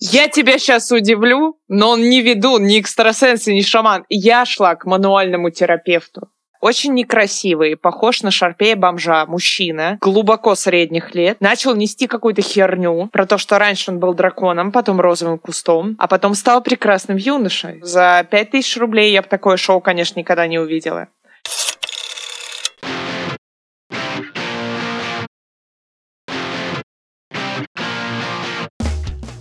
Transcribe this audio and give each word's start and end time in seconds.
Я 0.00 0.28
тебя 0.28 0.58
сейчас 0.58 0.90
удивлю, 0.90 1.58
но 1.68 1.90
он 1.90 2.08
не 2.08 2.22
ведун, 2.22 2.64
не 2.64 2.80
экстрасенс 2.80 3.48
и 3.48 3.54
не 3.54 3.62
шаман. 3.62 4.06
Я 4.08 4.46
шла 4.46 4.74
к 4.74 4.86
мануальному 4.86 5.50
терапевту. 5.50 6.30
Очень 6.60 6.92
некрасивый, 6.92 7.76
похож 7.76 8.22
на 8.22 8.30
шарпея 8.30 8.76
бомжа, 8.76 9.24
мужчина, 9.26 9.96
глубоко 10.00 10.54
средних 10.54 11.14
лет, 11.14 11.40
начал 11.40 11.74
нести 11.74 12.06
какую-то 12.06 12.42
херню 12.42 13.08
про 13.12 13.24
то, 13.26 13.38
что 13.38 13.58
раньше 13.58 13.90
он 13.90 13.98
был 13.98 14.12
драконом, 14.12 14.70
потом 14.70 15.00
розовым 15.00 15.38
кустом, 15.38 15.96
а 15.98 16.06
потом 16.06 16.34
стал 16.34 16.62
прекрасным 16.62 17.16
юношей. 17.16 17.80
За 17.82 18.26
пять 18.30 18.50
тысяч 18.50 18.76
рублей 18.76 19.12
я 19.12 19.22
бы 19.22 19.28
такое 19.28 19.56
шоу, 19.56 19.80
конечно, 19.80 20.18
никогда 20.18 20.46
не 20.46 20.58
увидела. 20.58 21.08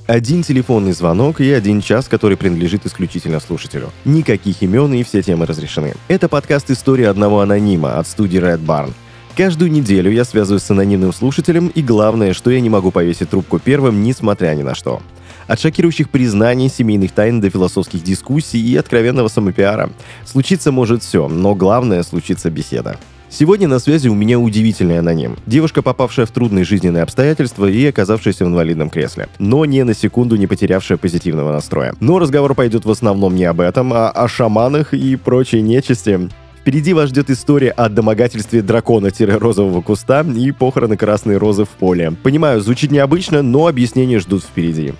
Один 0.10 0.41
телефонный 0.41 0.94
звонок 0.94 1.40
и 1.40 1.52
один 1.52 1.81
час, 1.81 2.08
который 2.08 2.36
принадлежит 2.36 2.84
исключительно 2.84 3.40
слушателю. 3.40 3.91
Никаких 4.05 4.63
имен 4.63 4.91
и 4.91 5.04
все 5.04 5.22
темы 5.22 5.45
разрешены. 5.45 5.94
Это 6.08 6.27
подкаст 6.27 6.72
«История 6.72 7.09
одного 7.09 7.41
анонима» 7.41 7.99
от 7.99 8.08
студии 8.08 8.40
Red 8.40 8.66
Barn. 8.66 8.91
Каждую 9.38 9.70
неделю 9.70 10.09
я 10.12 10.26
связываюсь 10.26 10.63
с 10.63 10.72
анонимным 10.72 11.13
слушателем, 11.13 11.68
и 11.68 11.84
главное, 11.84 12.34
что 12.34 12.49
я 12.49 12.59
не 12.59 12.72
могу 12.72 12.90
повесить 12.90 13.30
трубку 13.30 13.59
первым, 13.59 14.02
несмотря 14.02 14.55
ни 14.55 14.63
на 14.63 14.73
что. 14.73 14.99
От 15.45 15.59
шокирующих 15.59 16.10
признаний, 16.10 16.70
семейных 16.70 17.12
тайн 17.12 17.40
до 17.40 17.52
философских 17.52 18.02
дискуссий 18.02 18.60
и 18.60 18.76
откровенного 18.77 19.27
самопиара. 19.27 19.91
Случиться 20.26 20.71
может 20.71 21.04
все, 21.04 21.27
но 21.27 21.54
главное 21.54 22.02
случится 22.02 22.49
беседа. 22.49 22.98
Сегодня 23.32 23.68
на 23.68 23.78
связи 23.78 24.08
у 24.08 24.16
меня 24.16 24.40
удивительный 24.40 24.98
аноним. 24.98 25.38
Девушка, 25.46 25.84
попавшая 25.84 26.26
в 26.26 26.32
трудные 26.32 26.66
жизненные 26.66 27.04
обстоятельства 27.04 27.68
и 27.68 27.86
оказавшаяся 27.86 28.44
в 28.44 28.48
инвалидном 28.48 28.90
кресле. 28.90 29.30
Но 29.38 29.66
ни 29.66 29.80
на 29.84 29.94
секунду 29.94 30.36
не 30.36 30.48
потерявшая 30.48 30.98
позитивного 30.98 31.52
настроя. 31.52 31.94
Но 32.00 32.18
разговор 32.18 32.55
пойдет 32.55 32.86
в 32.86 32.92
основном 32.92 33.36
не 33.36 33.46
об 33.46 33.62
этом, 33.62 33.94
а 33.94 34.10
о 34.10 34.27
шаманах 34.27 34.96
и 34.96 35.16
прочей 35.16 35.62
нечисти. 35.62 36.30
Впереди 36.60 36.94
вас 36.94 37.10
ждет 37.10 37.30
история 37.30 37.70
о 37.70 37.88
домогательстве 37.88 38.63
дракона-розового 38.63 39.82
куста 39.82 40.21
и 40.21 40.52
похороны 40.52 40.98
красной 40.98 41.38
розы 41.38 41.66
в 41.66 41.70
поле. 41.70 42.14
Понимаю, 42.24 42.62
звучит 42.62 42.90
необычно, 42.90 43.43
но 43.43 43.68
объяснения 43.68 44.20
ждут 44.20 44.43
впереди. 44.43 44.93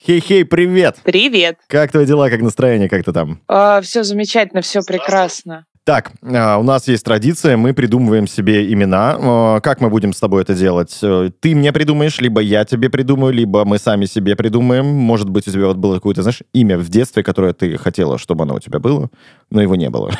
Хей-хей, 0.00 0.44
привет! 0.44 1.00
Привет! 1.02 1.56
Как 1.66 1.90
твои 1.90 2.06
дела, 2.06 2.30
как 2.30 2.40
настроение, 2.40 2.88
как 2.88 3.04
ты 3.04 3.12
там? 3.12 3.40
А, 3.46 3.80
все 3.82 4.04
замечательно, 4.04 4.62
все 4.62 4.80
прекрасно. 4.80 5.66
Так, 5.88 6.12
а, 6.22 6.58
у 6.58 6.62
нас 6.62 6.86
есть 6.86 7.02
традиция, 7.02 7.56
мы 7.56 7.72
придумываем 7.72 8.26
себе 8.26 8.70
имена. 8.70 9.16
А, 9.18 9.60
как 9.60 9.80
мы 9.80 9.88
будем 9.88 10.12
с 10.12 10.20
тобой 10.20 10.42
это 10.42 10.52
делать? 10.54 10.98
Э, 11.00 11.30
ты 11.40 11.54
мне 11.54 11.72
придумаешь, 11.72 12.20
либо 12.20 12.42
я 12.42 12.66
тебе 12.66 12.90
придумаю, 12.90 13.32
либо 13.32 13.64
мы 13.64 13.78
сами 13.78 14.04
себе 14.04 14.36
придумаем. 14.36 14.84
Может 14.84 15.30
быть, 15.30 15.48
у 15.48 15.50
тебя 15.50 15.64
вот 15.64 15.78
было 15.78 15.94
какое-то, 15.94 16.20
знаешь, 16.20 16.42
имя 16.52 16.76
в 16.76 16.90
детстве, 16.90 17.22
которое 17.22 17.54
ты 17.54 17.78
хотела, 17.78 18.18
чтобы 18.18 18.44
оно 18.44 18.56
у 18.56 18.60
тебя 18.60 18.80
было, 18.80 19.08
но 19.48 19.62
его 19.62 19.76
не 19.76 19.88
было. 19.88 20.10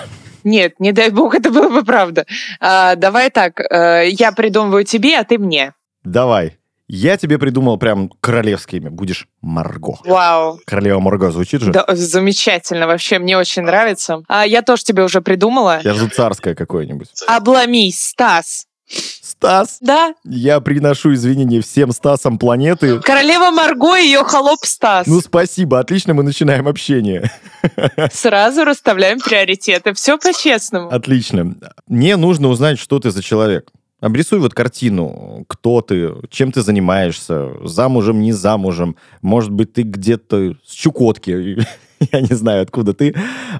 Нет, 0.42 0.72
не 0.78 0.92
дай 0.92 1.10
бог, 1.10 1.34
это 1.34 1.50
было 1.50 1.68
бы 1.68 1.84
правда. 1.84 2.24
А, 2.60 2.94
давай 2.94 3.28
так, 3.28 3.60
э, 3.60 4.08
я 4.08 4.32
придумываю 4.32 4.84
тебе, 4.84 5.18
а 5.18 5.24
ты 5.24 5.36
мне. 5.36 5.74
Давай. 6.02 6.56
Я 6.88 7.18
тебе 7.18 7.38
придумал 7.38 7.76
прям 7.76 8.10
королевское 8.20 8.80
имя. 8.80 8.90
Будешь 8.90 9.28
Марго. 9.42 9.98
Вау. 10.04 10.58
Королева 10.64 10.98
Марго 11.00 11.30
звучит 11.30 11.60
же? 11.60 11.70
Да, 11.70 11.84
замечательно. 11.88 12.86
Вообще, 12.86 13.18
мне 13.18 13.36
очень 13.36 13.62
нравится. 13.62 14.22
А 14.26 14.46
я 14.46 14.62
тоже 14.62 14.84
тебе 14.84 15.04
уже 15.04 15.20
придумала. 15.20 15.80
Я 15.84 15.92
жду 15.92 16.08
царское 16.08 16.54
какое-нибудь. 16.54 17.08
Обломись, 17.28 18.00
Стас. 18.00 18.66
Стас? 18.88 19.78
Да. 19.82 20.14
Я 20.24 20.60
приношу 20.60 21.12
извинения 21.12 21.60
всем 21.60 21.92
Стасам 21.92 22.38
планеты. 22.38 23.00
Королева 23.00 23.50
Марго 23.50 23.96
и 23.96 24.04
ее 24.04 24.24
холоп 24.24 24.64
Стас. 24.64 25.06
Ну, 25.06 25.20
спасибо. 25.20 25.78
Отлично, 25.78 26.14
мы 26.14 26.22
начинаем 26.22 26.66
общение. 26.66 27.30
Сразу 28.12 28.64
расставляем 28.64 29.20
приоритеты. 29.20 29.92
Все 29.92 30.16
по-честному. 30.16 30.88
Отлично. 30.88 31.54
Мне 31.86 32.16
нужно 32.16 32.48
узнать, 32.48 32.78
что 32.78 32.98
ты 32.98 33.10
за 33.10 33.22
человек. 33.22 33.70
Обрисуй 34.00 34.38
вот 34.38 34.54
картину, 34.54 35.44
кто 35.48 35.80
ты, 35.80 36.14
чем 36.30 36.52
ты 36.52 36.62
занимаешься, 36.62 37.66
замужем, 37.66 38.22
не 38.22 38.32
замужем, 38.32 38.94
может 39.22 39.50
быть, 39.50 39.72
ты 39.72 39.82
где-то 39.82 40.54
с 40.64 40.72
Чукотки, 40.72 41.66
я 42.12 42.20
не 42.20 42.34
знаю, 42.34 42.62
откуда 42.62 42.94
ты. 42.94 43.14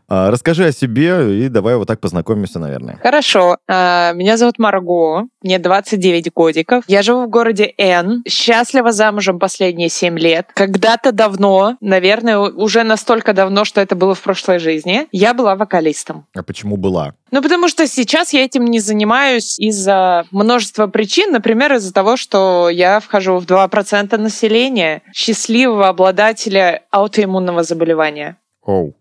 А, 0.09 0.31
расскажи 0.31 0.65
о 0.65 0.73
себе 0.73 1.45
и 1.45 1.49
давай 1.49 1.77
вот 1.77 1.89
так 1.89 2.01
познакомимся, 2.01 2.59
наверное. 2.59 2.99
Хорошо. 3.03 3.59
А, 3.69 4.13
меня 4.13 4.37
зовут 4.37 4.59
Марго, 4.59 5.27
мне 5.43 5.59
29 5.59 6.33
годиков. 6.33 6.85
Я 6.87 7.03
живу 7.03 7.25
в 7.25 7.31
городе 7.31 7.75
Н. 7.79 8.23
Счастлива 8.29 8.93
замужем 8.93 9.39
последние 9.39 9.89
7 9.89 10.19
лет. 10.19 10.49
Когда-то 10.55 11.13
давно, 11.13 11.77
наверное, 11.81 12.39
уже 12.39 12.83
настолько 12.83 13.33
давно, 13.33 13.65
что 13.65 13.81
это 13.81 13.95
было 13.97 14.15
в 14.15 14.21
прошлой 14.21 14.59
жизни, 14.59 15.07
я 15.13 15.35
была 15.35 15.57
вокалистом. 15.57 16.27
А 16.35 16.43
почему 16.43 16.77
была? 16.77 17.15
Ну, 17.31 17.43
потому 17.43 17.69
что 17.69 17.87
сейчас 17.87 18.33
я 18.33 18.45
этим 18.45 18.65
не 18.65 18.81
занимаюсь 18.81 19.59
из-за 19.59 20.25
множества 20.31 20.87
причин. 20.87 21.31
Например, 21.33 21.75
из-за 21.75 21.93
того, 21.93 22.17
что 22.17 22.71
я 22.71 23.01
вхожу 23.01 23.37
в 23.39 23.45
2% 23.45 24.17
населения 24.17 25.03
счастливого 25.13 25.89
обладателя 25.89 26.83
аутоиммунного 26.91 27.63
заболевания. 27.65 28.28
Оу, 28.69 28.95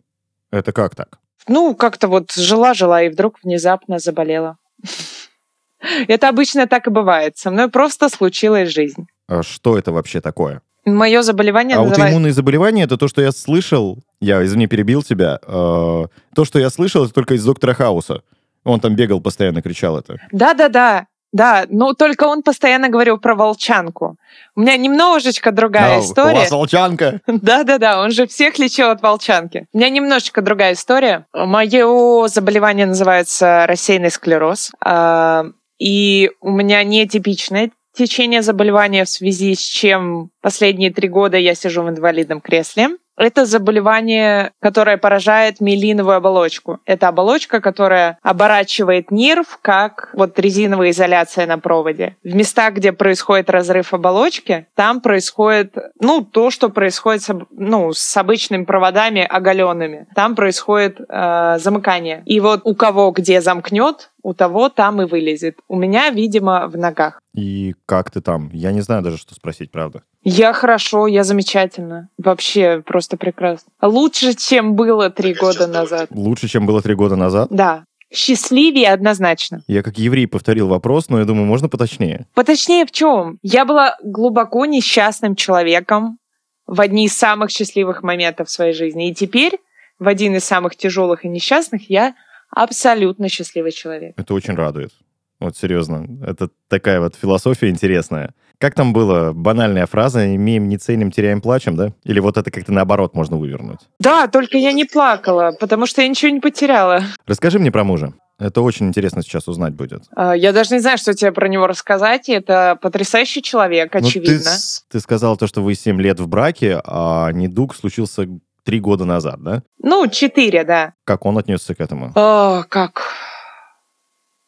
это 0.50 0.72
как 0.72 0.95
так? 0.95 1.19
Ну, 1.50 1.75
как-то 1.75 2.07
вот 2.07 2.31
жила-жила 2.31 3.01
и 3.03 3.09
вдруг 3.09 3.39
внезапно 3.44 4.00
заболела. 4.00 4.57
Это 6.07 6.29
обычно 6.29 6.67
так 6.67 6.88
и 6.88 6.89
бывает. 6.89 7.38
Со 7.38 7.51
мной 7.51 7.69
просто 7.69 8.07
случилась 8.07 8.69
жизнь. 8.69 9.07
А 9.28 9.44
что 9.44 9.78
это 9.78 9.91
вообще 9.91 10.22
такое? 10.22 10.61
Мое 10.85 11.22
заболевание 11.22 11.75
Аутоиммунные 11.75 12.11
называет... 12.13 12.35
заболевания 12.35 12.83
это 12.83 12.97
то, 12.97 13.07
что 13.07 13.22
я 13.22 13.31
слышал. 13.31 14.00
Я, 14.22 14.44
извини, 14.44 14.67
перебил 14.67 15.03
тебя. 15.03 15.39
Э, 15.45 16.05
то, 16.34 16.45
что 16.45 16.59
я 16.59 16.69
слышал, 16.69 17.03
это 17.03 17.13
только 17.13 17.35
из 17.35 17.45
доктора 17.45 17.73
Хауса. 17.73 18.23
Он 18.63 18.79
там 18.79 18.95
бегал, 18.95 19.22
постоянно 19.22 19.61
кричал 19.61 19.99
это. 19.99 20.17
Да, 20.31 21.07
да, 21.38 21.66
но 21.70 21.94
только 21.94 22.24
он 22.24 22.42
постоянно 22.42 22.90
говорил 22.90 23.20
про 23.20 23.36
волчанку. 23.36 24.18
У 24.56 24.62
меня 24.62 24.75
немножечко 24.75 25.52
другая 25.52 26.00
no, 26.00 26.02
история. 26.02 26.38
У 26.38 26.40
вас 26.40 26.52
волчанка? 26.52 27.22
Да-да-да, 27.28 28.02
он 28.02 28.09
же 28.09 28.25
всех 28.25 28.58
лечил 28.58 28.90
от 28.90 29.03
волчанки. 29.03 29.68
У 29.72 29.78
меня 29.78 29.90
немножечко 29.90 30.42
другая 30.42 30.74
история. 30.74 31.28
Мое 31.34 32.28
заболевание 32.28 32.88
называется 32.88 33.66
рассеянный 33.68 34.09
склероз. 34.09 34.72
А, 34.84 35.46
и 35.78 36.31
у 36.42 36.50
меня 36.50 36.84
нетипичное 36.84 37.70
течение 37.94 38.42
заболевания, 38.42 39.06
в 39.06 39.09
связи 39.09 39.53
с 39.53 39.62
чем 39.62 40.31
последние 40.42 40.92
три 40.92 41.08
года 41.08 41.38
я 41.38 41.53
сижу 41.53 41.84
в 41.84 41.90
инвалидном 41.90 42.42
кресле. 42.42 42.90
Это 43.17 43.45
заболевание, 43.45 44.51
которое 44.59 44.97
поражает 44.97 45.59
миелиновую 45.59 46.17
оболочку. 46.17 46.79
Это 46.85 47.07
оболочка, 47.07 47.59
которая 47.59 48.19
оборачивает 48.22 49.11
нерв, 49.11 49.59
как 49.61 50.09
вот 50.13 50.38
резиновая 50.39 50.91
изоляция 50.91 51.47
на 51.47 51.57
проводе. 51.57 52.16
В 52.23 52.35
местах, 52.35 52.75
где 52.75 52.91
происходит 52.91 53.50
разрыв 53.50 53.94
оболочки, 53.94 54.67
там 54.75 55.01
происходит, 55.01 55.75
ну, 56.00 56.23
то, 56.23 56.51
что 56.51 56.69
происходит 56.69 57.23
с, 57.23 57.35
ну, 57.51 57.91
с 57.94 58.17
обычными 58.17 58.66
проводами 58.66 59.22
оголенными. 59.22 60.07
Там 60.16 60.35
происходит 60.35 60.99
э, 60.99 61.57
замыкание. 61.59 62.22
И 62.25 62.39
вот 62.39 62.61
у 62.63 62.75
кого 62.75 63.11
где 63.11 63.41
замкнет, 63.41 64.11
у 64.28 64.34
того 64.34 64.68
там 64.68 65.02
и 65.02 65.06
вылезет. 65.06 65.60
У 65.70 65.78
меня, 65.78 66.10
видимо, 66.10 66.68
в 66.68 66.78
ногах. 66.78 67.22
И 67.34 67.76
как 67.86 68.12
ты 68.12 68.20
там? 68.20 68.50
Я 68.52 68.74
не 68.74 68.82
знаю 68.82 69.02
даже, 69.02 69.18
что 69.18 69.34
спросить, 69.34 69.72
правда. 69.72 70.04
Я 70.22 70.52
хорошо, 70.52 71.08
я 71.08 71.24
замечательно. 71.24 72.10
Вообще 72.18 72.84
просто 72.86 73.16
прекрасно. 73.16 73.72
Лучше, 73.82 74.34
чем 74.34 74.76
было 74.76 75.10
три 75.10 75.34
года 75.34 75.66
назад. 75.66 76.10
Лучше, 76.12 76.50
чем 76.50 76.66
было 76.66 76.82
три 76.82 76.94
года 76.94 77.16
назад? 77.16 77.48
Да. 77.52 77.86
Счастливее 78.14 78.92
однозначно. 78.92 79.62
Я 79.66 79.82
как 79.82 79.98
еврей 79.98 80.28
повторил 80.28 80.68
вопрос, 80.68 81.08
но 81.08 81.20
я 81.20 81.26
думаю, 81.26 81.46
можно 81.46 81.70
поточнее. 81.70 82.28
Поточнее 82.34 82.86
в 82.86 82.92
чем? 82.92 83.38
Я 83.44 83.64
была 83.64 83.96
глубоко 84.04 84.66
несчастным 84.66 85.38
человеком 85.38 86.18
в 86.66 86.82
одни 86.82 87.06
из 87.06 87.18
самых 87.18 87.50
счастливых 87.50 88.03
моментов 88.03 88.50
в 88.50 88.52
своей 88.52 88.73
жизни. 88.73 89.09
И 89.09 89.16
теперь, 89.16 89.58
в 90.00 90.09
один 90.09 90.35
из 90.35 90.44
самых 90.44 90.76
тяжелых 90.76 91.23
и 91.23 91.30
несчастных, 91.30 91.90
я 91.90 92.14
абсолютно 92.49 93.29
счастливый 93.29 93.72
человек. 93.72 94.14
Это 94.17 94.34
очень 94.34 94.55
радует. 94.55 94.91
Вот 95.40 95.55
серьезно. 95.55 96.08
Это 96.26 96.49
такая 96.67 96.99
вот 96.99 97.16
философия 97.16 97.70
интересная. 97.70 98.34
Как 98.58 98.73
там 98.73 98.91
было? 98.91 99.34
Банальная 99.34 99.85
фраза 99.85 100.35
«имеем, 100.35 100.67
не 100.67 100.78
ценим, 100.78 101.11
теряем, 101.11 101.41
плачем», 101.41 101.76
да? 101.76 101.94
Или 102.03 102.20
вот 102.20 102.38
это 102.38 102.49
как-то 102.49 102.72
наоборот 102.72 103.14
можно 103.14 103.38
вывернуть? 103.38 103.82
Да, 103.99 104.28
только 104.28 104.58
я 104.58 104.72
не 104.72 104.85
плакала, 104.85 105.55
потому 105.59 105.85
что 105.85 106.02
я 106.02 106.08
ничего 106.08 106.32
не 106.32 106.40
потеряла. 106.40 107.03
Расскажи 107.28 107.59
мне 107.59 107.72
про 107.72 107.84
мужа. 107.84 108.14
Это 108.40 108.61
очень 108.61 108.88
интересно 108.88 109.23
сейчас 109.23 109.47
узнать 109.47 109.73
будет. 109.73 110.03
А, 110.16 110.35
я 110.35 110.53
даже 110.53 110.73
не 110.73 110.79
знаю, 110.79 110.97
что 110.97 111.14
тебе 111.14 111.32
про 111.32 111.47
него 111.47 111.66
рассказать. 111.66 112.29
Это 112.29 112.78
потрясающий 112.82 113.41
человек, 113.41 113.96
очевидно. 113.96 114.52
Ну, 114.52 114.58
ты, 114.90 114.97
ты 114.97 114.99
сказал 114.99 115.38
то, 115.38 115.47
что 115.47 115.64
вы 115.64 115.73
7 115.73 115.99
лет 116.02 116.20
в 116.20 116.28
браке, 116.28 116.79
а 116.84 117.32
недуг 117.32 117.76
случился 117.76 118.28
три 118.67 118.81
года 118.81 119.05
назад, 119.05 119.41
да? 119.41 119.64
Ну, 119.81 120.09
четыре, 120.09 120.66
да. 120.66 120.93
Как 121.05 121.25
он 121.25 121.37
отнесся 121.37 121.73
к 121.73 121.79
этому? 121.79 122.11
О, 122.16 122.66
как? 122.67 123.14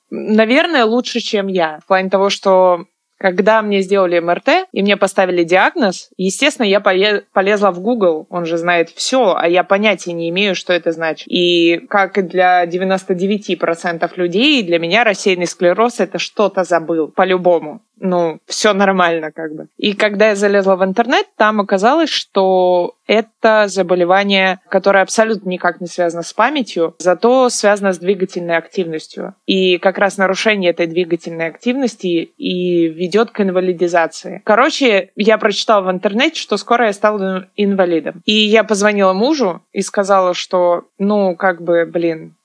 Наверное, 0.10 0.84
лучше, 0.84 1.22
чем 1.22 1.48
я. 1.48 1.80
В 1.80 1.88
плане 1.88 2.10
того, 2.10 2.30
что 2.30 2.84
Когда 3.20 3.62
мне 3.62 3.82
сделали 3.82 4.18
МРТ 4.20 4.70
и 4.72 4.82
мне 4.82 4.96
поставили 4.96 5.44
диагноз, 5.44 6.10
естественно, 6.18 6.66
я 6.66 6.80
полезла 6.80 7.72
в 7.72 7.82
Google, 7.82 8.26
он 8.30 8.46
же 8.46 8.58
знает 8.58 8.90
все, 8.90 9.36
а 9.38 9.48
я 9.48 9.64
понятия 9.64 10.14
не 10.14 10.30
имею, 10.30 10.56
что 10.56 10.72
это 10.72 10.94
значит. 10.94 11.28
И 11.28 11.82
как 11.90 12.18
и 12.18 12.22
для 12.22 12.66
99% 12.66 14.10
людей, 14.16 14.64
для 14.64 14.80
меня 14.80 15.04
рассеянный 15.04 15.48
склероз— 15.48 15.96
это 16.00 16.18
что-то 16.18 16.64
забыл, 16.64 17.10
по-любому 17.10 17.82
ну, 18.00 18.40
все 18.46 18.74
нормально 18.74 19.32
как 19.32 19.54
бы. 19.54 19.68
И 19.78 19.94
когда 19.94 20.30
я 20.30 20.36
залезла 20.36 20.76
в 20.76 20.84
интернет, 20.84 21.28
там 21.38 21.60
оказалось, 21.60 22.10
что 22.10 22.96
это 23.08 23.66
заболевание, 23.68 24.60
которое 24.70 25.02
абсолютно 25.02 25.50
никак 25.50 25.82
не 25.82 25.88
связано 25.88 26.24
с 26.24 26.34
памятью, 26.34 26.96
зато 27.00 27.50
связано 27.50 27.94
с 27.94 28.00
двигательной 28.00 28.58
активностью. 28.58 29.36
И 29.46 29.78
как 29.78 29.98
раз 29.98 30.18
нарушение 30.18 30.72
этой 30.72 30.88
двигательной 30.88 31.48
активности 31.48 32.32
и 32.38 32.88
ведет 33.10 33.32
к 33.32 33.42
инвалидизации. 33.42 34.42
Короче, 34.46 35.10
я 35.16 35.38
прочитала 35.38 35.82
в 35.82 35.92
интернете, 35.92 36.40
что 36.40 36.58
скоро 36.58 36.86
я 36.86 36.94
стану 36.94 37.46
инвалидом. 37.56 38.22
И 38.26 38.34
я 38.34 38.64
позвонила 38.64 39.14
мужу 39.14 39.64
и 39.74 39.82
сказала, 39.82 40.34
что, 40.34 40.84
ну, 41.00 41.36
как 41.36 41.62
бы, 41.62 41.86
блин, 41.86 42.36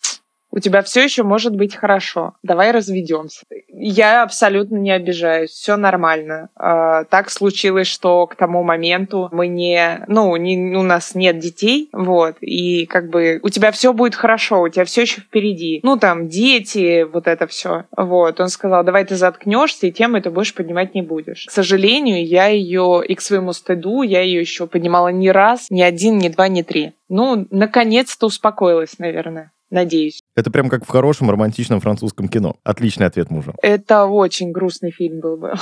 у 0.54 0.60
тебя 0.60 0.82
все 0.82 1.02
еще 1.02 1.24
может 1.24 1.56
быть 1.56 1.74
хорошо. 1.74 2.34
Давай 2.44 2.70
разведемся. 2.70 3.40
Я 3.68 4.22
абсолютно 4.22 4.76
не 4.76 4.92
обижаюсь, 4.92 5.50
все 5.50 5.76
нормально. 5.76 6.48
А, 6.54 7.02
так 7.04 7.30
случилось, 7.30 7.88
что 7.88 8.28
к 8.28 8.36
тому 8.36 8.62
моменту 8.62 9.28
мы 9.32 9.48
не, 9.48 10.04
ну, 10.06 10.36
не, 10.36 10.76
у 10.76 10.82
нас 10.82 11.16
нет 11.16 11.40
детей, 11.40 11.88
вот, 11.92 12.36
и 12.40 12.86
как 12.86 13.10
бы 13.10 13.40
у 13.42 13.48
тебя 13.48 13.72
все 13.72 13.92
будет 13.92 14.14
хорошо, 14.14 14.62
у 14.62 14.68
тебя 14.68 14.84
все 14.84 15.02
еще 15.02 15.22
впереди. 15.22 15.80
Ну, 15.82 15.98
там, 15.98 16.28
дети, 16.28 17.02
вот 17.02 17.26
это 17.26 17.48
все. 17.48 17.86
Вот, 17.96 18.40
он 18.40 18.48
сказал, 18.48 18.84
давай 18.84 19.04
ты 19.04 19.16
заткнешься, 19.16 19.88
и 19.88 19.92
тему 19.92 20.18
это 20.18 20.30
больше 20.30 20.54
поднимать 20.54 20.94
не 20.94 21.02
будешь. 21.02 21.46
К 21.46 21.50
сожалению, 21.50 22.24
я 22.24 22.46
ее, 22.46 23.02
и 23.04 23.16
к 23.16 23.20
своему 23.20 23.52
стыду, 23.52 24.02
я 24.02 24.20
ее 24.20 24.38
еще 24.38 24.68
поднимала 24.68 25.08
не 25.08 25.32
раз, 25.32 25.66
ни 25.70 25.82
один, 25.82 26.18
ни 26.18 26.28
два, 26.28 26.46
ни 26.46 26.62
три. 26.62 26.92
Ну, 27.08 27.48
наконец-то 27.50 28.26
успокоилась, 28.26 29.00
наверное 29.00 29.50
надеюсь. 29.74 30.23
Это 30.36 30.50
прям 30.50 30.68
как 30.68 30.84
в 30.84 30.88
хорошем 30.88 31.30
романтичном 31.30 31.80
французском 31.80 32.28
кино. 32.28 32.56
Отличный 32.64 33.06
ответ 33.06 33.30
мужа. 33.30 33.54
Это 33.62 34.06
очень 34.06 34.50
грустный 34.50 34.90
фильм 34.90 35.20
был 35.20 35.36
бы. 35.36 35.54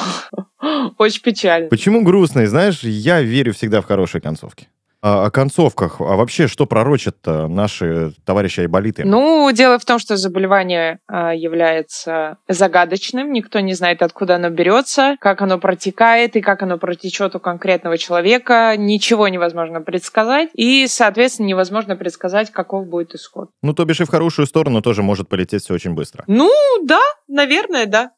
Очень 0.99 1.23
печально. 1.23 1.69
Почему 1.69 2.03
грустный? 2.03 2.47
Знаешь, 2.47 2.83
я 2.83 3.21
верю 3.21 3.53
всегда 3.53 3.81
в 3.81 3.85
хорошие 3.85 4.23
концовки. 4.23 4.69
О 5.03 5.31
концовках. 5.31 6.01
А 6.01 6.15
вообще, 6.17 6.47
что 6.47 6.65
пророчат 6.65 7.17
наши 7.27 8.13
товарищи 8.25 8.61
айболиты? 8.61 9.05
Ну, 9.05 9.51
дело 9.53 9.81
в 9.81 9.85
том, 9.85 9.99
что 9.99 10.17
заболевание 10.17 11.01
а, 11.09 11.35
является 11.35 12.39
загадочным. 12.49 13.33
Никто 13.33 13.59
не 13.59 13.75
знает, 13.75 14.01
откуда 14.01 14.37
оно 14.37 14.51
берется, 14.51 15.17
как 15.21 15.43
оно 15.43 15.59
протекает 15.59 16.37
и 16.37 16.41
как 16.41 16.63
оно 16.63 16.79
протечет 16.79 17.35
у 17.35 17.41
конкретного 17.41 17.99
человека. 17.99 18.75
Ничего 18.77 19.27
невозможно 19.27 19.81
предсказать. 19.81 20.51
И, 20.55 20.87
соответственно, 20.87 21.49
невозможно 21.49 21.97
предсказать, 21.97 22.53
каков 22.53 22.87
будет 22.87 23.15
исход. 23.15 23.51
Ну, 23.61 23.75
то 23.75 23.85
бишь 23.85 24.01
и 24.01 24.05
в 24.05 24.09
хорошую 24.09 24.47
сторону 24.47 24.83
тоже 24.83 25.03
может 25.03 25.29
полететь 25.29 25.65
все 25.65 25.75
очень 25.75 25.95
быстро. 25.95 26.23
Ну, 26.29 26.51
да, 26.85 27.01
наверное, 27.33 27.87
да. 27.87 28.13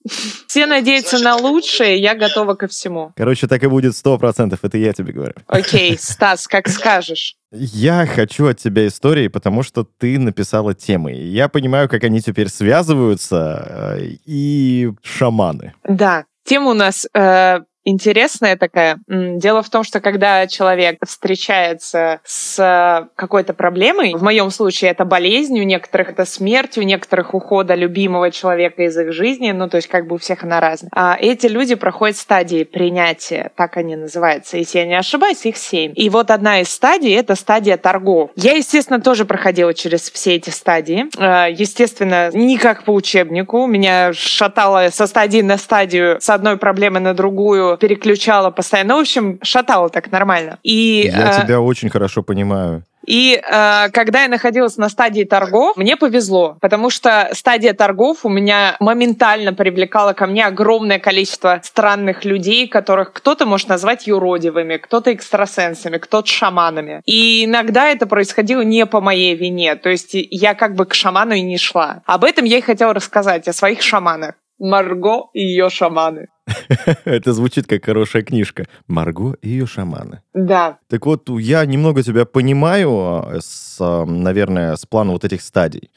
Все 0.47 0.67
надеются 0.67 1.19
на 1.19 1.37
лучшее, 1.37 1.99
я 1.99 2.15
готова 2.15 2.55
ко 2.55 2.69
всему. 2.69 3.13
Короче, 3.17 3.47
так 3.47 3.63
и 3.63 3.67
будет 3.67 3.97
сто 3.97 4.19
процентов, 4.19 4.61
это 4.63 4.77
я 4.79 4.93
тебе 4.93 5.13
говорю. 5.13 5.35
Окей, 5.47 5.97
Стас, 6.01 6.47
как 6.47 6.69
скажешь. 6.69 7.37
Я 7.51 8.07
хочу 8.07 8.47
от 8.47 8.59
тебя 8.59 8.87
истории, 8.87 9.29
потому 9.29 9.63
что 9.63 9.85
ты 9.85 10.19
написала 10.19 10.75
темы. 10.75 11.13
Я 11.13 11.49
понимаю, 11.49 11.89
как 11.89 12.03
они 12.05 12.21
теперь 12.21 12.49
связываются, 12.49 13.97
э, 13.99 14.09
и 14.25 14.91
шаманы. 15.03 15.73
Да, 15.85 16.25
тема 16.45 16.71
у 16.71 16.75
нас 16.75 17.07
э, 17.15 17.61
интересная 17.85 18.57
такая. 18.57 18.99
Дело 19.09 19.63
в 19.63 19.71
том, 19.71 19.85
что 19.85 20.01
когда 20.01 20.47
человек 20.47 20.99
встречается 21.07 22.21
с 22.25 23.09
какой-то 23.15 23.55
проблемой, 23.55 24.15
в 24.15 24.23
моем 24.23 24.51
случае 24.51 24.91
это 24.91 25.05
болезнь, 25.05 25.59
у 25.61 25.65
некоторых 25.65 26.11
это 26.11 26.25
смерть, 26.25 26.79
у 26.79 26.83
некоторых 26.83 27.35
ухода 27.35 27.75
любимого 27.75 28.31
человека 28.31 28.83
из 28.83 28.97
их 28.97 29.13
жизни, 29.13 29.53
ну 29.53 29.69
то 29.69 29.77
есть 29.77 29.89
как 29.89 30.07
бы 30.07 30.17
у 30.17 30.19
всех 30.19 30.45
она 30.45 30.61
разная. 30.61 30.91
А 30.95 31.17
эти 31.19 31.47
люди 31.47 31.75
проходят 31.75 32.17
стадии 32.17 32.65
принятия, 32.65 33.53
так 33.57 33.77
они 33.77 33.97
называются. 33.97 34.57
Если 34.57 34.79
я 34.79 34.87
не 34.87 34.99
ошибаюсь, 34.99 35.45
их 35.47 35.57
семь. 35.57 35.93
И 35.97 36.09
вот 36.11 36.31
одна 36.31 36.61
из 36.61 36.69
стадий— 36.69 37.13
это 37.15 37.35
стадия 37.35 37.77
торгов. 37.77 38.31
Я, 38.37 38.53
естественно, 38.53 39.01
тоже 39.01 39.25
проходила 39.25 39.75
через 39.75 40.11
все 40.11 40.37
эти 40.37 40.51
стадии. 40.51 41.07
А, 41.19 41.49
естественно, 41.49 42.31
не 42.33 42.59
как 42.59 42.85
по 42.85 42.93
учебнику. 42.93 43.67
Меня 43.67 44.13
шатало 44.13 44.89
со 44.91 45.07
стадии 45.07 45.41
на 45.41 45.59
стадию, 45.59 46.21
с 46.21 46.31
одной 46.31 46.57
проблемы 46.57 47.01
на 47.01 47.15
другую, 47.15 47.74
переключала 47.77 48.51
постоянно. 48.51 48.95
Ну, 48.95 48.99
в 48.99 49.03
общем, 49.03 49.39
шатала 49.43 49.89
так 49.89 50.11
нормально. 50.11 50.59
И, 50.63 51.11
я 51.13 51.39
э, 51.39 51.43
тебя 51.43 51.61
очень 51.61 51.91
хорошо 51.91 52.23
понимаю. 52.23 52.85
И 53.07 53.35
э, 53.35 53.89
когда 53.91 54.23
я 54.23 54.29
находилась 54.29 54.77
на 54.77 54.89
стадии 54.89 55.25
торгов, 55.25 55.77
мне 55.77 55.97
повезло, 55.97 56.57
потому 56.61 56.91
что 56.91 57.31
стадия 57.33 57.75
торгов 57.75 58.25
у 58.25 58.29
меня 58.29 58.77
моментально 58.81 59.53
привлекала 59.53 60.13
ко 60.13 60.27
мне 60.27 60.47
огромное 60.47 60.99
количество 60.99 61.61
странных 61.63 62.25
людей, 62.25 62.67
которых 62.67 63.13
кто-то 63.13 63.47
может 63.47 63.69
назвать 63.69 64.07
юродивыми, 64.07 64.79
кто-то 64.79 65.13
экстрасенсами, 65.13 65.99
кто-то 65.99 66.29
шаманами. 66.29 67.03
И 67.05 67.45
иногда 67.45 67.89
это 67.89 68.07
происходило 68.07 68.63
не 68.63 68.87
по 68.87 69.01
моей 69.01 69.35
вине, 69.35 69.77
то 69.77 69.91
есть 69.91 70.11
я 70.13 70.55
как 70.55 70.75
бы 70.75 70.87
к 70.87 70.95
шаману 70.95 71.35
и 71.35 71.43
не 71.43 71.59
шла. 71.59 72.03
Об 72.07 72.25
этом 72.25 72.45
я 72.45 72.59
и 72.59 72.63
хотела 72.63 72.95
рассказать, 72.95 73.49
о 73.49 73.53
своих 73.53 73.83
шаманах. 73.83 74.35
Марго 74.65 75.29
и 75.35 75.41
ее 75.41 75.69
шаманы. 75.69 76.29
Это 77.05 77.35
звучит 77.35 77.67
как 77.67 77.85
хорошая 77.85 78.23
книжка. 78.23 78.65
Марго 78.87 79.37
и 79.43 79.51
ее 79.51 79.67
шаманы. 79.67 80.23
Да. 80.33 80.79
Так 80.89 81.05
вот, 81.05 81.29
я 81.29 81.67
немного 81.67 82.03
тебя 82.03 82.25
понимаю, 82.25 82.91
а, 82.91 83.41
с, 83.41 83.77
а, 83.79 84.07
наверное, 84.07 84.77
с 84.77 84.87
плана 84.87 85.13
вот 85.13 85.25
этих 85.25 85.43
стадий. 85.43 85.91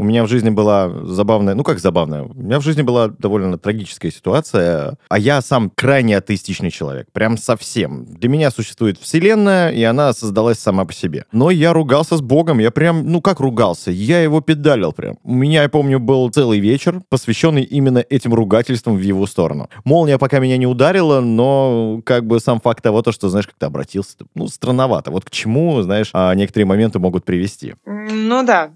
У 0.00 0.04
меня 0.04 0.22
в 0.24 0.28
жизни 0.28 0.50
была 0.50 0.88
забавная, 1.02 1.56
ну 1.56 1.64
как 1.64 1.80
забавная, 1.80 2.22
у 2.22 2.32
меня 2.32 2.60
в 2.60 2.62
жизни 2.62 2.82
была 2.82 3.08
довольно 3.08 3.58
трагическая 3.58 4.12
ситуация, 4.12 4.96
а 5.08 5.18
я 5.18 5.42
сам 5.42 5.72
крайне 5.74 6.16
атеистичный 6.16 6.70
человек, 6.70 7.08
прям 7.12 7.36
совсем. 7.36 8.06
Для 8.06 8.28
меня 8.28 8.52
существует 8.52 8.96
вселенная, 8.96 9.70
и 9.70 9.82
она 9.82 10.12
создалась 10.12 10.60
сама 10.60 10.84
по 10.84 10.92
себе. 10.92 11.24
Но 11.32 11.50
я 11.50 11.72
ругался 11.72 12.16
с 12.16 12.20
Богом, 12.20 12.60
я 12.60 12.70
прям, 12.70 13.10
ну 13.10 13.20
как 13.20 13.40
ругался, 13.40 13.90
я 13.90 14.22
его 14.22 14.40
педалил 14.40 14.92
прям. 14.92 15.18
У 15.24 15.34
меня, 15.34 15.62
я 15.62 15.68
помню, 15.68 15.98
был 15.98 16.30
целый 16.30 16.60
вечер, 16.60 17.02
посвященный 17.08 17.64
именно 17.64 17.98
этим 17.98 18.34
ругательствам 18.34 18.96
в 18.96 19.00
его 19.00 19.26
сторону. 19.26 19.68
Молния 19.84 20.18
пока 20.18 20.38
меня 20.38 20.56
не 20.58 20.68
ударила, 20.68 21.20
но 21.20 22.02
как 22.04 22.24
бы 22.24 22.38
сам 22.38 22.60
факт 22.60 22.84
того, 22.84 23.02
то, 23.02 23.10
что, 23.10 23.28
знаешь, 23.30 23.48
как 23.48 23.56
ты 23.58 23.66
обратился, 23.66 24.16
ну, 24.36 24.46
странновато. 24.46 25.10
Вот 25.10 25.24
к 25.24 25.30
чему, 25.30 25.82
знаешь, 25.82 26.10
а, 26.12 26.32
некоторые 26.36 26.66
моменты 26.66 27.00
могут 27.00 27.24
привести. 27.24 27.74
Ну 27.84 28.44
да, 28.44 28.70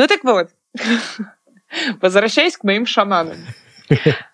ну 0.00 0.06
так 0.06 0.24
вот, 0.24 0.48
возвращаясь 2.00 2.56
к 2.56 2.64
моим 2.64 2.86
шаманам. 2.86 3.36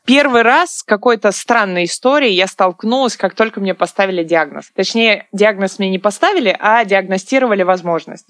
Первый 0.04 0.42
раз 0.42 0.76
с 0.76 0.82
какой-то 0.84 1.32
странной 1.32 1.86
историей 1.86 2.34
я 2.34 2.46
столкнулась, 2.46 3.16
как 3.16 3.34
только 3.34 3.60
мне 3.60 3.74
поставили 3.74 4.22
диагноз. 4.22 4.70
Точнее, 4.76 5.26
диагноз 5.32 5.80
мне 5.80 5.90
не 5.90 5.98
поставили, 5.98 6.56
а 6.56 6.84
диагностировали 6.84 7.64
возможность. 7.64 8.28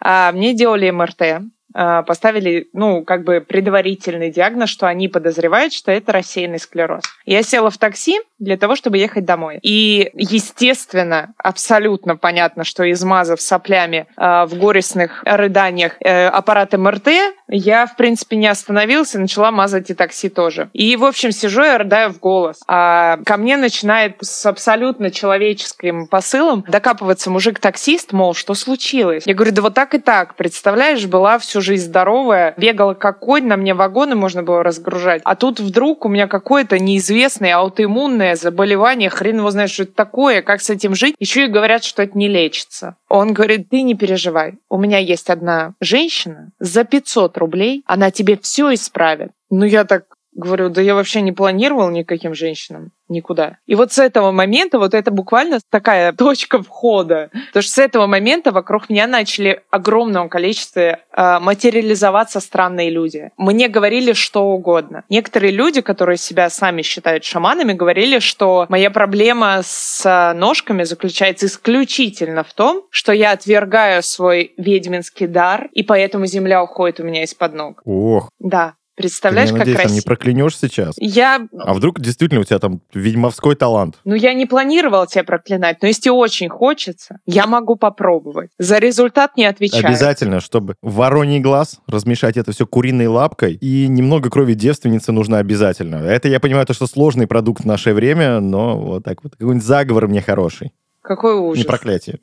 А, 0.00 0.32
мне 0.32 0.54
делали 0.54 0.88
МРТ, 0.88 1.42
поставили, 1.72 2.68
ну, 2.72 3.04
как 3.04 3.24
бы 3.24 3.40
предварительный 3.40 4.30
диагноз, 4.30 4.70
что 4.70 4.86
они 4.86 5.08
подозревают, 5.08 5.72
что 5.72 5.92
это 5.92 6.12
рассеянный 6.12 6.58
склероз. 6.58 7.02
Я 7.24 7.42
села 7.42 7.70
в 7.70 7.78
такси 7.78 8.20
для 8.38 8.56
того, 8.56 8.76
чтобы 8.76 8.98
ехать 8.98 9.24
домой. 9.24 9.58
И, 9.62 10.10
естественно, 10.14 11.34
абсолютно 11.38 12.16
понятно, 12.16 12.64
что 12.64 12.90
измазав 12.90 13.40
соплями 13.40 14.06
э, 14.16 14.44
в 14.46 14.58
горестных 14.58 15.22
рыданиях 15.24 15.96
э, 16.00 16.26
аппарат 16.26 16.72
МРТ, 16.72 17.08
я, 17.50 17.86
в 17.86 17.96
принципе, 17.96 18.36
не 18.36 18.46
остановился, 18.46 19.18
начала 19.18 19.50
мазать 19.50 19.90
и 19.90 19.94
такси 19.94 20.28
тоже. 20.28 20.70
И, 20.72 20.96
в 20.96 21.04
общем, 21.04 21.32
сижу 21.32 21.62
и 21.62 21.76
рыдаю 21.76 22.12
в 22.12 22.20
голос. 22.20 22.60
А 22.66 23.18
ко 23.24 23.36
мне 23.36 23.56
начинает 23.56 24.16
с 24.20 24.46
абсолютно 24.46 25.10
человеческим 25.10 26.06
посылом 26.06 26.64
докапываться 26.68 27.30
мужик-таксист, 27.30 28.12
мол, 28.12 28.34
что 28.34 28.54
случилось? 28.54 29.24
Я 29.26 29.34
говорю, 29.34 29.52
да 29.52 29.62
вот 29.62 29.74
так 29.74 29.94
и 29.94 29.98
так. 29.98 30.36
Представляешь, 30.36 31.06
была 31.06 31.38
всю 31.38 31.60
жизнь 31.60 31.86
здоровая, 31.86 32.54
бегала 32.56 32.94
как 32.94 33.20
конь, 33.20 33.46
на 33.46 33.56
мне 33.56 33.74
вагоны 33.74 34.14
можно 34.14 34.42
было 34.42 34.62
разгружать. 34.62 35.22
А 35.24 35.34
тут 35.34 35.60
вдруг 35.60 36.04
у 36.04 36.08
меня 36.08 36.28
какое-то 36.28 36.78
неизвестное 36.78 37.56
аутоиммунное 37.56 38.36
заболевание, 38.36 39.10
хрен 39.10 39.38
его 39.38 39.50
знает, 39.50 39.70
что 39.70 39.82
это 39.82 39.92
такое, 39.92 40.42
как 40.42 40.60
с 40.60 40.70
этим 40.70 40.94
жить. 40.94 41.16
Еще 41.18 41.46
и 41.46 41.48
говорят, 41.48 41.84
что 41.84 42.02
это 42.02 42.16
не 42.16 42.28
лечится. 42.28 42.96
Он 43.08 43.32
говорит, 43.32 43.68
ты 43.70 43.82
не 43.82 43.94
переживай, 43.94 44.58
у 44.68 44.78
меня 44.78 44.98
есть 44.98 45.30
одна 45.30 45.74
женщина 45.80 46.50
за 46.60 46.84
500 46.84 47.38
рублей, 47.40 47.82
она 47.86 48.10
тебе 48.10 48.38
все 48.40 48.72
исправит. 48.72 49.32
Ну, 49.50 49.64
я 49.64 49.84
так 49.84 50.04
Говорю, 50.40 50.70
да 50.70 50.80
я 50.80 50.94
вообще 50.94 51.20
не 51.20 51.32
планировал 51.32 51.90
никаким 51.90 52.34
женщинам 52.34 52.92
никуда. 53.10 53.58
И 53.66 53.74
вот 53.74 53.92
с 53.92 53.98
этого 53.98 54.30
момента, 54.30 54.78
вот 54.78 54.94
это 54.94 55.10
буквально 55.10 55.58
такая 55.68 56.12
точка 56.18 56.62
входа. 56.62 57.28
Потому 57.48 57.62
что 57.62 57.72
с 57.72 57.78
этого 57.78 58.06
момента 58.06 58.52
вокруг 58.52 58.88
меня 58.88 59.06
начали 59.06 59.62
огромном 59.70 60.28
количестве 60.30 61.00
э, 61.12 61.38
материализоваться 61.40 62.40
странные 62.40 62.88
люди. 62.88 63.30
Мне 63.36 63.68
говорили 63.68 64.14
что 64.14 64.44
угодно. 64.44 65.04
Некоторые 65.10 65.52
люди, 65.52 65.82
которые 65.82 66.16
себя 66.16 66.48
сами 66.48 66.80
считают 66.80 67.24
шаманами, 67.24 67.74
говорили, 67.74 68.18
что 68.20 68.64
моя 68.70 68.90
проблема 68.90 69.60
с 69.62 70.32
ножками 70.34 70.84
заключается 70.84 71.46
исключительно 71.46 72.44
в 72.44 72.54
том, 72.54 72.84
что 72.90 73.12
я 73.12 73.32
отвергаю 73.32 74.02
свой 74.02 74.54
ведьминский 74.56 75.26
дар, 75.26 75.68
и 75.72 75.82
поэтому 75.82 76.26
земля 76.26 76.62
уходит 76.62 77.00
у 77.00 77.04
меня 77.04 77.24
из-под 77.24 77.54
ног. 77.54 77.82
Ох. 77.84 78.30
Да. 78.38 78.74
Представляешь, 79.00 79.48
Ты, 79.48 79.54
как 79.54 79.58
надеюсь, 79.60 79.76
красиво. 79.76 79.88
там 79.88 79.96
не 79.96 80.02
проклянешь 80.02 80.58
сейчас? 80.58 80.94
Я... 80.98 81.46
А 81.58 81.72
вдруг 81.72 82.00
действительно 82.00 82.42
у 82.42 82.44
тебя 82.44 82.58
там 82.58 82.82
ведьмовской 82.92 83.56
талант? 83.56 83.96
Ну, 84.04 84.14
я 84.14 84.34
не 84.34 84.44
планировала 84.44 85.06
тебя 85.06 85.24
проклинать, 85.24 85.78
но 85.80 85.88
если 85.88 86.10
очень 86.10 86.50
хочется, 86.50 87.18
я 87.24 87.46
могу 87.46 87.76
попробовать. 87.76 88.50
За 88.58 88.78
результат 88.78 89.36
не 89.38 89.46
отвечаю. 89.46 89.86
Обязательно, 89.86 90.40
чтобы 90.40 90.74
вороний 90.82 91.40
глаз, 91.40 91.80
размешать 91.86 92.36
это 92.36 92.52
все 92.52 92.66
куриной 92.66 93.06
лапкой, 93.06 93.54
и 93.54 93.88
немного 93.88 94.28
крови 94.28 94.52
девственницы 94.54 95.12
нужно 95.12 95.38
обязательно. 95.38 95.96
Это, 95.96 96.28
я 96.28 96.40
понимаю, 96.40 96.66
то, 96.66 96.74
что 96.74 96.86
сложный 96.86 97.26
продукт 97.26 97.62
в 97.62 97.66
наше 97.66 97.94
время, 97.94 98.40
но 98.40 98.78
вот 98.78 99.04
так 99.04 99.22
вот. 99.22 99.32
Какой-нибудь 99.32 99.64
заговор 99.64 100.08
мне 100.08 100.20
хороший. 100.20 100.72
Какой 101.02 101.34
ужас. 101.34 101.58
Не 101.58 101.64
проклятие. 101.64 102.18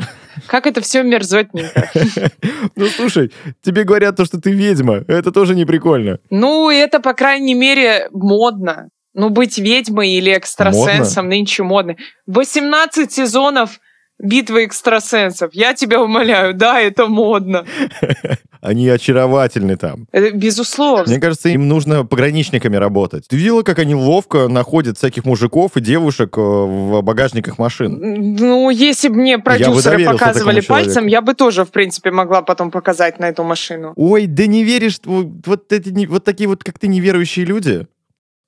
Как 0.48 0.67
это 0.67 0.81
все 0.81 1.03
мерзотненько. 1.03 1.89
Ну, 2.75 2.88
слушай, 2.88 3.31
тебе 3.63 3.84
говорят 3.84 4.15
то, 4.17 4.25
что 4.25 4.39
ты 4.39 4.51
ведьма. 4.51 5.03
Это 5.07 5.31
тоже 5.31 5.55
не 5.55 5.65
прикольно. 5.65 6.19
Ну, 6.29 6.69
это, 6.69 7.00
по 7.00 7.13
крайней 7.13 7.55
мере, 7.55 8.07
модно. 8.12 8.89
Ну, 9.13 9.29
быть 9.29 9.57
ведьмой 9.57 10.12
или 10.12 10.31
экстрасенсом 10.38 11.27
нынче 11.27 11.63
модно. 11.63 11.96
18 12.27 13.12
сезонов 13.12 13.79
битвы 14.20 14.66
экстрасенсов. 14.66 15.54
Я 15.54 15.74
тебя 15.74 16.02
умоляю, 16.02 16.54
да, 16.54 16.82
это 16.82 17.08
модно. 17.08 17.66
Они 18.62 18.90
очаровательны 18.90 19.78
там. 19.78 20.08
Это 20.12 20.36
безусловно. 20.36 21.06
Мне 21.08 21.20
кажется, 21.20 21.50
им 21.50 21.68
нужно 21.68 22.06
пограничниками 22.06 22.76
работать. 22.76 23.28
Ты 23.28 23.38
видела, 23.38 23.62
как 23.62 23.80
они 23.80 23.94
ловко 23.94 24.48
находят 24.48 24.98
всяких 24.98 25.26
мужиков 25.26 25.78
и 25.78 25.82
девушек 25.82 26.38
э, 26.38 26.42
в 26.42 27.02
багажниках 27.02 27.60
машин? 27.60 28.36
Ну, 28.36 28.70
если 28.72 29.10
бы 29.10 29.16
мне 29.16 29.38
продюсеры 29.38 30.04
показывали 30.04 30.62
пальцем, 30.62 30.94
человеку. 30.94 31.12
я 31.12 31.22
бы 31.22 31.34
тоже, 31.36 31.66
в 31.66 31.70
принципе, 31.70 32.10
могла 32.12 32.42
потом 32.42 32.72
показать 32.72 33.20
на 33.20 33.26
эту 33.30 33.44
машину. 33.44 33.94
Ой, 33.96 34.26
да 34.26 34.48
не 34.48 34.64
веришь, 34.64 35.00
вот, 35.06 35.72
эти, 35.72 36.06
вот 36.08 36.24
такие 36.24 36.50
вот, 36.50 36.64
как 36.64 36.80
ты, 36.80 36.88
неверующие 36.88 37.46
люди? 37.46 37.86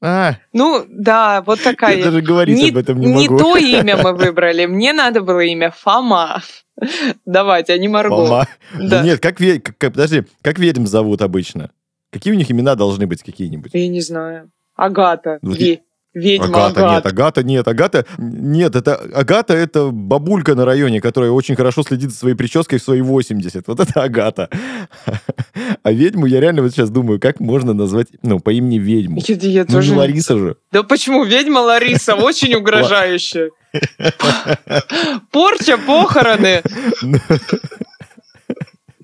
А, 0.01 0.35
Ну, 0.53 0.85
да, 0.87 1.41
вот 1.41 1.61
такая. 1.61 1.97
я 1.97 2.05
даже 2.05 2.21
говорить 2.21 2.57
не, 2.57 2.69
об 2.69 2.77
этом 2.77 2.99
не 2.99 3.07
не 3.07 3.27
могу. 3.27 3.37
то 3.37 3.57
имя 3.57 3.97
мы 3.97 4.13
выбрали. 4.13 4.65
Мне 4.65 4.93
надо 4.93 5.21
было 5.21 5.41
имя 5.41 5.71
Фома. 5.71 6.41
Давайте, 7.25 7.73
а 7.73 7.77
не 7.77 7.87
Марго. 7.89 8.15
Фома. 8.15 8.47
Да. 8.79 9.03
Нет, 9.03 9.19
как, 9.19 9.37
как- 9.37 9.91
подожди, 9.93 10.23
как 10.41 10.57
ведьм 10.59 10.85
зовут 10.85 11.21
обычно? 11.21 11.71
Какие 12.11 12.33
у 12.33 12.37
них 12.37 12.49
имена 12.49 12.75
должны 12.75 13.07
быть 13.07 13.23
какие-нибудь? 13.23 13.71
Я 13.73 13.87
не 13.89 14.01
знаю. 14.01 14.49
Агата. 14.75 15.39
Ну, 15.41 15.51
Ве- 15.51 15.81
Ведьма 16.13 16.65
Агата, 16.67 16.79
Агата. 16.81 16.93
нет, 16.93 17.05
Агата, 17.05 17.43
нет, 17.43 17.67
Агата, 17.67 18.05
нет, 18.17 18.75
это 18.75 18.95
Агата 19.13 19.53
это 19.53 19.91
бабулька 19.91 20.55
на 20.55 20.65
районе, 20.65 21.01
которая 21.01 21.29
очень 21.31 21.55
хорошо 21.55 21.83
следит 21.83 22.09
за 22.11 22.17
своей 22.17 22.35
прической 22.35 22.79
в 22.79 22.83
свои 22.83 23.01
80. 23.01 23.67
Вот 23.67 23.79
это 23.79 24.01
Агата. 24.03 24.49
А 25.83 25.91
ведьму 25.91 26.25
я 26.25 26.39
реально 26.39 26.61
вот 26.63 26.71
сейчас 26.71 26.89
думаю, 26.89 27.19
как 27.19 27.39
можно 27.39 27.73
назвать, 27.73 28.07
ну, 28.23 28.39
по 28.39 28.49
имени 28.51 28.79
ведьму. 28.79 29.21
Я, 29.27 29.35
я 29.35 29.65
Ну, 29.67 29.73
тоже... 29.75 29.91
не 29.91 29.97
Лариса 29.97 30.37
же. 30.37 30.55
Да 30.71 30.83
почему? 30.83 31.23
Ведьма 31.23 31.59
Лариса 31.59 32.15
очень 32.15 32.55
угрожающая. 32.55 33.51
Порча, 35.31 35.77
похороны. 35.77 36.61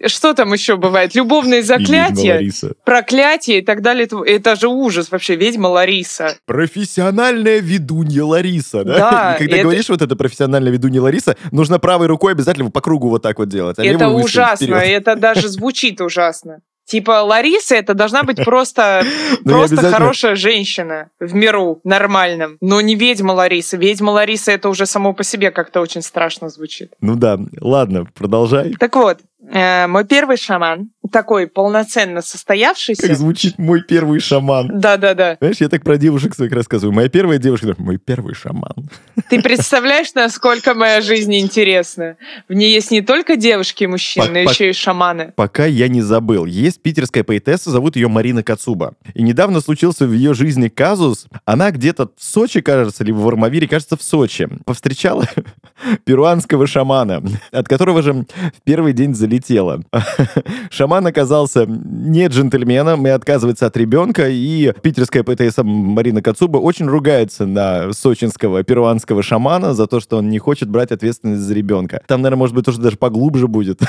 Что 0.08 0.34
там 0.34 0.54
еще 0.54 0.76
бывает? 0.78 1.16
Любовные 1.16 1.64
заклятия, 1.64 2.42
проклятия 2.84 3.60
и 3.60 3.62
так 3.62 3.82
далее. 3.82 4.08
Это 4.26 4.56
же 4.56 4.68
ужас 4.68 5.12
вообще, 5.12 5.36
ведьма 5.36 5.68
Лариса. 5.68 6.36
Профессиональная 6.46 7.60
ведунья 7.60 8.24
Лариса, 8.24 8.84
да? 8.84 8.98
Да, 9.12 9.36
И 9.36 9.40
когда 9.40 9.56
это- 9.58 9.64
говоришь 9.64 9.90
вот 9.90 10.02
это 10.02 10.16
профессиональная 10.16 10.72
ведунья 10.72 11.02
Лариса, 11.02 11.36
нужно 11.52 11.80
правой 11.80 12.08
рукой 12.08 12.34
обязательно 12.34 12.70
по 12.70 12.82
кругу 12.82 13.10
вот 13.10 13.22
так 13.22 13.40
вот 13.40 13.50
делать. 13.50 13.80
а 13.80 13.84
Это 13.86 14.10
ужасно, 14.10 14.66
вперед. 14.80 14.84
это 15.02 15.16
даже 15.16 15.48
звучит 15.48 16.02
ужасно. 16.02 16.60
Типа 16.88 17.24
Лариса 17.24 17.74
это 17.74 17.96
должна 17.96 18.22
быть 18.22 18.44
просто, 18.46 19.04
Ну, 19.44 19.54
просто 19.54 19.78
хорошая 19.92 20.36
женщина 20.36 21.10
в 21.20 21.34
миру 21.34 21.80
нормальном, 21.84 22.58
но 22.62 22.80
не 22.80 22.94
ведьма 22.96 23.32
Лариса. 23.32 23.76
Ведьма 23.76 24.12
Лариса 24.12 24.52
это 24.52 24.70
уже 24.70 24.86
само 24.86 25.14
по 25.14 25.24
себе 25.24 25.50
как-то 25.50 25.82
очень 25.82 26.04
страшно 26.04 26.50
звучит. 26.50 26.92
Ну 27.02 27.16
да, 27.16 27.40
ладно, 27.60 28.06
продолжай. 28.14 28.76
Так 28.80 28.96
вот, 28.98 29.18
мой 29.52 30.06
первый 30.06 30.38
шаман, 30.38 30.90
такой 31.12 31.48
полноценно 31.48 32.22
состоявшийся. 32.22 33.08
Как 33.08 33.18
звучит 33.18 33.58
мой 33.58 33.82
первый 33.84 34.20
шаман. 34.20 34.70
Да-да-да. 34.80 35.38
Знаешь, 35.40 35.58
я 35.60 35.70
так 35.70 35.84
про 35.84 35.98
девушек 35.98 36.36
своих 36.36 36.52
рассказываю. 36.52 36.94
Моя 36.96 37.10
первая 37.10 37.38
девушка, 37.38 37.76
мой 37.78 37.98
первый 37.98 38.34
шаман. 38.36 38.90
Ты 39.30 39.42
представляешь, 39.42 40.14
насколько 40.16 40.74
моя 40.74 41.02
жизнь 41.02 41.36
интересна? 41.36 42.18
В 42.48 42.54
ней 42.54 42.74
есть 42.74 42.92
не 42.92 43.02
только 43.02 43.36
девушки 43.36 43.84
и 43.84 43.88
мужчины, 43.88 44.28
но 44.28 44.34
По- 44.44 44.46
по- 44.46 44.50
еще 44.52 44.70
и 44.70 44.74
шаманы. 44.74 45.34
Пока 45.36 45.66
я 45.66 45.88
не 45.88 46.02
забыл. 46.02 46.46
Есть 46.46 46.82
питерская 46.82 47.24
поэтесса, 47.24 47.72
зовут 47.72 47.96
ее 47.96 48.08
Марина 48.08 48.44
Кацуба. 48.44 48.94
И 49.14 49.22
недавно 49.22 49.62
случился 49.62 50.06
в 50.08 50.14
ее 50.14 50.34
жизни 50.34 50.68
казус. 50.70 51.28
Она 51.46 51.72
где-то 51.72 52.10
в 52.18 52.24
Сочи, 52.24 52.62
кажется, 52.62 53.04
либо 53.04 53.18
в 53.18 53.28
Армавире, 53.28 53.68
кажется, 53.68 53.98
в 53.98 54.04
Сочи, 54.04 54.48
повстречала 54.66 55.26
перуанского 56.06 56.68
шамана, 56.68 57.22
от 57.52 57.68
которого 57.68 58.02
же 58.02 58.14
в 58.14 58.62
первый 58.64 58.94
день 58.94 59.14
залетела. 59.14 59.84
Шаман 60.70 60.95
оказался 61.04 61.66
не 61.66 62.28
джентльменом 62.28 63.06
и 63.08 63.10
отказывается 63.10 63.66
от 63.66 63.78
ребенка, 63.78 64.30
и 64.30 64.74
питерская 64.82 65.24
поэтесса 65.24 65.64
Марина 65.64 66.22
Кацуба 66.22 66.58
очень 66.58 66.86
ругается 66.86 67.46
на 67.46 67.92
сочинского 67.94 68.64
перуанского 68.64 69.24
шамана 69.24 69.74
за 69.74 69.88
то, 69.88 70.00
что 70.00 70.18
он 70.18 70.30
не 70.30 70.40
хочет 70.40 70.70
брать 70.70 70.92
ответственность 70.92 71.42
за 71.42 71.54
ребенка. 71.54 72.02
Там, 72.08 72.22
наверное, 72.22 72.40
может 72.40 72.56
быть, 72.56 72.66
тоже 72.66 72.80
даже 72.80 72.98
поглубже 72.98 73.48
будет. 73.48 73.82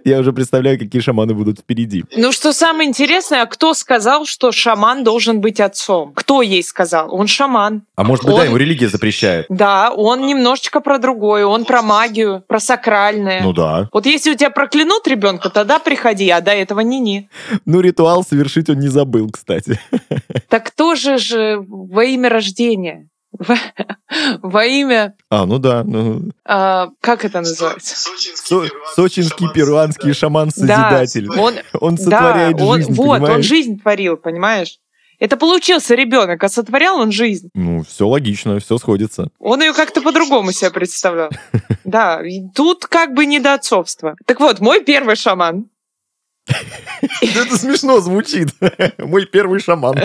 Я 0.04 0.18
уже 0.18 0.32
представляю, 0.32 0.78
какие 0.78 1.00
шаманы 1.00 1.34
будут 1.34 1.60
впереди. 1.60 2.04
Ну, 2.16 2.32
что 2.32 2.52
самое 2.52 2.88
интересное, 2.88 3.42
а 3.42 3.46
кто 3.46 3.74
сказал, 3.74 4.26
что 4.26 4.52
шаман 4.52 5.04
должен 5.04 5.40
быть 5.40 5.60
отцом? 5.60 6.12
Кто 6.14 6.42
ей 6.42 6.62
сказал? 6.62 7.14
Он 7.14 7.26
шаман. 7.26 7.82
А 7.96 8.04
может 8.04 8.24
быть, 8.24 8.34
Он- 8.34 8.40
да, 8.40 8.46
ему 8.46 8.56
религия 8.56 8.88
запрещает. 8.88 9.46
Да, 9.48 9.90
он 9.94 10.26
немножечко 10.26 10.80
про 10.80 10.98
другое, 10.98 11.46
он 11.46 11.64
про 11.64 11.82
магию, 11.82 12.42
про 12.46 12.58
сакральное. 12.60 13.42
Ну 13.42 13.52
да. 13.52 13.88
Вот 13.92 14.06
если 14.06 14.32
у 14.32 14.34
тебя 14.34 14.50
проклянут 14.50 15.06
ребенка, 15.06 15.50
тогда 15.50 15.78
приходи, 15.78 16.28
а 16.30 16.40
до 16.40 16.50
этого 16.52 16.80
не-не. 16.80 17.28
Ну, 17.64 17.80
ритуал 17.80 18.24
совершить 18.24 18.68
он 18.70 18.78
не 18.78 18.88
забыл, 18.88 19.30
кстати. 19.30 19.78
Так 20.48 20.70
тоже 20.70 21.18
же 21.18 21.58
во 21.68 22.04
имя 22.04 22.28
рождения. 22.28 23.08
Во, 23.38 23.56
во 24.42 24.64
имя, 24.64 25.14
А, 25.30 25.46
ну 25.46 25.58
да. 25.58 25.84
ну, 25.84 26.22
а, 26.44 26.88
как 27.00 27.24
это 27.24 27.40
называется? 27.40 27.94
Со- 27.96 28.68
сочинский 28.94 29.48
перуанский 29.52 30.12
шаман-созидатель. 30.12 31.28
Да, 31.28 31.40
он, 31.40 31.54
Он 31.80 31.94
да, 31.94 32.02
сотворяет 32.02 32.60
он, 32.60 32.76
жизнь, 32.78 32.92
вот, 32.94 33.22
он 33.22 33.42
жизнь 33.42 33.80
творил, 33.80 34.16
понимаешь? 34.16 34.78
Это 35.20 35.36
получился 35.36 35.94
ребенок, 35.94 36.42
а 36.44 36.48
сотворял 36.48 36.98
он 36.98 37.10
жизнь. 37.10 37.50
Ну, 37.54 37.82
все 37.82 38.06
логично, 38.06 38.60
все 38.60 38.78
сходится. 38.78 39.30
Он 39.40 39.60
ее 39.60 39.72
как-то 39.72 40.00
по-другому 40.00 40.52
себе 40.52 40.70
представлял. 40.70 41.30
Да, 41.84 42.20
тут 42.54 42.84
как 42.84 43.14
бы 43.14 43.24
не 43.24 43.40
до 43.40 43.54
отцовства. 43.54 44.14
Так 44.26 44.40
вот, 44.40 44.60
мой 44.60 44.84
первый 44.84 45.16
шаман. 45.16 45.70
Это 47.22 47.56
смешно 47.56 48.00
звучит. 48.00 48.48
Мой 48.98 49.26
первый 49.26 49.60
шаман. 49.60 49.96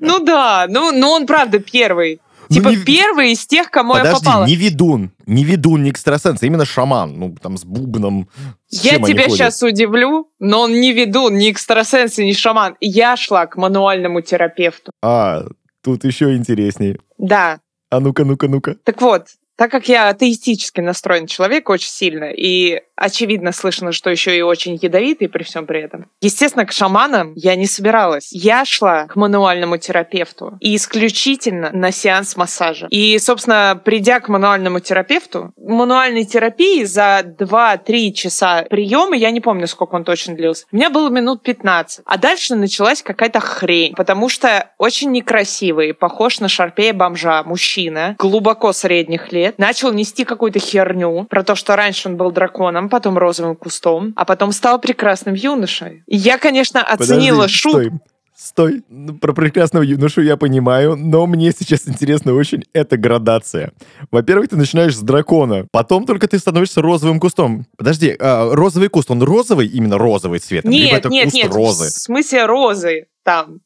Ну 0.00 0.18
да, 0.20 0.66
ну, 0.68 0.90
ну 0.92 1.10
он 1.10 1.26
правда 1.26 1.58
первый. 1.58 2.20
Ну, 2.50 2.54
Типа 2.56 2.68
не- 2.68 2.76
первый 2.84 3.32
из 3.32 3.46
тех, 3.46 3.70
кому 3.70 3.94
я 3.94 4.00
Подожди, 4.04 4.24
попала. 4.24 4.46
не 4.46 4.56
ведун. 4.56 5.10
Не 5.26 5.44
ведун, 5.44 5.82
не 5.82 5.90
экстрасенс, 5.90 6.42
а 6.42 6.46
именно 6.46 6.64
шаман. 6.64 7.18
Ну, 7.18 7.36
там, 7.40 7.56
с 7.58 7.64
бубном. 7.64 8.28
С 8.68 8.84
Я 8.84 8.98
тебя 8.98 9.28
сейчас 9.28 9.62
удивлю, 9.62 10.30
но 10.38 10.62
он 10.62 10.72
не 10.80 10.92
ведун, 10.92 11.36
не 11.36 11.50
экстрасенс 11.50 12.18
и 12.18 12.24
не 12.24 12.34
шаман. 12.34 12.76
Я 12.80 13.16
шла 13.16 13.46
к 13.46 13.56
мануальному 13.56 14.22
терапевту. 14.22 14.92
А, 15.02 15.44
тут 15.82 16.04
еще 16.04 16.34
интереснее. 16.36 16.98
Да, 17.18 17.60
А 17.90 18.00
ну-ка, 18.00 18.24
ну-ка, 18.24 18.48
ну-ка. 18.48 18.76
так 18.84 19.00
вот, 19.02 19.26
так 19.56 19.70
как 19.70 19.88
я 19.88 20.08
атеистически 20.08 20.80
настроен 20.80 21.26
человек 21.26 21.68
очень 21.68 21.90
сильно, 21.90 22.24
и 22.30 22.80
очевидно 22.98 23.52
слышно, 23.52 23.92
что 23.92 24.10
еще 24.10 24.36
и 24.36 24.42
очень 24.42 24.78
ядовитый 24.80 25.28
при 25.28 25.42
всем 25.42 25.66
при 25.66 25.80
этом. 25.80 26.06
Естественно, 26.20 26.66
к 26.66 26.72
шаманам 26.72 27.32
я 27.36 27.54
не 27.56 27.66
собиралась. 27.66 28.30
Я 28.32 28.64
шла 28.64 29.06
к 29.06 29.16
мануальному 29.16 29.78
терапевту 29.78 30.56
и 30.60 30.76
исключительно 30.76 31.70
на 31.72 31.92
сеанс 31.92 32.36
массажа. 32.36 32.86
И, 32.90 33.18
собственно, 33.18 33.80
придя 33.82 34.20
к 34.20 34.28
мануальному 34.28 34.80
терапевту, 34.80 35.52
мануальной 35.56 36.24
терапии 36.24 36.84
за 36.84 37.20
2-3 37.38 38.12
часа 38.12 38.64
приема, 38.68 39.16
я 39.16 39.30
не 39.30 39.40
помню, 39.40 39.66
сколько 39.66 39.94
он 39.94 40.04
точно 40.04 40.34
длился, 40.34 40.66
у 40.72 40.76
меня 40.76 40.90
было 40.90 41.08
минут 41.08 41.42
15. 41.42 42.02
А 42.04 42.18
дальше 42.18 42.54
началась 42.54 43.02
какая-то 43.02 43.40
хрень, 43.40 43.94
потому 43.94 44.28
что 44.28 44.70
очень 44.78 45.10
некрасивый, 45.12 45.94
похож 45.94 46.40
на 46.40 46.48
шарпея 46.48 46.92
бомжа 46.92 47.42
мужчина, 47.42 48.16
глубоко 48.18 48.72
средних 48.72 49.32
лет, 49.32 49.58
начал 49.58 49.92
нести 49.92 50.24
какую-то 50.24 50.58
херню 50.58 51.24
про 51.24 51.42
то, 51.42 51.54
что 51.54 51.76
раньше 51.76 52.08
он 52.08 52.16
был 52.16 52.30
драконом, 52.30 52.87
потом 52.88 53.18
розовым 53.18 53.56
кустом, 53.56 54.12
а 54.16 54.24
потом 54.24 54.52
стал 54.52 54.80
прекрасным 54.80 55.34
юношей. 55.34 56.02
И 56.06 56.16
я, 56.16 56.38
конечно, 56.38 56.82
оценила 56.82 57.42
Подожди, 57.42 57.54
шутку. 57.54 57.80
Стой. 57.80 58.00
Стой. 58.38 58.82
Ну, 58.88 59.18
Про 59.18 59.32
прекрасного 59.32 59.82
юношу 59.82 60.22
я 60.22 60.36
понимаю, 60.36 60.94
но 60.96 61.26
мне 61.26 61.50
сейчас 61.50 61.88
интересно 61.88 62.34
очень 62.34 62.62
эта 62.72 62.96
градация. 62.96 63.72
Во-первых, 64.12 64.50
ты 64.50 64.56
начинаешь 64.56 64.96
с 64.96 65.00
дракона, 65.00 65.66
потом 65.72 66.06
только 66.06 66.28
ты 66.28 66.38
становишься 66.38 66.80
розовым 66.80 67.18
кустом. 67.18 67.66
Подожди, 67.76 68.14
а, 68.16 68.54
розовый 68.54 68.90
куст, 68.90 69.10
он 69.10 69.24
розовый, 69.24 69.66
именно 69.66 69.98
розовый 69.98 70.38
цвет? 70.38 70.64
Либо 70.64 70.76
Нет, 70.76 70.98
это 71.00 71.08
нет, 71.08 71.24
куст 71.24 71.36
нет, 71.36 71.52
розы? 71.52 71.86
в 71.86 71.90
смысле 71.90 72.46
розы 72.46 73.06
там. 73.24 73.58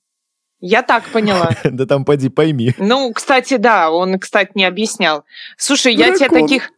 Я 0.59 0.83
так 0.83 1.05
поняла. 1.09 1.51
Да 1.65 1.85
там 1.85 2.07
поди 2.07 2.31
пойми. 2.31 2.73
Ну, 2.79 3.13
кстати, 3.13 3.59
да, 3.59 3.91
он, 3.91 4.19
кстати, 4.19 4.53
не 4.55 4.65
объяснял. 4.65 5.25
Слушай, 5.59 5.95
я 5.95 6.15
тебе 6.15 6.31
таких 6.31 6.71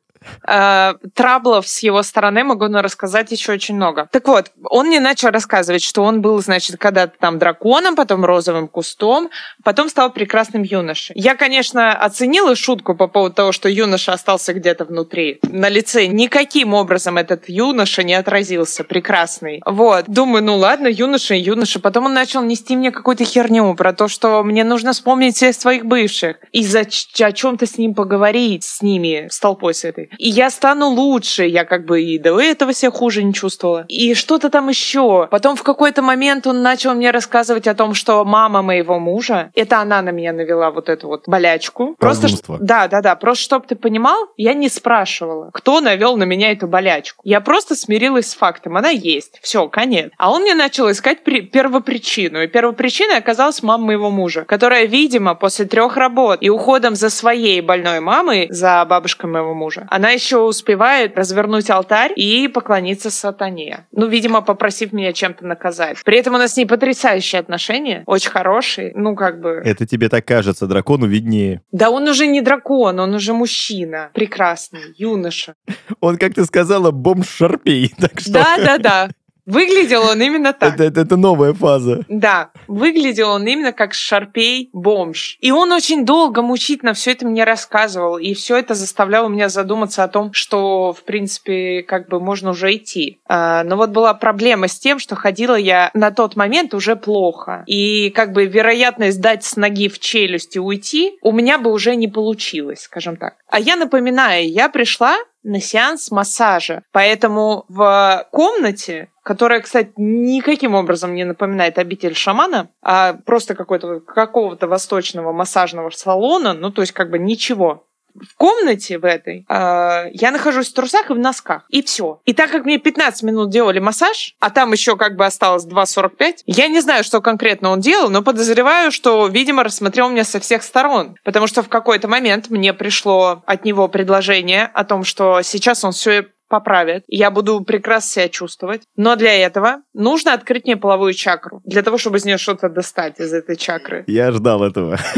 э, 0.46 0.94
траблов 1.14 1.66
с 1.68 1.82
его 1.82 2.02
стороны 2.02 2.44
могу 2.44 2.66
рассказать 2.66 3.30
еще 3.30 3.52
очень 3.52 3.76
много. 3.76 4.08
Так 4.10 4.26
вот, 4.28 4.50
он 4.64 4.86
мне 4.86 5.00
начал 5.00 5.30
рассказывать, 5.30 5.82
что 5.82 6.02
он 6.02 6.20
был, 6.20 6.40
значит, 6.42 6.76
когда-то 6.78 7.14
там 7.18 7.38
драконом, 7.38 7.96
потом 7.96 8.24
розовым 8.24 8.68
кустом, 8.68 9.30
потом 9.62 9.88
стал 9.88 10.10
прекрасным 10.10 10.62
юношей. 10.62 11.14
Я, 11.16 11.34
конечно, 11.34 11.92
оценила 11.92 12.56
шутку 12.56 12.94
по 12.94 13.06
поводу 13.06 13.34
того, 13.34 13.52
что 13.52 13.68
юноша 13.68 14.12
остался 14.12 14.54
где-то 14.54 14.84
внутри. 14.84 15.40
На 15.42 15.68
лице 15.68 16.06
никаким 16.06 16.74
образом 16.74 17.16
этот 17.16 17.48
юноша 17.48 18.02
не 18.02 18.14
отразился. 18.14 18.84
Прекрасный. 18.84 19.62
Вот. 19.64 20.04
Думаю, 20.08 20.44
ну 20.44 20.56
ладно, 20.56 20.88
юноша 20.88 21.34
и 21.34 21.40
юноша. 21.40 21.80
Потом 21.80 22.06
он 22.06 22.14
начал 22.14 22.42
нести 22.42 22.76
мне 22.76 22.90
какую-то 22.90 23.24
херню 23.24 23.74
про 23.74 23.92
то, 23.92 24.08
что 24.08 24.42
мне 24.42 24.64
нужно 24.64 24.92
вспомнить 24.92 25.36
всех 25.36 25.54
своих 25.54 25.84
бывших 25.86 26.36
и 26.52 26.64
за 26.64 26.84
о 27.20 27.32
чем-то 27.32 27.66
с 27.66 27.78
ним 27.78 27.94
поговорить, 27.94 28.64
с 28.64 28.82
ними, 28.82 29.28
с 29.30 29.38
толпой 29.40 29.74
с 29.74 29.84
этой. 29.84 30.10
И 30.18 30.28
я 30.28 30.50
стану 30.50 30.88
лучше. 30.88 31.44
Я 31.46 31.64
как 31.64 31.84
бы 31.84 32.02
и 32.02 32.18
до 32.18 32.40
этого 32.40 32.72
себя 32.72 32.90
хуже 32.90 33.22
не 33.22 33.32
чувствовала. 33.32 33.84
И 33.88 34.14
что-то 34.14 34.50
там 34.50 34.68
еще. 34.68 35.28
Потом 35.30 35.56
в 35.56 35.62
какой-то 35.62 36.02
момент 36.02 36.46
он 36.46 36.62
начал 36.62 36.94
мне 36.94 37.10
рассказывать 37.10 37.66
о 37.66 37.74
том, 37.74 37.94
что 37.94 38.24
мама 38.24 38.62
моего 38.62 38.98
мужа, 38.98 39.50
это 39.54 39.80
она 39.80 40.02
на 40.02 40.10
меня 40.10 40.32
навела 40.32 40.70
вот 40.70 40.88
эту 40.88 41.08
вот 41.08 41.28
болячку. 41.28 41.96
Просто, 41.98 42.28
да, 42.60 42.88
да, 42.88 43.00
да. 43.00 43.14
Просто 43.16 43.44
чтобы 43.44 43.66
ты 43.66 43.76
понимал, 43.76 44.28
я 44.36 44.54
не 44.54 44.68
спрашивала, 44.68 45.50
кто 45.52 45.80
навел 45.80 46.16
на 46.16 46.24
меня 46.24 46.52
эту 46.52 46.66
болячку. 46.66 47.20
Я 47.24 47.40
просто 47.40 47.74
смирилась 47.74 48.30
с 48.30 48.34
фактом. 48.34 48.76
Она 48.76 48.90
есть. 48.90 49.38
Все, 49.42 49.68
конец. 49.68 50.10
А 50.18 50.30
он 50.30 50.42
мне 50.42 50.54
начал 50.54 50.90
искать 50.90 51.24
при- 51.24 51.42
первопричину. 51.42 52.42
И 52.42 52.46
первопричиной 52.46 53.18
оказалась 53.18 53.62
мама 53.62 53.86
моего 53.86 54.10
мужа, 54.10 54.44
которая, 54.44 54.86
видимо, 54.86 55.34
после 55.34 55.64
трех 55.66 55.96
работ 55.96 56.38
и 56.40 56.50
уходом 56.50 56.94
за 56.94 57.10
своей 57.10 57.60
больной 57.60 58.00
мамой, 58.00 58.48
за 58.50 58.84
бабушкой 58.84 59.30
моего 59.30 59.54
мужа, 59.54 59.86
она 59.90 60.03
еще 60.10 60.38
успевает 60.38 61.16
развернуть 61.16 61.70
алтарь 61.70 62.12
и 62.16 62.48
поклониться 62.48 63.10
сатане. 63.10 63.86
Ну, 63.92 64.06
видимо, 64.06 64.40
попросив 64.40 64.92
меня 64.92 65.12
чем-то 65.12 65.46
наказать. 65.46 65.98
При 66.04 66.18
этом 66.18 66.34
у 66.34 66.38
нас 66.38 66.54
с 66.54 66.56
ней 66.56 66.66
потрясающие 66.66 67.40
отношения, 67.40 68.02
очень 68.06 68.30
хорошие. 68.30 68.92
Ну, 68.94 69.14
как 69.14 69.40
бы... 69.40 69.62
Это 69.64 69.86
тебе 69.86 70.08
так 70.08 70.24
кажется, 70.24 70.66
дракону 70.66 71.06
виднее. 71.06 71.62
Да 71.72 71.90
он 71.90 72.08
уже 72.08 72.26
не 72.26 72.40
дракон, 72.40 72.98
он 73.00 73.14
уже 73.14 73.32
мужчина. 73.32 74.10
Прекрасный, 74.14 74.94
юноша. 74.96 75.54
Он, 76.00 76.16
как 76.16 76.34
ты 76.34 76.44
сказала, 76.44 76.90
бомж-шарпей. 76.90 77.92
Так 77.98 78.20
что 78.20 78.32
Да, 78.32 78.56
да, 78.58 78.78
да. 78.78 79.08
Выглядел 79.46 80.02
он 80.02 80.20
именно 80.22 80.52
так. 80.52 80.74
это, 80.74 80.84
это- 80.84 81.00
это 81.02 81.16
новая 81.16 81.52
фаза. 81.52 82.04
Да, 82.08 82.50
выглядел 82.66 83.30
он 83.30 83.46
именно 83.46 83.72
как 83.72 83.92
шарпей 83.94 84.70
бомж. 84.72 85.36
И 85.40 85.50
он 85.50 85.72
очень 85.72 86.04
долго 86.06 86.42
мучительно 86.42 86.94
все 86.94 87.12
это 87.12 87.26
мне 87.26 87.44
рассказывал, 87.44 88.16
и 88.18 88.32
все 88.34 88.56
это 88.56 88.74
заставляло 88.74 89.28
меня 89.28 89.48
задуматься 89.48 90.02
о 90.04 90.08
том, 90.08 90.32
что, 90.32 90.92
в 90.92 91.02
принципе, 91.04 91.82
как 91.82 92.08
бы 92.08 92.20
можно 92.20 92.50
уже 92.50 92.74
идти. 92.76 93.18
А, 93.26 93.64
но 93.64 93.76
вот 93.76 93.90
была 93.90 94.14
проблема 94.14 94.68
с 94.68 94.78
тем, 94.78 94.98
что 94.98 95.14
ходила 95.14 95.54
я 95.56 95.90
на 95.94 96.10
тот 96.10 96.36
момент 96.36 96.72
уже 96.74 96.96
плохо. 96.96 97.64
И 97.66 98.10
как 98.10 98.32
бы 98.32 98.46
вероятность 98.46 99.20
дать 99.20 99.44
с 99.44 99.56
ноги 99.56 99.88
в 99.88 99.98
челюсть 99.98 100.56
и 100.56 100.60
уйти 100.60 101.18
у 101.22 101.32
меня 101.32 101.58
бы 101.58 101.70
уже 101.72 101.96
не 101.96 102.08
получилось, 102.08 102.82
скажем 102.82 103.16
так. 103.16 103.34
А 103.48 103.60
я 103.60 103.76
напоминаю, 103.76 104.48
я 104.50 104.68
пришла 104.68 105.16
на 105.42 105.60
сеанс 105.60 106.10
массажа. 106.10 106.82
Поэтому 106.92 107.66
в 107.68 108.26
комнате, 108.30 109.08
которая, 109.24 109.60
кстати, 109.60 109.90
никаким 109.96 110.74
образом 110.74 111.14
не 111.14 111.24
напоминает 111.24 111.78
обитель 111.78 112.14
шамана, 112.14 112.68
а 112.82 113.14
просто 113.24 113.54
какой-то, 113.54 114.00
какого-то 114.00 114.68
восточного 114.68 115.32
массажного 115.32 115.90
салона, 115.90 116.52
ну, 116.52 116.70
то 116.70 116.82
есть 116.82 116.92
как 116.92 117.10
бы 117.10 117.18
ничего. 117.18 117.86
В 118.14 118.36
комнате 118.36 118.96
в 118.98 119.04
этой 119.04 119.44
э, 119.48 120.10
я 120.12 120.30
нахожусь 120.30 120.68
в 120.68 120.74
трусах 120.74 121.10
и 121.10 121.14
в 121.14 121.18
носках. 121.18 121.64
И 121.68 121.82
все. 121.82 122.20
И 122.26 122.32
так 122.32 122.48
как 122.52 122.64
мне 122.64 122.78
15 122.78 123.24
минут 123.24 123.50
делали 123.50 123.80
массаж, 123.80 124.36
а 124.38 124.50
там 124.50 124.70
еще 124.70 124.96
как 124.96 125.16
бы 125.16 125.26
осталось 125.26 125.66
2.45, 125.66 126.42
я 126.46 126.68
не 126.68 126.80
знаю, 126.80 127.02
что 127.02 127.20
конкретно 127.20 127.70
он 127.70 127.80
делал, 127.80 128.10
но 128.10 128.22
подозреваю, 128.22 128.92
что, 128.92 129.26
видимо, 129.26 129.64
рассмотрел 129.64 130.10
меня 130.10 130.22
со 130.22 130.38
всех 130.38 130.62
сторон. 130.62 131.16
Потому 131.24 131.48
что 131.48 131.64
в 131.64 131.68
какой-то 131.68 132.06
момент 132.06 132.50
мне 132.50 132.72
пришло 132.72 133.42
от 133.46 133.64
него 133.64 133.88
предложение 133.88 134.66
о 134.66 134.84
том, 134.84 135.02
что 135.02 135.42
сейчас 135.42 135.82
он 135.82 135.90
все 135.90 136.28
поправит, 136.48 137.04
и 137.08 137.16
я 137.16 137.30
буду 137.30 137.60
прекрасно 137.62 138.10
себя 138.10 138.28
чувствовать. 138.28 138.82
Но 138.96 139.16
для 139.16 139.34
этого 139.34 139.82
нужно 139.92 140.34
открыть 140.34 140.64
мне 140.64 140.76
половую 140.76 141.14
чакру, 141.14 141.60
для 141.64 141.82
того, 141.82 141.98
чтобы 141.98 142.18
из 142.18 142.24
нее 142.24 142.38
что-то 142.38 142.68
достать 142.68 143.20
из 143.20 143.32
этой 143.32 143.56
чакры. 143.56 144.04
Я 144.06 144.32
ждал 144.32 144.62
этого. 144.62 144.98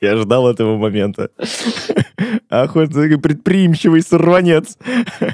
Я 0.00 0.16
ждал 0.16 0.48
этого 0.48 0.78
момента. 0.78 1.28
Ах, 2.50 2.74
вот 2.74 2.90
предприимчивый 2.90 4.00
сорванец. 4.00 4.78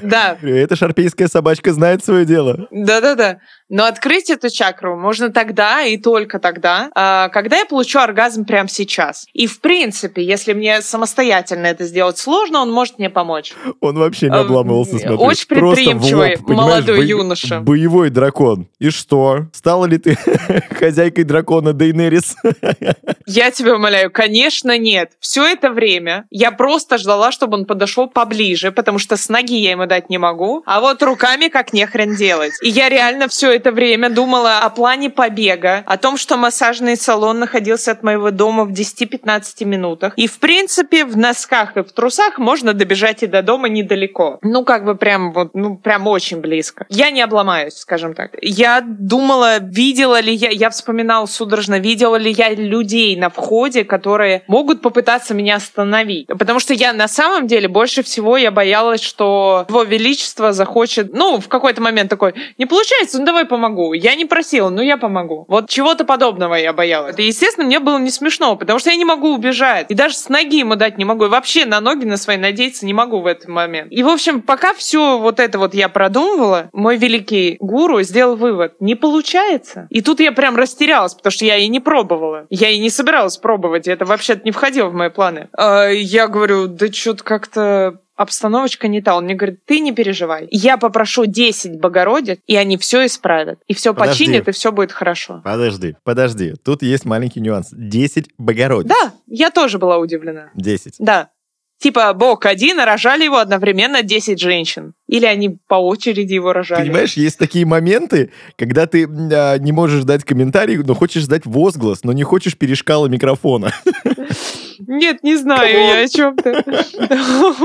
Да, 0.02 0.36
Эта 0.42 0.74
шарпейская 0.74 1.28
собачка 1.28 1.72
знает 1.72 2.04
свое 2.04 2.24
дело. 2.24 2.66
Да-да-да. 2.70 3.38
Но 3.68 3.84
открыть 3.86 4.30
эту 4.30 4.48
чакру 4.48 4.96
можно 4.96 5.30
тогда 5.30 5.82
и 5.82 5.96
только 5.98 6.38
тогда, 6.38 6.88
а, 6.94 7.28
когда 7.30 7.58
я 7.58 7.64
получу 7.66 7.98
оргазм 7.98 8.44
прямо 8.44 8.68
сейчас. 8.68 9.26
И 9.32 9.46
в 9.46 9.60
принципе, 9.60 10.22
если 10.24 10.52
мне 10.52 10.82
самостоятельно 10.82 11.66
это 11.66 11.84
сделать 11.84 12.18
сложно, 12.18 12.60
он 12.60 12.70
может 12.72 12.98
мне 12.98 13.10
помочь. 13.10 13.54
Он 13.80 13.98
вообще 13.98 14.28
не 14.30 14.36
А, 14.36 14.40
обламывался, 14.40 14.98
смотри. 14.98 15.16
очень 15.16 15.46
предприимчивый 15.48 16.36
лоб, 16.36 16.48
молодой 16.48 16.98
бой- 16.98 17.06
юноша. 17.06 17.60
Боевой 17.60 18.10
дракон. 18.10 18.68
И 18.78 18.90
что? 18.90 19.46
Стала 19.52 19.86
ли 19.86 19.98
ты 19.98 20.16
хозяйкой 20.78 21.24
дракона 21.24 21.72
Дейнерис? 21.72 22.36
Я 23.26 23.50
тебя 23.50 23.74
умоляю, 23.74 24.10
конечно, 24.10 24.78
нет. 24.78 25.12
Все 25.18 25.44
это 25.44 25.70
время 25.70 26.26
я 26.30 26.52
просто 26.52 26.98
ждала, 26.98 27.32
чтобы 27.32 27.56
он 27.56 27.64
подошел 27.64 28.08
поближе, 28.08 28.70
потому 28.70 28.98
что 29.00 29.16
с 29.16 29.28
ноги 29.28 29.56
я 29.58 29.72
ему 29.72 29.86
дать 29.86 30.08
не 30.10 30.18
могу, 30.18 30.62
а 30.66 30.80
вот 30.80 31.02
руками 31.02 31.48
как 31.48 31.72
нехрен 31.72 32.14
делать. 32.14 32.52
И 32.62 32.68
я 32.68 32.88
реально 32.88 33.26
все 33.28 33.55
это 33.56 33.72
время 33.72 34.10
думала 34.10 34.58
о 34.58 34.70
плане 34.70 35.10
побега, 35.10 35.82
о 35.86 35.96
том, 35.96 36.16
что 36.16 36.36
массажный 36.36 36.96
салон 36.96 37.40
находился 37.40 37.92
от 37.92 38.02
моего 38.02 38.30
дома 38.30 38.64
в 38.64 38.72
10-15 38.72 39.64
минутах. 39.64 40.12
И, 40.16 40.26
в 40.26 40.38
принципе, 40.38 41.04
в 41.04 41.16
носках 41.16 41.76
и 41.76 41.82
в 41.82 41.92
трусах 41.92 42.38
можно 42.38 42.74
добежать 42.74 43.22
и 43.22 43.26
до 43.26 43.42
дома 43.42 43.68
недалеко. 43.68 44.38
Ну, 44.42 44.64
как 44.64 44.84
бы 44.84 44.94
прям 44.94 45.32
вот, 45.32 45.54
ну, 45.54 45.76
прям 45.76 46.06
очень 46.06 46.40
близко. 46.40 46.86
Я 46.88 47.10
не 47.10 47.22
обломаюсь, 47.22 47.74
скажем 47.74 48.14
так. 48.14 48.32
Я 48.42 48.82
думала, 48.86 49.58
видела 49.58 50.20
ли 50.20 50.32
я, 50.32 50.50
я 50.50 50.70
вспоминала 50.70 51.26
судорожно, 51.26 51.78
видела 51.78 52.16
ли 52.16 52.30
я 52.30 52.50
людей 52.50 53.16
на 53.16 53.30
входе, 53.30 53.84
которые 53.84 54.42
могут 54.46 54.82
попытаться 54.82 55.34
меня 55.34 55.56
остановить. 55.56 56.26
Потому 56.26 56.60
что 56.60 56.74
я 56.74 56.92
на 56.92 57.08
самом 57.08 57.46
деле 57.46 57.68
больше 57.68 58.02
всего 58.02 58.36
я 58.36 58.50
боялась, 58.50 59.00
что 59.00 59.64
его 59.68 59.82
величество 59.82 60.52
захочет, 60.52 61.14
ну, 61.14 61.40
в 61.40 61.48
какой-то 61.48 61.80
момент 61.80 62.10
такой, 62.10 62.34
не 62.58 62.66
получается, 62.66 63.18
ну 63.18 63.24
давай 63.24 63.45
помогу. 63.46 63.92
Я 63.92 64.14
не 64.14 64.24
просила, 64.24 64.68
ну 64.70 64.82
я 64.82 64.96
помогу. 64.96 65.44
Вот 65.48 65.68
чего-то 65.68 66.04
подобного 66.04 66.54
я 66.54 66.72
боялась. 66.72 67.18
И, 67.18 67.24
естественно, 67.24 67.66
мне 67.66 67.80
было 67.80 67.98
не 67.98 68.10
смешно, 68.10 68.56
потому 68.56 68.78
что 68.78 68.90
я 68.90 68.96
не 68.96 69.04
могу 69.04 69.34
убежать. 69.34 69.86
И 69.90 69.94
даже 69.94 70.14
с 70.14 70.28
ноги 70.28 70.58
ему 70.58 70.76
дать 70.76 70.98
не 70.98 71.04
могу. 71.04 71.26
И 71.26 71.28
вообще 71.28 71.64
на 71.66 71.80
ноги 71.80 72.04
на 72.04 72.16
свои 72.16 72.36
надеяться 72.36 72.86
не 72.86 72.94
могу 72.94 73.20
в 73.20 73.26
этот 73.26 73.48
момент. 73.48 73.90
И, 73.90 74.02
в 74.02 74.08
общем, 74.08 74.42
пока 74.42 74.74
все 74.74 75.18
вот 75.18 75.40
это 75.40 75.58
вот 75.58 75.74
я 75.74 75.88
продумывала, 75.88 76.68
мой 76.72 76.96
великий 76.96 77.56
гуру 77.60 78.02
сделал 78.02 78.36
вывод. 78.36 78.74
Не 78.80 78.94
получается. 78.94 79.86
И 79.90 80.00
тут 80.02 80.20
я 80.20 80.32
прям 80.32 80.56
растерялась, 80.56 81.14
потому 81.14 81.30
что 81.30 81.44
я 81.44 81.56
и 81.56 81.68
не 81.68 81.80
пробовала. 81.80 82.46
Я 82.50 82.70
и 82.70 82.78
не 82.78 82.90
собиралась 82.90 83.36
пробовать. 83.36 83.86
и 83.86 83.90
Это 83.90 84.04
вообще 84.04 84.40
не 84.44 84.50
входило 84.50 84.88
в 84.88 84.94
мои 84.94 85.10
планы. 85.10 85.48
А, 85.56 85.88
Я 85.88 86.28
говорю, 86.28 86.66
да 86.66 86.92
что-то 86.92 87.24
как-то 87.24 88.00
обстановочка 88.16 88.88
не 88.88 89.00
та. 89.00 89.16
Он 89.16 89.24
мне 89.24 89.34
говорит, 89.34 89.60
ты 89.64 89.80
не 89.80 89.92
переживай. 89.92 90.48
Я 90.50 90.78
попрошу 90.78 91.26
10 91.26 91.78
Богородиц, 91.78 92.38
и 92.46 92.56
они 92.56 92.76
все 92.76 93.06
исправят. 93.06 93.60
И 93.68 93.74
все 93.74 93.94
Подожди. 93.94 94.24
починят, 94.24 94.48
и 94.48 94.52
все 94.52 94.72
будет 94.72 94.92
хорошо. 94.92 95.40
Подожди, 95.44 95.96
подожди. 96.02 96.54
Тут 96.64 96.82
есть 96.82 97.04
маленький 97.04 97.40
нюанс. 97.40 97.68
10 97.72 98.30
Богородиц. 98.38 98.88
Да, 98.88 99.12
я 99.26 99.50
тоже 99.50 99.78
была 99.78 99.98
удивлена. 99.98 100.50
10. 100.54 100.94
Да. 100.98 101.30
Типа, 101.78 102.14
Бог 102.14 102.46
один, 102.46 102.80
а 102.80 102.86
рожали 102.86 103.24
его 103.24 103.36
одновременно 103.36 104.02
10 104.02 104.40
женщин. 104.40 104.94
Или 105.08 105.26
они 105.26 105.58
по 105.68 105.74
очереди 105.74 106.32
его 106.32 106.54
рожали. 106.54 106.84
Понимаешь, 106.84 107.14
есть 107.14 107.38
такие 107.38 107.66
моменты, 107.66 108.30
когда 108.56 108.86
ты 108.86 109.06
а, 109.06 109.58
не 109.58 109.72
можешь 109.72 110.04
дать 110.04 110.24
комментарий, 110.24 110.78
но 110.78 110.94
хочешь 110.94 111.26
дать 111.26 111.44
возглас, 111.44 112.02
но 112.02 112.12
не 112.12 112.22
хочешь 112.22 112.56
перешкала 112.56 113.08
микрофона. 113.08 113.74
Нет, 114.86 115.22
не 115.22 115.36
знаю 115.36 115.78
я 115.78 116.04
о 116.04 116.08
чем-то. 116.08 116.64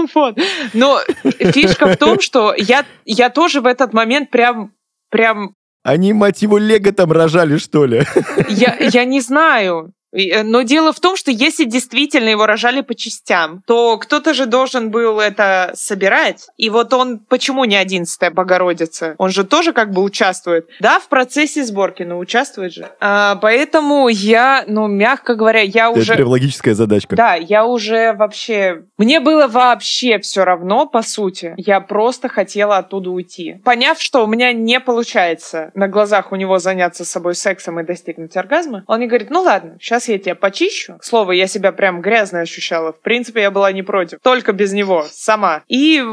Вот. 0.13 0.37
Но 0.73 0.99
фишка 1.53 1.87
в 1.87 1.97
том, 1.97 2.19
что 2.19 2.53
я, 2.57 2.85
я 3.05 3.29
тоже 3.29 3.61
в 3.61 3.65
этот 3.65 3.93
момент 3.93 4.29
прям, 4.29 4.73
прям, 5.09 5.55
Они, 5.83 6.13
мать 6.13 6.41
его, 6.41 6.57
лего 6.57 6.91
там 6.91 7.11
рожали, 7.11 7.57
что 7.57 7.85
ли? 7.85 8.03
я, 8.49 8.77
я 8.79 9.05
не 9.05 9.21
знаю. 9.21 9.93
Э, 10.11 10.43
Но 10.43 10.61
дело 10.61 10.93
в 10.93 10.99
том, 10.99 11.15
что 11.15 11.31
если 11.31 11.65
действительно 11.65 12.29
его 12.29 12.45
рожали 12.45 12.81
по 12.81 12.95
частям, 12.95 13.63
то 13.65 13.97
кто-то 13.97 14.33
же 14.33 14.45
должен 14.45 14.91
был 14.91 15.19
это 15.19 15.71
собирать. 15.73 16.47
И 16.57 16.69
вот 16.69 16.93
он 16.93 17.19
почему 17.19 17.65
не 17.65 17.75
одиннадцатая 17.75 18.31
Богородица? 18.31 19.15
Он 19.17 19.29
же 19.29 19.43
тоже 19.43 19.73
как 19.73 19.91
бы 19.91 20.03
участвует. 20.03 20.67
Да, 20.79 20.99
в 20.99 21.07
процессе 21.07 21.63
сборки, 21.63 22.03
но 22.03 22.19
участвует 22.19 22.73
же. 22.73 22.89
А, 22.99 23.35
поэтому 23.35 24.07
я, 24.07 24.63
ну, 24.67 24.87
мягко 24.87 25.35
говоря, 25.35 25.61
я 25.61 25.89
Это 25.89 25.99
уже... 25.99 26.15
прям 26.15 26.27
логическая 26.27 26.73
задачка. 26.73 27.15
Да, 27.15 27.35
я 27.35 27.65
уже 27.65 28.13
вообще... 28.13 28.83
Мне 28.97 29.19
было 29.19 29.47
вообще 29.47 30.19
все 30.19 30.43
равно, 30.43 30.85
по 30.85 31.01
сути. 31.01 31.53
Я 31.57 31.81
просто 31.81 32.29
хотела 32.29 32.77
оттуда 32.77 33.09
уйти. 33.09 33.61
Поняв, 33.63 34.01
что 34.01 34.23
у 34.23 34.27
меня 34.27 34.53
не 34.53 34.79
получается 34.79 35.71
на 35.73 35.87
глазах 35.87 36.31
у 36.31 36.35
него 36.35 36.59
заняться 36.59 37.05
собой 37.05 37.35
сексом 37.35 37.79
и 37.79 37.83
достигнуть 37.83 38.35
оргазма, 38.37 38.83
он 38.87 38.97
мне 38.97 39.07
говорит, 39.07 39.29
ну 39.29 39.41
ладно, 39.41 39.77
сейчас 39.79 40.00
я 40.07 40.19
тебя 40.19 40.35
почищу. 40.35 40.97
К 40.99 41.03
слову, 41.03 41.31
я 41.31 41.47
себя 41.47 41.71
прям 41.71 42.01
грязно 42.01 42.41
ощущала. 42.41 42.93
В 42.93 43.01
принципе, 43.01 43.41
я 43.41 43.51
была 43.51 43.71
не 43.71 43.83
против. 43.83 44.19
Только 44.21 44.53
без 44.53 44.73
него, 44.73 45.05
сама. 45.11 45.63
И, 45.67 46.03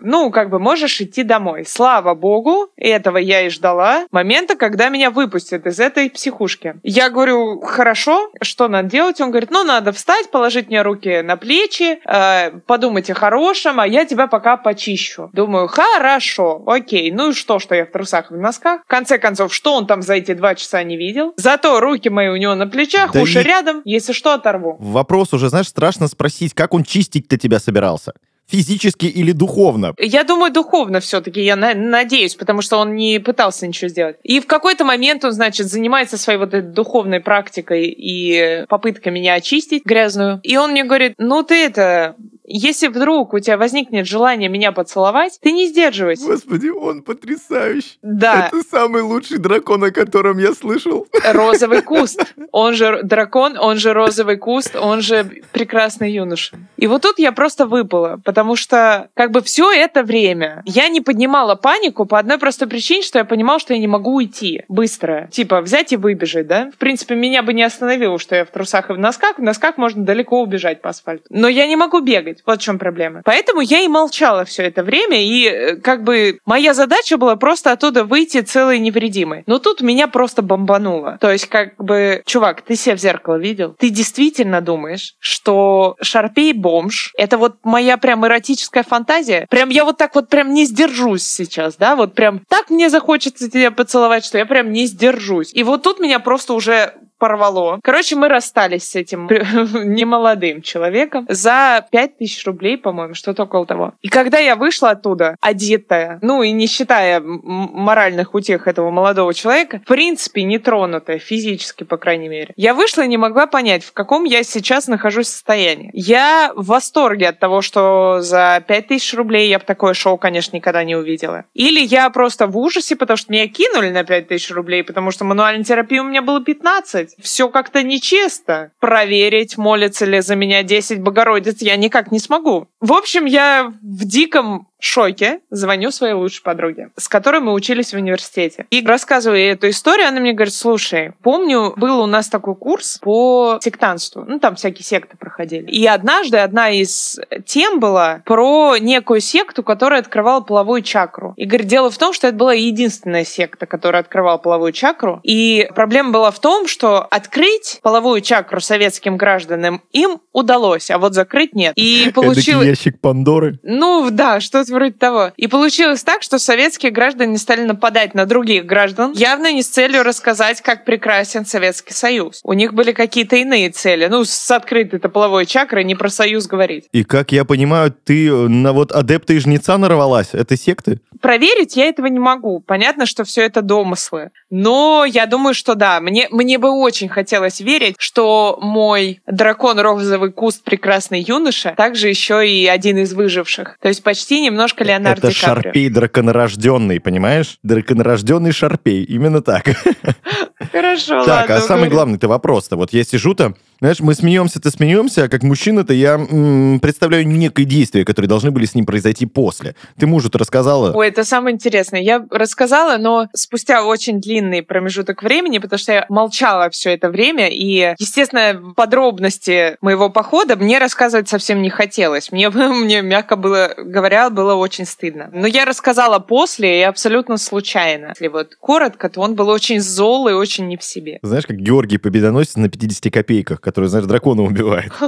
ну, 0.00 0.30
как 0.30 0.50
бы 0.50 0.58
можешь 0.58 1.00
идти 1.00 1.22
домой. 1.22 1.64
Слава 1.66 2.14
богу, 2.14 2.68
этого 2.76 3.18
я 3.18 3.42
и 3.42 3.48
ждала. 3.48 4.06
Момента, 4.10 4.56
когда 4.56 4.88
меня 4.88 5.10
выпустят 5.10 5.66
из 5.66 5.80
этой 5.80 6.10
психушки. 6.10 6.76
Я 6.82 7.10
говорю, 7.10 7.60
хорошо, 7.60 8.30
что 8.42 8.68
надо 8.68 8.88
делать? 8.88 9.20
Он 9.20 9.30
говорит, 9.30 9.50
ну, 9.50 9.64
надо 9.64 9.92
встать, 9.92 10.30
положить 10.30 10.68
мне 10.68 10.82
руки 10.82 11.22
на 11.22 11.36
плечи, 11.36 11.98
э, 12.04 12.50
подумать 12.66 13.10
о 13.10 13.14
хорошем, 13.14 13.80
а 13.80 13.86
я 13.86 14.04
тебя 14.04 14.26
пока 14.26 14.56
почищу. 14.56 15.30
Думаю, 15.32 15.68
хорошо, 15.68 16.62
окей. 16.66 17.10
Ну 17.10 17.30
и 17.30 17.34
что, 17.34 17.58
что 17.58 17.74
я 17.74 17.86
в 17.86 17.90
трусах 17.90 18.30
и 18.30 18.34
в 18.34 18.38
носках? 18.38 18.82
В 18.84 18.88
конце 18.88 19.18
концов, 19.18 19.52
что 19.54 19.74
он 19.74 19.86
там 19.86 20.02
за 20.02 20.14
эти 20.14 20.34
два 20.34 20.54
часа 20.54 20.82
не 20.82 20.96
видел? 20.96 21.34
Зато 21.36 21.80
руки 21.80 22.08
мои 22.08 22.28
у 22.28 22.36
него 22.36 22.54
на 22.54 22.66
плечах, 22.66 23.12
Да 23.12 23.20
уши 23.20 23.33
и- 23.40 23.44
рядом, 23.44 23.82
если 23.84 24.12
что, 24.12 24.34
оторву. 24.34 24.76
Вопрос 24.80 25.32
уже, 25.32 25.48
знаешь, 25.48 25.68
страшно 25.68 26.08
спросить, 26.08 26.54
как 26.54 26.74
он 26.74 26.84
чистить-то 26.84 27.36
тебя 27.38 27.58
собирался? 27.60 28.12
Физически 28.46 29.06
или 29.06 29.32
духовно? 29.32 29.94
Я 29.98 30.22
думаю, 30.22 30.52
духовно 30.52 31.00
все-таки, 31.00 31.40
я 31.42 31.56
на- 31.56 31.72
надеюсь, 31.74 32.34
потому 32.34 32.60
что 32.60 32.76
он 32.76 32.94
не 32.94 33.18
пытался 33.18 33.66
ничего 33.66 33.88
сделать. 33.88 34.16
И 34.22 34.38
в 34.40 34.46
какой-то 34.46 34.84
момент 34.84 35.24
он, 35.24 35.32
значит, 35.32 35.66
занимается 35.68 36.18
своей 36.18 36.38
вот 36.38 36.52
этой 36.52 36.70
духовной 36.70 37.20
практикой 37.20 37.86
и 37.88 38.66
попыткой 38.68 39.12
меня 39.12 39.32
очистить 39.34 39.86
грязную. 39.86 40.40
И 40.42 40.58
он 40.58 40.72
мне 40.72 40.84
говорит, 40.84 41.14
ну 41.16 41.42
ты 41.42 41.54
это, 41.64 42.16
если 42.46 42.88
вдруг 42.88 43.32
у 43.32 43.38
тебя 43.40 43.56
возникнет 43.56 44.06
желание 44.06 44.48
меня 44.48 44.72
поцеловать, 44.72 45.38
ты 45.40 45.52
не 45.52 45.66
сдерживайся. 45.66 46.26
Господи, 46.26 46.68
он 46.68 47.02
потрясающий. 47.02 47.98
Да, 48.02 48.50
самый 48.70 49.02
лучший 49.02 49.38
дракон, 49.38 49.84
о 49.84 49.90
котором 49.90 50.38
я 50.38 50.52
слышал. 50.52 51.06
розовый 51.24 51.82
куст. 51.82 52.34
Он 52.52 52.74
же 52.74 53.00
дракон, 53.02 53.56
он 53.58 53.78
же 53.78 53.92
розовый 53.92 54.36
куст, 54.36 54.76
он 54.76 55.00
же 55.00 55.42
прекрасный 55.52 56.12
юноша. 56.12 56.56
И 56.76 56.86
вот 56.86 57.02
тут 57.02 57.18
я 57.18 57.32
просто 57.32 57.66
выпала, 57.66 58.20
потому 58.24 58.56
что 58.56 59.08
как 59.14 59.30
бы 59.30 59.40
все 59.42 59.72
это 59.72 60.02
время 60.02 60.62
я 60.66 60.88
не 60.88 61.00
поднимала 61.00 61.54
панику 61.54 62.04
по 62.04 62.18
одной 62.18 62.38
простой 62.38 62.68
причине, 62.68 63.02
что 63.02 63.18
я 63.18 63.24
понимала, 63.24 63.58
что 63.58 63.74
я 63.74 63.80
не 63.80 63.86
могу 63.86 64.14
уйти 64.14 64.64
быстро. 64.68 65.28
Типа 65.30 65.60
взять 65.60 65.92
и 65.92 65.96
выбежать, 65.96 66.46
да? 66.46 66.70
В 66.70 66.78
принципе, 66.78 67.14
меня 67.14 67.42
бы 67.42 67.54
не 67.54 67.62
остановило, 67.62 68.18
что 68.18 68.36
я 68.36 68.44
в 68.44 68.50
трусах 68.50 68.90
и 68.90 68.92
в 68.92 68.98
носках. 68.98 69.38
В 69.38 69.42
носках 69.42 69.78
можно 69.78 70.04
далеко 70.04 70.42
убежать 70.42 70.82
по 70.82 70.90
асфальту. 70.90 71.24
Но 71.30 71.48
я 71.48 71.66
не 71.66 71.76
могу 71.76 72.00
бегать. 72.00 72.33
Вот 72.46 72.60
в 72.60 72.62
чем 72.62 72.78
проблема. 72.78 73.22
Поэтому 73.24 73.60
я 73.60 73.80
и 73.80 73.88
молчала 73.88 74.44
все 74.44 74.64
это 74.64 74.82
время, 74.82 75.22
и 75.22 75.46
э, 75.46 75.76
как 75.76 76.04
бы 76.04 76.38
моя 76.44 76.74
задача 76.74 77.16
была 77.16 77.36
просто 77.36 77.72
оттуда 77.72 78.04
выйти 78.04 78.40
целой 78.40 78.78
невредимой. 78.78 79.44
Но 79.46 79.58
тут 79.58 79.80
меня 79.80 80.08
просто 80.08 80.42
бомбануло. 80.42 81.18
То 81.20 81.30
есть 81.30 81.46
как 81.46 81.76
бы, 81.76 82.22
чувак, 82.26 82.62
ты 82.62 82.76
себя 82.76 82.96
в 82.96 83.00
зеркало 83.00 83.36
видел? 83.36 83.74
Ты 83.78 83.90
действительно 83.90 84.60
думаешь, 84.60 85.14
что 85.18 85.96
Шарпей 86.00 86.52
бомж— 86.52 87.12
это 87.16 87.38
вот 87.38 87.56
моя 87.64 87.96
прям 87.96 88.26
эротическая 88.26 88.82
фантазия? 88.82 89.46
Прям 89.50 89.68
я 89.70 89.84
вот 89.84 89.96
так 89.98 90.14
вот 90.14 90.28
прям 90.28 90.52
не 90.52 90.64
сдержусь 90.64 91.24
сейчас, 91.24 91.76
да? 91.76 91.96
Вот 91.96 92.14
прям 92.14 92.40
так 92.48 92.70
мне 92.70 92.90
захочется 92.90 93.50
тебя 93.50 93.70
поцеловать, 93.70 94.24
что 94.24 94.38
я 94.38 94.46
прям 94.46 94.72
не 94.72 94.86
сдержусь. 94.86 95.52
И 95.54 95.62
вот 95.62 95.82
тут 95.82 96.00
меня 96.00 96.18
просто 96.18 96.54
уже 96.54 96.94
порвало. 97.24 97.80
Короче, 97.82 98.16
мы 98.16 98.28
расстались 98.28 98.90
с 98.90 98.96
этим 98.96 99.26
немолодым 99.30 100.60
человеком 100.60 101.24
за 101.30 101.86
5000 101.90 102.46
рублей, 102.46 102.76
по-моему, 102.76 103.14
что-то 103.14 103.44
около 103.44 103.64
того. 103.64 103.94
И 104.02 104.08
когда 104.08 104.38
я 104.38 104.56
вышла 104.56 104.90
оттуда, 104.90 105.36
одетая, 105.40 106.18
ну 106.20 106.42
и 106.42 106.50
не 106.50 106.66
считая 106.66 107.22
моральных 107.22 108.34
утех 108.34 108.68
этого 108.68 108.90
молодого 108.90 109.32
человека, 109.32 109.80
в 109.82 109.88
принципе, 109.88 110.42
не 110.42 110.58
тронутая, 110.58 111.18
физически, 111.18 111.84
по 111.84 111.96
крайней 111.96 112.28
мере, 112.28 112.52
я 112.56 112.74
вышла 112.74 113.00
и 113.00 113.08
не 113.08 113.16
могла 113.16 113.46
понять, 113.46 113.84
в 113.84 113.94
каком 113.94 114.24
я 114.24 114.42
сейчас 114.42 114.86
нахожусь 114.86 115.28
состоянии. 115.28 115.88
Я 115.94 116.52
в 116.54 116.66
восторге 116.66 117.30
от 117.30 117.38
того, 117.38 117.62
что 117.62 118.18
за 118.20 118.62
5000 118.68 119.14
рублей 119.14 119.48
я 119.48 119.58
бы 119.58 119.64
такое 119.64 119.94
шоу, 119.94 120.18
конечно, 120.18 120.54
никогда 120.56 120.84
не 120.84 120.94
увидела. 120.94 121.46
Или 121.54 121.80
я 121.80 122.10
просто 122.10 122.46
в 122.46 122.58
ужасе, 122.58 122.96
потому 122.96 123.16
что 123.16 123.32
меня 123.32 123.48
кинули 123.48 123.88
на 123.88 124.04
5000 124.04 124.50
рублей, 124.50 124.84
потому 124.84 125.10
что 125.10 125.24
мануальной 125.24 125.64
терапии 125.64 126.00
у 126.00 126.04
меня 126.04 126.20
было 126.20 126.44
15. 126.44 127.13
Все 127.20 127.48
как-то 127.48 127.82
нечисто. 127.82 128.72
Проверить, 128.80 129.56
молятся 129.56 130.04
ли 130.04 130.20
за 130.20 130.36
меня 130.36 130.62
10 130.62 131.00
Богородиц, 131.00 131.62
я 131.62 131.76
никак 131.76 132.12
не 132.12 132.18
смогу. 132.18 132.68
В 132.80 132.92
общем, 132.92 133.24
я 133.24 133.72
в 133.82 134.04
диком 134.04 134.68
шоке 134.84 135.40
звоню 135.50 135.90
своей 135.90 136.14
лучшей 136.14 136.42
подруге, 136.42 136.90
с 136.96 137.08
которой 137.08 137.40
мы 137.40 137.52
учились 137.52 137.92
в 137.92 137.96
университете. 137.96 138.66
И 138.70 138.84
рассказываю 138.84 139.40
ей 139.40 139.52
эту 139.52 139.68
историю, 139.70 140.08
она 140.08 140.20
мне 140.20 140.32
говорит, 140.32 140.54
слушай, 140.54 141.12
помню, 141.22 141.72
был 141.76 142.00
у 142.00 142.06
нас 142.06 142.28
такой 142.28 142.54
курс 142.54 142.98
по 143.00 143.58
сектанству. 143.62 144.24
Ну, 144.26 144.38
там 144.38 144.56
всякие 144.56 144.84
секты 144.84 145.16
проходили. 145.16 145.66
И 145.70 145.86
однажды 145.86 146.38
одна 146.38 146.70
из 146.70 147.18
тем 147.46 147.80
была 147.80 148.22
про 148.24 148.76
некую 148.78 149.20
секту, 149.20 149.62
которая 149.62 150.00
открывала 150.00 150.40
половую 150.40 150.82
чакру. 150.82 151.34
И 151.36 151.46
говорит, 151.46 151.66
дело 151.66 151.90
в 151.90 151.98
том, 151.98 152.12
что 152.12 152.28
это 152.28 152.36
была 152.36 152.52
единственная 152.52 153.24
секта, 153.24 153.66
которая 153.66 154.02
открывала 154.02 154.38
половую 154.38 154.72
чакру. 154.72 155.20
И 155.22 155.68
проблема 155.74 156.10
была 156.10 156.30
в 156.30 156.38
том, 156.40 156.66
что 156.66 157.00
открыть 157.10 157.80
половую 157.82 158.20
чакру 158.20 158.60
советским 158.60 159.16
гражданам 159.16 159.82
им 159.92 160.20
удалось, 160.32 160.90
а 160.90 160.98
вот 160.98 161.14
закрыть 161.14 161.54
нет. 161.54 161.72
И 161.76 162.10
получилось... 162.14 162.66
ящик 162.66 163.00
Пандоры. 163.00 163.58
Ну 163.62 164.08
да, 164.10 164.40
что-то 164.40 164.73
вроде 164.74 164.92
того. 164.92 165.32
И 165.36 165.46
получилось 165.46 166.04
так, 166.04 166.22
что 166.22 166.38
советские 166.38 166.92
граждане 166.92 167.38
стали 167.38 167.62
нападать 167.62 168.14
на 168.14 168.26
других 168.26 168.66
граждан, 168.66 169.12
явно 169.12 169.52
не 169.52 169.62
с 169.62 169.68
целью 169.68 170.02
рассказать, 170.02 170.60
как 170.60 170.84
прекрасен 170.84 171.46
Советский 171.46 171.94
Союз. 171.94 172.40
У 172.44 172.52
них 172.52 172.74
были 172.74 172.92
какие-то 172.92 173.36
иные 173.36 173.70
цели. 173.70 174.06
Ну, 174.10 174.24
с 174.24 174.50
открытой 174.50 175.00
половой 175.00 175.46
чакрой 175.46 175.84
не 175.84 175.94
про 175.94 176.08
союз 176.08 176.46
говорить. 176.46 176.86
И 176.92 177.04
как 177.04 177.32
я 177.32 177.44
понимаю, 177.44 177.94
ты 178.04 178.30
на 178.30 178.72
вот 178.72 178.92
адепта 178.92 179.32
и 179.32 179.38
жнеца 179.38 179.78
нарвалась? 179.78 180.30
Это 180.32 180.56
секты? 180.56 181.00
Проверить 181.20 181.76
я 181.76 181.86
этого 181.86 182.06
не 182.06 182.18
могу. 182.18 182.60
Понятно, 182.60 183.06
что 183.06 183.24
все 183.24 183.42
это 183.42 183.62
домыслы. 183.62 184.30
Но 184.50 185.04
я 185.04 185.26
думаю, 185.26 185.54
что 185.54 185.74
да. 185.74 186.00
Мне, 186.00 186.28
мне 186.30 186.58
бы 186.58 186.70
очень 186.70 187.08
хотелось 187.08 187.60
верить, 187.60 187.94
что 187.98 188.58
мой 188.60 189.20
дракон 189.26 189.78
розовый 189.78 190.32
куст 190.32 190.62
прекрасный 190.62 191.20
юноша 191.20 191.74
также 191.76 192.08
еще 192.08 192.46
и 192.46 192.66
один 192.66 192.98
из 192.98 193.14
выживших. 193.14 193.78
То 193.80 193.88
есть 193.88 194.02
почти 194.02 194.44
немножко 194.64 194.84
Леонардо 194.84 195.28
Это 195.28 195.28
Ди 195.28 195.40
Каприо. 195.40 195.62
шарпей 195.62 195.88
драконорожденный, 195.90 197.00
понимаешь? 197.00 197.58
Драконорожденный 197.62 198.52
шарпей, 198.52 199.02
именно 199.04 199.42
так. 199.42 199.64
Хорошо, 200.72 201.24
Так, 201.24 201.48
ладно. 201.50 201.56
а 201.56 201.60
самый 201.60 201.88
главный-то 201.88 202.28
вопрос-то. 202.28 202.76
Вот 202.76 202.92
я 202.92 203.04
сижу-то, 203.04 203.54
Знаешь, 203.84 204.00
мы 204.00 204.14
смеемся-то 204.14 204.70
смеемся, 204.70 205.24
а 205.24 205.28
как 205.28 205.42
мужчина-то 205.42 205.92
я 205.92 206.14
м, 206.14 206.80
представляю 206.80 207.28
некое 207.28 207.64
действие, 207.64 208.06
которые 208.06 208.30
должны 208.30 208.50
были 208.50 208.64
с 208.64 208.74
ним 208.74 208.86
произойти 208.86 209.26
после. 209.26 209.74
Ты 209.98 210.06
мужу-то 210.06 210.38
рассказала? 210.38 210.94
Ой, 210.94 211.08
это 211.08 211.22
самое 211.22 211.52
интересное. 211.52 212.00
Я 212.00 212.24
рассказала, 212.30 212.96
но 212.96 213.28
спустя 213.34 213.84
очень 213.84 214.22
длинный 214.22 214.62
промежуток 214.62 215.22
времени, 215.22 215.58
потому 215.58 215.78
что 215.78 215.92
я 215.92 216.06
молчала 216.08 216.70
все 216.70 216.94
это 216.94 217.10
время, 217.10 217.50
и, 217.50 217.94
естественно, 217.98 218.72
подробности 218.74 219.76
моего 219.82 220.08
похода 220.08 220.56
мне 220.56 220.78
рассказывать 220.78 221.28
совсем 221.28 221.60
не 221.60 221.68
хотелось. 221.68 222.32
Мне, 222.32 222.48
мне 222.48 223.02
мягко 223.02 223.36
было 223.36 223.74
говоря, 223.76 224.30
было 224.30 224.54
очень 224.54 224.86
стыдно. 224.86 225.28
Но 225.30 225.46
я 225.46 225.66
рассказала 225.66 226.20
после, 226.20 226.80
и 226.80 226.82
абсолютно 226.84 227.36
случайно. 227.36 228.14
Если 228.14 228.28
вот 228.28 228.54
коротко, 228.58 229.10
то 229.10 229.20
он 229.20 229.34
был 229.34 229.50
очень 229.50 229.80
зол 229.80 230.26
и 230.28 230.32
очень 230.32 230.68
не 230.68 230.78
в 230.78 230.82
себе. 230.82 231.18
Знаешь, 231.20 231.44
как 231.46 231.58
Георгий 231.58 231.98
Победоносец 231.98 232.56
на 232.56 232.70
50 232.70 233.12
копейках, 233.12 233.60
который, 233.74 233.88
знаешь, 233.88 234.06
дракона 234.06 234.42
убивает. 234.42 234.92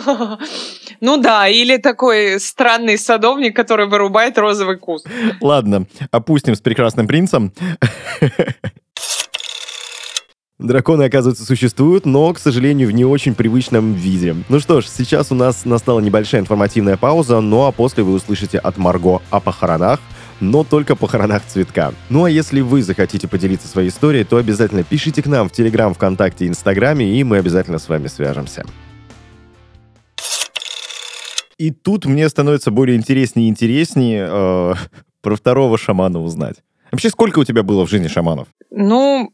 Ну 1.03 1.19
да, 1.19 1.47
или 1.47 1.77
такой 1.77 2.41
странный 2.41 2.97
садовник, 2.97 3.55
который 3.55 3.87
вырубает 3.87 4.39
розовый 4.39 4.79
куст. 4.79 5.07
Ладно, 5.43 5.87
опустим 6.11 6.55
с 6.55 6.61
прекрасным 6.61 7.07
принцем. 7.07 7.53
Драконы, 10.59 11.03
оказывается, 11.03 11.45
существуют, 11.45 12.07
но, 12.07 12.33
к 12.33 12.39
сожалению, 12.39 12.89
в 12.89 12.93
не 12.93 13.05
очень 13.05 13.35
привычном 13.35 13.93
виде. 13.93 14.35
Ну 14.49 14.59
что 14.59 14.81
ж, 14.81 14.87
сейчас 14.87 15.31
у 15.31 15.35
нас 15.35 15.67
настала 15.67 16.01
небольшая 16.01 16.41
информативная 16.41 16.97
пауза, 16.97 17.41
ну 17.41 17.67
а 17.67 17.73
после 17.73 18.03
вы 18.03 18.15
услышите 18.15 18.59
от 18.59 18.79
Марго 18.79 19.21
о 19.29 19.41
похоронах, 19.41 20.01
но 20.41 20.65
только 20.65 20.97
похоронах 20.97 21.43
цветка. 21.47 21.93
Ну 22.09 22.25
а 22.25 22.31
если 22.31 22.61
вы 22.61 22.83
захотите 22.83 23.29
поделиться 23.29 23.69
своей 23.69 23.89
историей, 23.89 24.25
то 24.25 24.37
обязательно 24.37 24.83
пишите 24.83 25.23
к 25.23 25.27
нам 25.27 25.49
в 25.49 25.53
Телеграм, 25.53 25.95
ВКонтакте, 25.95 26.47
Инстаграме, 26.47 27.19
и 27.19 27.25
мы 27.25 27.39
обязательно 27.39 27.79
с 27.79 27.89
вами 27.89 28.09
свяжемся. 28.09 28.65
И 31.59 31.71
тут 31.71 32.05
мне 32.05 32.29
становится 32.29 32.71
более 32.71 32.97
интереснее 32.97 33.47
и 33.47 33.51
интереснее 33.51 34.29
э, 34.31 34.75
про 35.23 35.37
второго 35.37 35.79
шамана 35.79 36.21
узнать. 36.21 36.57
Вообще, 36.93 37.11
сколько 37.11 37.39
у 37.39 37.45
тебя 37.45 37.63
было 37.63 37.87
в 37.87 37.91
жизни 37.91 38.09
шаманов? 38.09 38.49
Ну, 38.71 39.33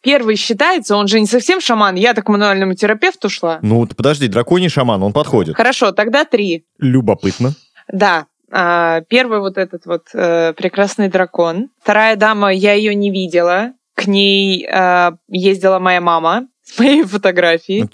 Первый 0.00 0.36
считается, 0.36 0.96
он 0.96 1.08
же 1.08 1.20
не 1.20 1.26
совсем 1.26 1.60
шаман. 1.60 1.94
Я 1.96 2.14
так 2.14 2.24
к 2.24 2.28
мануальному 2.28 2.74
терапевту 2.74 3.28
шла. 3.28 3.58
Ну, 3.62 3.86
подожди, 3.86 4.28
драконий 4.28 4.68
шаман, 4.68 5.02
он 5.02 5.12
подходит. 5.12 5.56
Хорошо, 5.56 5.92
тогда 5.92 6.24
три. 6.24 6.64
Любопытно. 6.78 7.54
Да. 7.92 8.26
А, 8.56 9.00
первый 9.08 9.40
вот 9.40 9.58
этот 9.58 9.84
вот 9.84 10.06
э, 10.14 10.52
прекрасный 10.52 11.08
дракон. 11.08 11.70
Вторая 11.82 12.14
дама, 12.14 12.54
я 12.54 12.74
ее 12.74 12.94
не 12.94 13.10
видела. 13.10 13.72
К 13.96 14.06
ней 14.06 14.64
э, 14.64 15.10
ездила 15.28 15.80
моя 15.80 16.00
мама 16.00 16.46
с 16.62 16.78
моей 16.78 17.02
фотографией. 17.02 17.84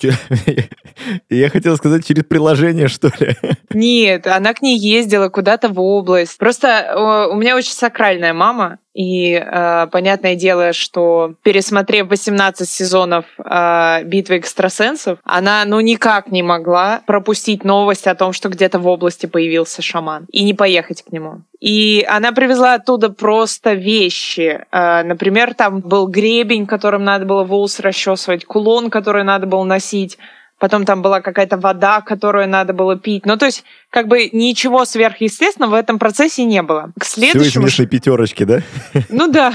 Я 1.28 1.48
хотел 1.50 1.76
сказать, 1.76 2.06
через 2.06 2.24
приложение, 2.24 2.88
что 2.88 3.10
ли? 3.18 3.36
Нет, 3.70 4.26
она 4.26 4.54
к 4.54 4.62
ней 4.62 4.78
ездила 4.78 5.28
куда-то 5.28 5.68
в 5.68 5.80
область. 5.80 6.38
Просто 6.38 7.28
у 7.30 7.36
меня 7.36 7.56
очень 7.56 7.72
сакральная 7.72 8.32
мама, 8.32 8.78
и 8.92 9.34
э, 9.34 9.86
понятное 9.92 10.34
дело, 10.34 10.72
что 10.72 11.34
пересмотрев 11.42 12.08
18 12.08 12.68
сезонов 12.68 13.24
э, 13.38 14.02
битвы 14.04 14.38
экстрасенсов, 14.38 15.18
она 15.22 15.64
ну 15.64 15.78
никак 15.80 16.32
не 16.32 16.42
могла 16.42 17.00
пропустить 17.06 17.62
новость 17.64 18.08
о 18.08 18.16
том, 18.16 18.32
что 18.32 18.48
где-то 18.48 18.80
в 18.80 18.88
области 18.88 19.26
появился 19.26 19.80
шаман, 19.80 20.26
и 20.32 20.42
не 20.42 20.54
поехать 20.54 21.02
к 21.02 21.12
нему. 21.12 21.42
И 21.60 22.04
она 22.08 22.32
привезла 22.32 22.74
оттуда 22.74 23.10
просто 23.10 23.74
вещи. 23.74 24.64
Э, 24.72 25.04
например, 25.04 25.54
там 25.54 25.80
был 25.80 26.08
гребень, 26.08 26.66
которым 26.66 27.04
надо 27.04 27.26
было 27.26 27.44
волосы 27.44 27.82
расчесывать, 27.82 28.44
кулон, 28.44 28.90
который 28.90 29.22
надо 29.22 29.46
было 29.46 29.62
носить 29.62 30.18
потом 30.60 30.84
там 30.84 31.02
была 31.02 31.20
какая-то 31.20 31.56
вода, 31.56 32.02
которую 32.02 32.48
надо 32.48 32.72
было 32.72 32.96
пить. 32.96 33.26
Ну, 33.26 33.36
то 33.36 33.46
есть, 33.46 33.64
как 33.88 34.06
бы 34.06 34.28
ничего 34.30 34.84
сверхъестественного 34.84 35.72
в 35.72 35.74
этом 35.74 35.98
процессе 35.98 36.44
не 36.44 36.62
было. 36.62 36.92
К 36.96 37.04
следующему... 37.04 37.66
Все 37.66 37.82
из 37.82 37.88
пятерочки, 37.88 38.44
да? 38.44 38.62
Ну 39.08 39.26
да. 39.26 39.52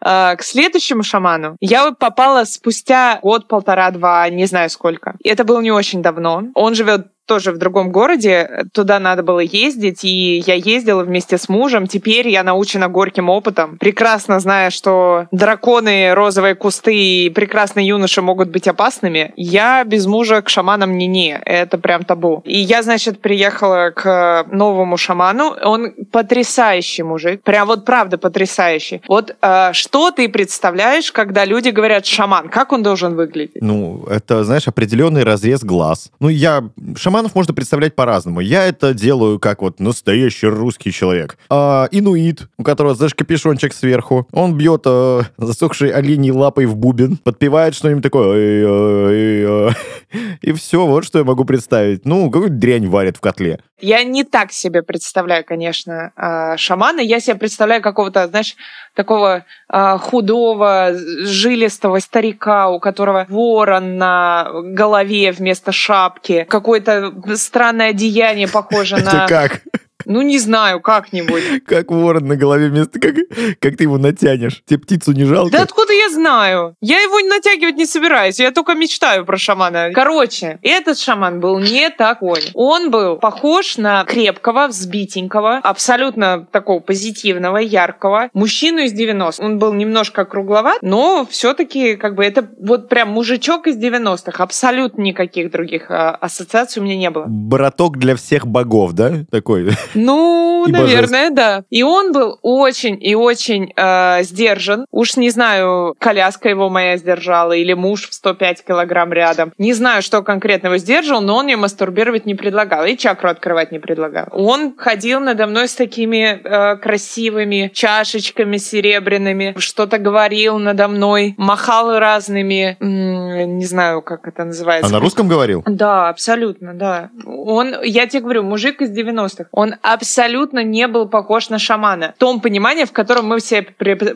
А, 0.00 0.36
к 0.36 0.42
следующему 0.42 1.02
шаману 1.02 1.56
я 1.60 1.90
попала 1.92 2.44
спустя 2.44 3.18
год, 3.22 3.48
полтора, 3.48 3.90
два, 3.90 4.28
не 4.28 4.46
знаю 4.46 4.70
сколько. 4.70 5.14
И 5.22 5.28
это 5.28 5.44
было 5.44 5.60
не 5.60 5.70
очень 5.70 6.02
давно. 6.02 6.44
Он 6.54 6.74
живет 6.74 7.06
тоже 7.30 7.52
в 7.52 7.58
другом 7.58 7.92
городе, 7.92 8.64
туда 8.74 8.98
надо 8.98 9.22
было 9.22 9.38
ездить, 9.38 10.04
и 10.04 10.42
я 10.44 10.54
ездила 10.54 11.04
вместе 11.04 11.38
с 11.38 11.48
мужем. 11.48 11.86
Теперь 11.86 12.28
я 12.28 12.42
научена 12.42 12.88
горьким 12.88 13.28
опытом, 13.30 13.78
прекрасно 13.78 14.40
зная, 14.40 14.70
что 14.70 15.28
драконы, 15.30 16.12
розовые 16.12 16.56
кусты 16.56 16.92
и 16.92 17.30
прекрасные 17.30 17.86
юноши 17.86 18.20
могут 18.20 18.48
быть 18.48 18.66
опасными. 18.66 19.32
Я 19.36 19.84
без 19.84 20.06
мужа 20.06 20.42
к 20.42 20.48
шаманам 20.48 20.98
не-не, 20.98 21.40
это 21.46 21.78
прям 21.78 22.02
табу. 22.02 22.42
И 22.44 22.58
я, 22.58 22.82
значит, 22.82 23.20
приехала 23.20 23.92
к 23.94 24.46
новому 24.50 24.96
шаману, 24.96 25.54
он 25.62 25.92
потрясающий 26.10 27.04
мужик, 27.04 27.44
прям 27.44 27.68
вот 27.68 27.84
правда 27.84 28.18
потрясающий. 28.18 29.02
Вот 29.06 29.36
э, 29.40 29.72
что 29.80 30.10
ты 30.10 30.28
представляешь, 30.28 31.12
когда 31.12 31.44
люди 31.44 31.68
говорят 31.68 32.06
шаман, 32.06 32.48
как 32.48 32.72
он 32.72 32.82
должен 32.82 33.14
выглядеть? 33.14 33.60
Ну, 33.60 34.04
это, 34.08 34.44
знаешь, 34.44 34.66
определенный 34.66 35.22
разрез 35.22 35.62
глаз. 35.62 36.10
Ну, 36.18 36.28
я 36.28 36.64
шаман 36.96 37.20
шаманов 37.20 37.34
можно 37.34 37.52
представлять 37.52 37.94
по-разному. 37.94 38.40
Я 38.40 38.64
это 38.64 38.94
делаю 38.94 39.38
как 39.38 39.60
вот 39.60 39.78
настоящий 39.78 40.46
русский 40.46 40.90
человек. 40.90 41.36
А, 41.50 41.86
инуит, 41.90 42.48
у 42.56 42.62
которого, 42.62 42.94
знаешь, 42.94 43.14
капюшончик 43.14 43.74
сверху. 43.74 44.26
Он 44.32 44.56
бьет 44.56 44.82
а, 44.86 45.22
засохшей 45.36 45.90
оленей 45.90 46.30
лапой 46.30 46.64
в 46.64 46.76
бубен, 46.76 47.18
подпевает 47.18 47.74
что-нибудь 47.74 48.02
такое. 48.02 49.74
И 50.42 50.52
все, 50.52 50.86
вот 50.86 51.04
что 51.04 51.18
я 51.18 51.24
могу 51.24 51.44
представить. 51.44 52.04
Ну, 52.04 52.30
какую 52.30 52.50
дрянь 52.50 52.88
варят 52.88 53.16
в 53.16 53.20
котле. 53.20 53.60
Я 53.80 54.04
не 54.04 54.24
так 54.24 54.52
себе 54.52 54.82
представляю, 54.82 55.44
конечно, 55.44 56.12
а, 56.16 56.56
шамана. 56.56 57.00
Я 57.00 57.20
себе 57.20 57.36
представляю 57.36 57.80
какого-то, 57.80 58.28
знаешь, 58.28 58.56
такого 58.94 59.44
а, 59.68 59.98
худого, 59.98 60.92
жилистого 60.94 61.98
старика, 62.00 62.68
у 62.68 62.78
которого 62.78 63.26
ворон 63.28 63.96
на 63.96 64.50
голове 64.52 65.32
вместо 65.32 65.72
шапки, 65.72 66.46
какое-то 66.48 67.12
странное 67.36 67.90
одеяние, 67.90 68.48
похоже 68.48 68.96
на... 69.02 69.24
Это 69.24 69.26
как? 69.28 69.62
Ну, 70.06 70.22
не 70.22 70.38
знаю, 70.38 70.80
как-нибудь. 70.80 71.64
Как 71.66 71.90
ворон 71.90 72.26
на 72.26 72.36
голове 72.36 72.68
вместо... 72.68 72.98
Как, 72.98 73.14
как 73.60 73.76
ты 73.76 73.84
его 73.84 73.98
натянешь? 73.98 74.62
Тебе 74.66 74.80
птицу 74.80 75.12
не 75.12 75.24
жалко? 75.24 75.52
Да 75.52 75.62
откуда 75.62 75.92
я 75.92 76.10
знаю? 76.10 76.76
Я 76.80 77.00
его 77.00 77.18
натягивать 77.20 77.76
не 77.76 77.86
собираюсь. 77.86 78.40
Я 78.40 78.50
только 78.50 78.74
мечтаю 78.74 79.24
про 79.24 79.36
шамана. 79.36 79.90
Короче, 79.94 80.58
этот 80.62 80.98
шаман 80.98 81.40
был 81.40 81.58
не 81.58 81.90
такой. 81.90 82.50
Он 82.54 82.90
был 82.90 83.16
похож 83.16 83.76
на 83.76 84.04
крепкого, 84.04 84.68
взбитенького, 84.68 85.58
абсолютно 85.58 86.46
такого 86.50 86.80
позитивного, 86.80 87.58
яркого 87.58 88.30
мужчину 88.34 88.80
из 88.80 88.92
90-х. 88.92 89.44
Он 89.44 89.58
был 89.58 89.72
немножко 89.72 90.24
кругловат, 90.24 90.78
но 90.82 91.26
все-таки 91.30 91.96
как 91.96 92.14
бы 92.14 92.24
это 92.24 92.48
вот 92.58 92.88
прям 92.88 93.10
мужичок 93.10 93.66
из 93.66 93.76
90-х. 93.76 94.42
Абсолютно 94.42 95.02
никаких 95.02 95.50
других 95.50 95.90
а, 95.90 96.10
ассоциаций 96.10 96.80
у 96.80 96.84
меня 96.84 96.96
не 96.96 97.10
было. 97.10 97.24
Браток 97.26 97.98
для 97.98 98.16
всех 98.16 98.46
богов, 98.46 98.92
да? 98.92 99.24
Такой. 99.30 99.70
Ну, 99.94 100.64
и 100.68 100.72
наверное, 100.72 101.30
да. 101.30 101.64
И 101.70 101.82
он 101.82 102.12
был 102.12 102.38
очень 102.42 102.98
и 103.00 103.14
очень 103.14 103.72
э, 103.76 104.22
сдержан. 104.22 104.86
Уж 104.90 105.16
не 105.16 105.30
знаю, 105.30 105.94
коляска 105.98 106.48
его 106.48 106.68
моя 106.68 106.96
сдержала 106.96 107.52
или 107.52 107.72
муж 107.72 108.08
в 108.08 108.14
105 108.14 108.64
килограмм 108.64 109.12
рядом. 109.12 109.52
Не 109.58 109.72
знаю, 109.72 110.02
что 110.02 110.22
конкретно 110.22 110.68
его 110.68 110.76
сдерживал, 110.76 111.20
но 111.20 111.36
он 111.36 111.44
мне 111.44 111.56
мастурбировать 111.56 112.26
не 112.26 112.34
предлагал 112.34 112.84
и 112.84 112.96
чакру 112.96 113.30
открывать 113.30 113.72
не 113.72 113.78
предлагал. 113.78 114.28
Он 114.32 114.74
ходил 114.76 115.20
надо 115.20 115.46
мной 115.46 115.68
с 115.68 115.74
такими 115.74 116.40
э, 116.42 116.76
красивыми 116.76 117.70
чашечками 117.74 118.56
серебряными, 118.56 119.54
что-то 119.58 119.98
говорил 119.98 120.58
надо 120.58 120.88
мной, 120.88 121.34
махал 121.36 121.98
разными, 121.98 122.76
м- 122.80 123.58
не 123.58 123.64
знаю, 123.64 124.02
как 124.02 124.28
это 124.28 124.44
называется. 124.44 124.88
А 124.88 124.92
на 124.92 125.00
русском 125.00 125.28
говорил? 125.28 125.62
Да, 125.66 126.08
абсолютно, 126.08 126.74
да. 126.74 127.10
Он, 127.26 127.74
я 127.82 128.06
тебе 128.06 128.22
говорю, 128.22 128.42
мужик 128.42 128.82
из 128.82 128.90
90-х. 128.96 129.46
Он 129.52 129.74
абсолютно 129.82 130.62
не 130.62 130.86
был 130.88 131.08
похож 131.08 131.48
на 131.50 131.58
шамана. 131.58 132.14
В 132.16 132.20
том 132.20 132.40
понимании, 132.40 132.84
в 132.84 132.92
котором 132.92 133.26
мы 133.26 133.38
все, 133.38 133.66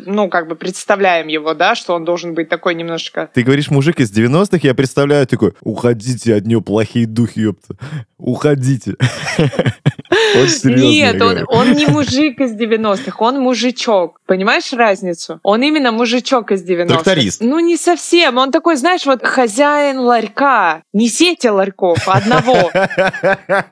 ну, 0.06 0.28
как 0.28 0.48
бы 0.48 0.56
представляем 0.56 1.28
его, 1.28 1.54
да, 1.54 1.74
что 1.74 1.94
он 1.94 2.04
должен 2.04 2.34
быть 2.34 2.48
такой 2.48 2.74
немножечко... 2.74 3.30
Ты 3.32 3.42
говоришь, 3.42 3.70
мужик 3.70 4.00
из 4.00 4.12
90-х, 4.16 4.58
я 4.62 4.74
представляю 4.74 5.26
такой, 5.26 5.54
уходите 5.60 6.34
от 6.34 6.46
него, 6.46 6.60
плохие 6.60 7.06
духи, 7.06 7.40
ёпта. 7.40 7.76
Уходите. 8.18 8.94
Нет, 10.64 11.20
он, 11.20 11.44
он 11.48 11.72
не 11.72 11.86
мужик 11.86 12.40
из 12.40 12.52
90-х, 12.52 13.16
он 13.18 13.40
мужичок. 13.40 14.20
Понимаешь 14.26 14.72
разницу? 14.72 15.40
Он 15.42 15.62
именно 15.62 15.92
мужичок 15.92 16.50
из 16.52 16.68
90-х. 16.68 16.86
Тракторист. 16.86 17.40
Ну, 17.42 17.58
не 17.60 17.76
совсем. 17.76 18.38
Он 18.38 18.50
такой, 18.50 18.76
знаешь, 18.76 19.06
вот 19.06 19.24
хозяин 19.24 19.98
ларька. 19.98 20.82
Не 20.92 21.08
сети 21.08 21.48
ларьков, 21.48 22.08
а 22.08 22.14
одного. 22.14 22.70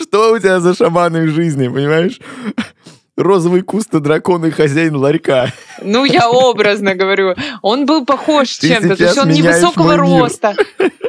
Что 0.00 0.32
у 0.32 0.38
тебя 0.38 0.60
за 0.60 0.74
шаманы 0.74 1.07
в 1.10 1.28
жизни, 1.28 1.68
понимаешь? 1.68 2.20
Розовый 3.18 3.62
куст 3.62 3.92
и 3.94 4.00
дракон 4.00 4.46
и 4.46 4.50
хозяин 4.50 4.96
ларька. 4.96 5.52
Ну, 5.82 6.04
я 6.04 6.30
образно 6.30 6.94
говорю. 6.94 7.34
Он 7.62 7.84
был 7.84 8.04
похож 8.04 8.48
чем-то. 8.48 8.96
То 8.96 9.04
есть 9.04 9.18
он 9.18 9.28
невысокого 9.30 9.96
роста. 9.96 10.54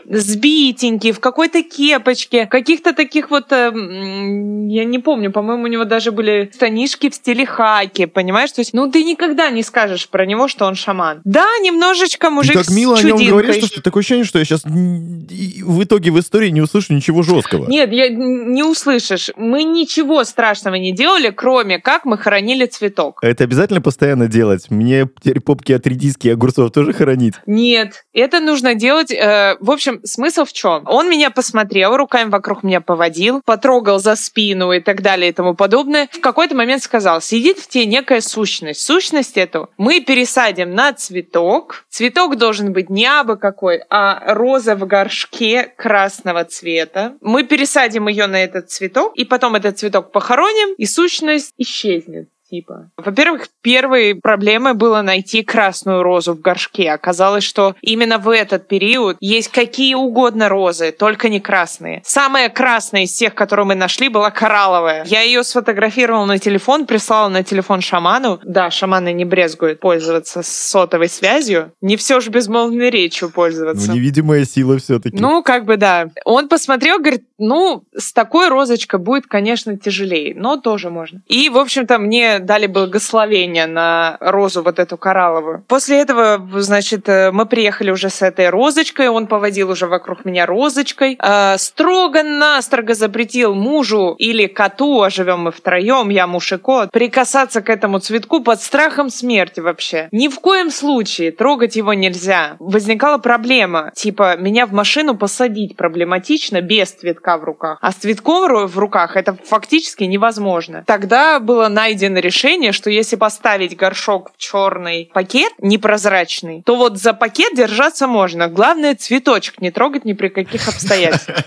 сбитенький, 0.09 1.11
в 1.11 1.19
какой-то 1.19 1.61
кепочке, 1.61 2.47
каких-то 2.47 2.93
таких 2.93 3.29
вот, 3.29 3.51
э, 3.51 3.71
я 3.71 4.85
не 4.85 4.99
помню, 4.99 5.31
по-моему, 5.31 5.63
у 5.63 5.67
него 5.67 5.85
даже 5.85 6.11
были 6.11 6.49
станишки 6.53 7.09
в 7.09 7.15
стиле 7.15 7.45
хаки, 7.45 8.07
понимаешь? 8.07 8.51
То 8.51 8.61
есть, 8.61 8.73
ну, 8.73 8.89
ты 8.89 9.03
никогда 9.03 9.51
не 9.51 9.61
скажешь 9.61 10.09
про 10.09 10.25
него, 10.25 10.47
что 10.47 10.65
он 10.65 10.75
шаман. 10.75 11.21
Да, 11.25 11.45
немножечко 11.61 12.31
мужик 12.31 12.55
так 12.55 12.69
мило 12.69 12.95
с 12.95 13.03
о 13.03 13.07
нем 13.07 13.23
говоришь, 13.27 13.57
что, 13.57 13.67
что 13.67 13.81
такое 13.83 14.01
ощущение, 14.01 14.25
что 14.25 14.39
я 14.39 14.45
сейчас 14.45 14.63
в 14.63 15.83
итоге 15.83 16.11
в 16.11 16.19
истории 16.19 16.49
не 16.49 16.61
услышу 16.61 16.93
ничего 16.93 17.21
жесткого. 17.21 17.67
Нет, 17.67 17.91
я 17.91 18.09
не 18.09 18.63
услышишь. 18.63 19.29
Мы 19.37 19.63
ничего 19.63 20.23
страшного 20.23 20.75
не 20.75 20.91
делали, 20.91 21.29
кроме 21.29 21.77
как 21.79 21.98
мы 22.05 22.17
хоронили 22.17 22.65
цветок. 22.65 23.19
Это 23.21 23.43
обязательно 23.43 23.81
постоянно 23.81 24.27
делать? 24.27 24.69
Мне 24.69 25.07
теперь 25.21 25.41
попки 25.41 25.73
от 25.73 25.85
редиски 25.87 26.27
и 26.27 26.31
огурцов 26.31 26.71
тоже 26.71 26.93
хоронить? 26.93 27.35
Нет, 27.45 28.05
это 28.13 28.39
нужно 28.39 28.75
делать... 28.75 29.11
Э, 29.11 29.57
в 29.59 29.71
общем, 29.71 30.01
смысл 30.03 30.45
в 30.45 30.53
чем? 30.53 30.83
Он 30.85 31.09
меня 31.09 31.29
посмотрел, 31.29 31.95
руками 31.97 32.29
вокруг 32.29 32.63
меня 32.63 32.81
поводил, 32.81 33.41
потрогал 33.43 33.99
за 33.99 34.15
спину 34.15 34.71
и 34.71 34.79
так 34.79 35.01
далее 35.01 35.29
и 35.29 35.33
тому 35.33 35.55
подобное. 35.55 36.07
В 36.11 36.21
какой-то 36.21 36.55
момент 36.55 36.83
сказал, 36.83 37.21
сидит 37.21 37.59
в 37.59 37.67
тебе 37.67 37.85
некая 37.85 38.21
сущность. 38.21 38.81
Сущность 38.81 39.37
эту 39.37 39.69
мы 39.77 40.01
пересадим 40.01 40.73
на 40.73 40.93
цветок. 40.93 41.85
Цветок 41.89 42.37
должен 42.37 42.73
быть 42.73 42.89
не 42.89 43.05
абы 43.05 43.37
какой, 43.37 43.81
а 43.89 44.33
роза 44.33 44.75
в 44.75 44.85
горшке 44.85 45.71
красного 45.77 46.45
цвета. 46.45 47.15
Мы 47.21 47.43
пересадим 47.43 48.07
ее 48.07 48.27
на 48.27 48.43
этот 48.43 48.69
цветок, 48.69 49.15
и 49.15 49.25
потом 49.25 49.55
этот 49.55 49.79
цветок 49.79 50.11
похороним, 50.11 50.75
и 50.75 50.85
сущность 50.85 51.53
исчезнет 51.57 51.88
исчезнет 51.97 52.29
типа. 52.49 52.89
Во-первых, 52.97 53.47
первой 53.61 54.15
проблемой 54.15 54.73
было 54.73 55.01
найти 55.01 55.43
красную 55.43 56.03
розу 56.03 56.33
в 56.33 56.41
горшке. 56.41 56.91
Оказалось, 56.91 57.43
что 57.43 57.75
именно 57.81 58.17
в 58.17 58.29
этот 58.29 58.67
период 58.67 59.17
есть 59.19 59.49
какие 59.49 59.93
угодно 59.93 60.49
розы, 60.49 60.91
только 60.91 61.29
не 61.29 61.39
красные. 61.39 62.01
Самая 62.05 62.49
красная 62.49 63.03
из 63.03 63.11
всех, 63.11 63.35
которую 63.35 63.67
мы 63.67 63.75
нашли, 63.75 64.09
была 64.09 64.31
коралловая. 64.31 65.05
Я 65.05 65.21
ее 65.21 65.43
сфотографировала 65.43 66.25
на 66.25 66.39
телефон, 66.39 66.85
прислала 66.85 67.29
на 67.29 67.43
телефон 67.43 67.81
шаману. 67.81 68.39
Да, 68.43 68.71
шаманы 68.71 69.13
не 69.13 69.25
брезгуют 69.25 69.79
пользоваться 69.79 70.41
сотовой 70.43 71.09
связью. 71.09 71.71
Не 71.81 71.97
все 71.97 72.19
же 72.19 72.29
безмолвной 72.29 72.89
речью 72.89 73.29
пользоваться. 73.29 73.89
Ну, 73.89 73.95
невидимая 73.95 74.45
сила 74.45 74.77
все-таки. 74.77 75.17
Ну, 75.17 75.43
как 75.43 75.65
бы 75.65 75.77
да. 75.77 76.09
Он 76.25 76.47
посмотрел, 76.47 76.99
говорит, 76.99 77.25
ну, 77.37 77.83
с 77.95 78.11
такой 78.13 78.49
розочкой 78.49 78.99
будет, 78.99 79.27
конечно, 79.27 79.77
тяжелее, 79.77 80.33
но 80.35 80.57
тоже 80.57 80.89
можно. 80.89 81.21
И, 81.27 81.49
в 81.49 81.57
общем-то, 81.57 81.97
мне 81.99 82.38
дали 82.39 82.67
благословение 82.67 83.67
на 83.67 84.17
розу 84.19 84.63
вот 84.63 84.79
эту 84.79 84.97
коралловую. 84.97 85.63
После 85.67 86.01
этого, 86.01 86.47
значит, 86.61 87.09
э, 87.09 87.31
мы 87.31 87.45
приехали 87.45 87.91
уже 87.91 88.09
с 88.09 88.21
этой 88.21 88.49
розочкой, 88.49 89.09
он 89.09 89.27
поводил 89.27 89.69
уже 89.69 89.87
вокруг 89.87 90.25
меня 90.25 90.45
розочкой, 90.45 91.17
э, 91.21 91.57
строго-настрого 91.57 92.93
запретил 92.93 93.53
мужу 93.53 94.15
или 94.17 94.47
коту, 94.47 95.01
а 95.01 95.09
живем 95.09 95.41
мы 95.41 95.51
втроем, 95.51 96.09
я 96.09 96.27
муж 96.27 96.51
и 96.53 96.57
кот, 96.57 96.91
прикасаться 96.91 97.61
к 97.61 97.69
этому 97.69 97.99
цветку 97.99 98.41
под 98.41 98.61
страхом 98.61 99.09
смерти 99.09 99.59
вообще. 99.59 100.07
Ни 100.11 100.27
в 100.27 100.39
коем 100.39 100.71
случае 100.71 101.31
трогать 101.31 101.75
его 101.75 101.93
нельзя. 101.93 102.55
Возникала 102.59 103.17
проблема, 103.17 103.91
типа, 103.95 104.37
меня 104.37 104.65
в 104.65 104.71
машину 104.71 105.17
посадить 105.17 105.75
проблематично 105.75 106.61
без 106.61 106.91
цветка 106.91 107.37
в 107.37 107.43
руках, 107.43 107.77
а 107.81 107.91
с 107.91 107.95
цветком 107.95 108.39
в 108.39 108.77
руках 108.77 109.17
это 109.17 109.35
фактически 109.45 110.03
невозможно. 110.03 110.83
Тогда 110.85 111.39
было 111.39 111.67
найдено 111.67 112.19
решение, 112.19 112.28
что 112.31 112.89
если 112.89 113.15
поставить 113.15 113.75
горшок 113.75 114.31
в 114.33 114.37
черный 114.37 115.09
пакет, 115.13 115.53
непрозрачный, 115.59 116.63
то 116.63 116.75
вот 116.75 116.97
за 116.97 117.13
пакет 117.13 117.55
держаться 117.55 118.07
можно. 118.07 118.47
Главное, 118.47 118.95
цветочек 118.95 119.61
не 119.61 119.71
трогать 119.71 120.05
ни 120.05 120.13
при 120.13 120.29
каких 120.29 120.67
обстоятельствах. 120.67 121.37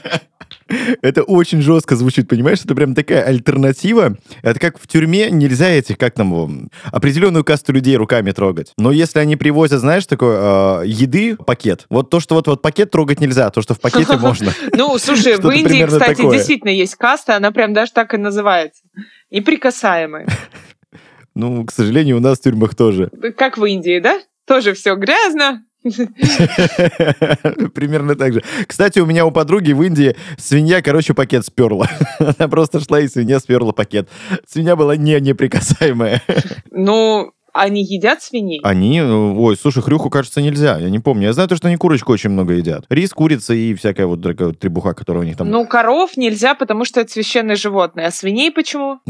Это 1.03 1.23
очень 1.23 1.61
жестко 1.61 1.97
звучит, 1.97 2.29
понимаешь? 2.29 2.61
Это 2.65 2.75
прям 2.75 2.95
такая 2.95 3.23
альтернатива. 3.25 4.17
Это 4.43 4.59
как 4.59 4.79
в 4.79 4.87
тюрьме 4.87 5.31
нельзя 5.31 5.69
этих, 5.69 5.99
как 5.99 6.15
там, 6.15 6.71
определенную 6.91 7.45
касту 7.45 7.73
людей 7.73 7.97
руками 7.97 8.31
трогать. 8.33 8.73
Но 8.79 8.91
если 8.91 9.19
они 9.19 9.37
привозят, 9.37 9.81
знаешь, 9.81 10.07
такой 10.07 10.35
э, 10.37 10.83
еды, 10.87 11.37
пакет. 11.37 11.87
Вот 11.91 12.11
то, 12.11 12.21
что 12.21 12.35
вот, 12.35 12.47
вот 12.47 12.63
пакет 12.63 12.91
трогать 12.91 13.21
нельзя, 13.21 13.51
то, 13.51 13.63
что 13.63 13.75
в 13.75 13.81
пакете 13.81 14.17
можно. 14.19 14.53
Ну, 14.73 14.99
слушай, 14.99 15.37
в 15.37 15.51
Индии, 15.51 15.85
кстати, 15.87 16.23
действительно 16.23 16.71
есть 16.71 16.97
каста, 16.97 17.37
она 17.37 17.53
прям 17.53 17.73
даже 17.73 17.93
так 17.93 18.15
и 18.15 18.17
называется. 18.17 18.83
Неприкасаемая. 19.33 20.27
Ну, 21.35 21.65
к 21.65 21.73
сожалению, 21.73 22.19
у 22.19 22.21
нас 22.21 22.39
в 22.39 22.43
тюрьмах 22.43 22.75
тоже. 22.75 23.09
Как 23.39 23.57
в 23.57 23.65
Индии, 23.65 24.01
да? 24.01 24.21
Тоже 24.45 24.75
все 24.75 24.97
грязно, 24.97 25.65
Примерно 27.75 28.15
так 28.15 28.35
же. 28.35 28.43
Кстати, 28.67 29.01
у 29.01 29.07
меня 29.07 29.27
у 29.27 29.33
подруги 29.33 29.73
в 29.73 29.83
Индии 29.83 30.15
свинья, 30.39 30.81
короче, 30.83 31.15
пакет 31.15 31.45
сперла. 31.45 31.89
Она 32.19 32.49
просто 32.49 32.81
шла 32.81 33.01
и 33.01 33.09
свинья 33.09 33.41
сперла 33.41 33.73
пакет. 33.73 34.09
Свинья 34.47 34.77
была 34.77 34.97
не 34.97 35.19
неприкасаемая. 35.21 36.23
Ну, 36.71 37.33
они 37.53 37.83
едят 37.83 38.23
свиней? 38.23 38.61
Они... 38.63 38.99
Э, 38.99 39.05
ой, 39.05 39.57
слушай, 39.57 39.83
хрюху, 39.83 40.11
кажется, 40.11 40.41
нельзя. 40.41 40.79
Я 40.79 40.91
не 40.91 40.99
помню. 40.99 41.27
Я 41.27 41.33
знаю, 41.33 41.49
то, 41.49 41.57
что 41.57 41.69
они 41.69 41.77
курочку 41.77 42.13
очень 42.13 42.31
много 42.31 42.55
едят. 42.55 42.85
Рис, 42.89 43.11
курица 43.13 43.55
и 43.55 43.75
всякая 43.75 44.07
вот 44.07 44.23
такая 44.23 44.53
требуха, 44.53 44.95
которая 44.95 45.23
у 45.23 45.27
них 45.27 45.37
там... 45.37 45.51
Ну, 45.51 45.67
коров 45.67 46.17
нельзя, 46.17 46.55
потому 46.55 46.85
что 46.85 47.01
это 47.01 47.13
священное 47.13 47.57
животное. 47.57 48.07
А 48.07 48.11
свиней 48.11 48.51
почему? 48.51 49.01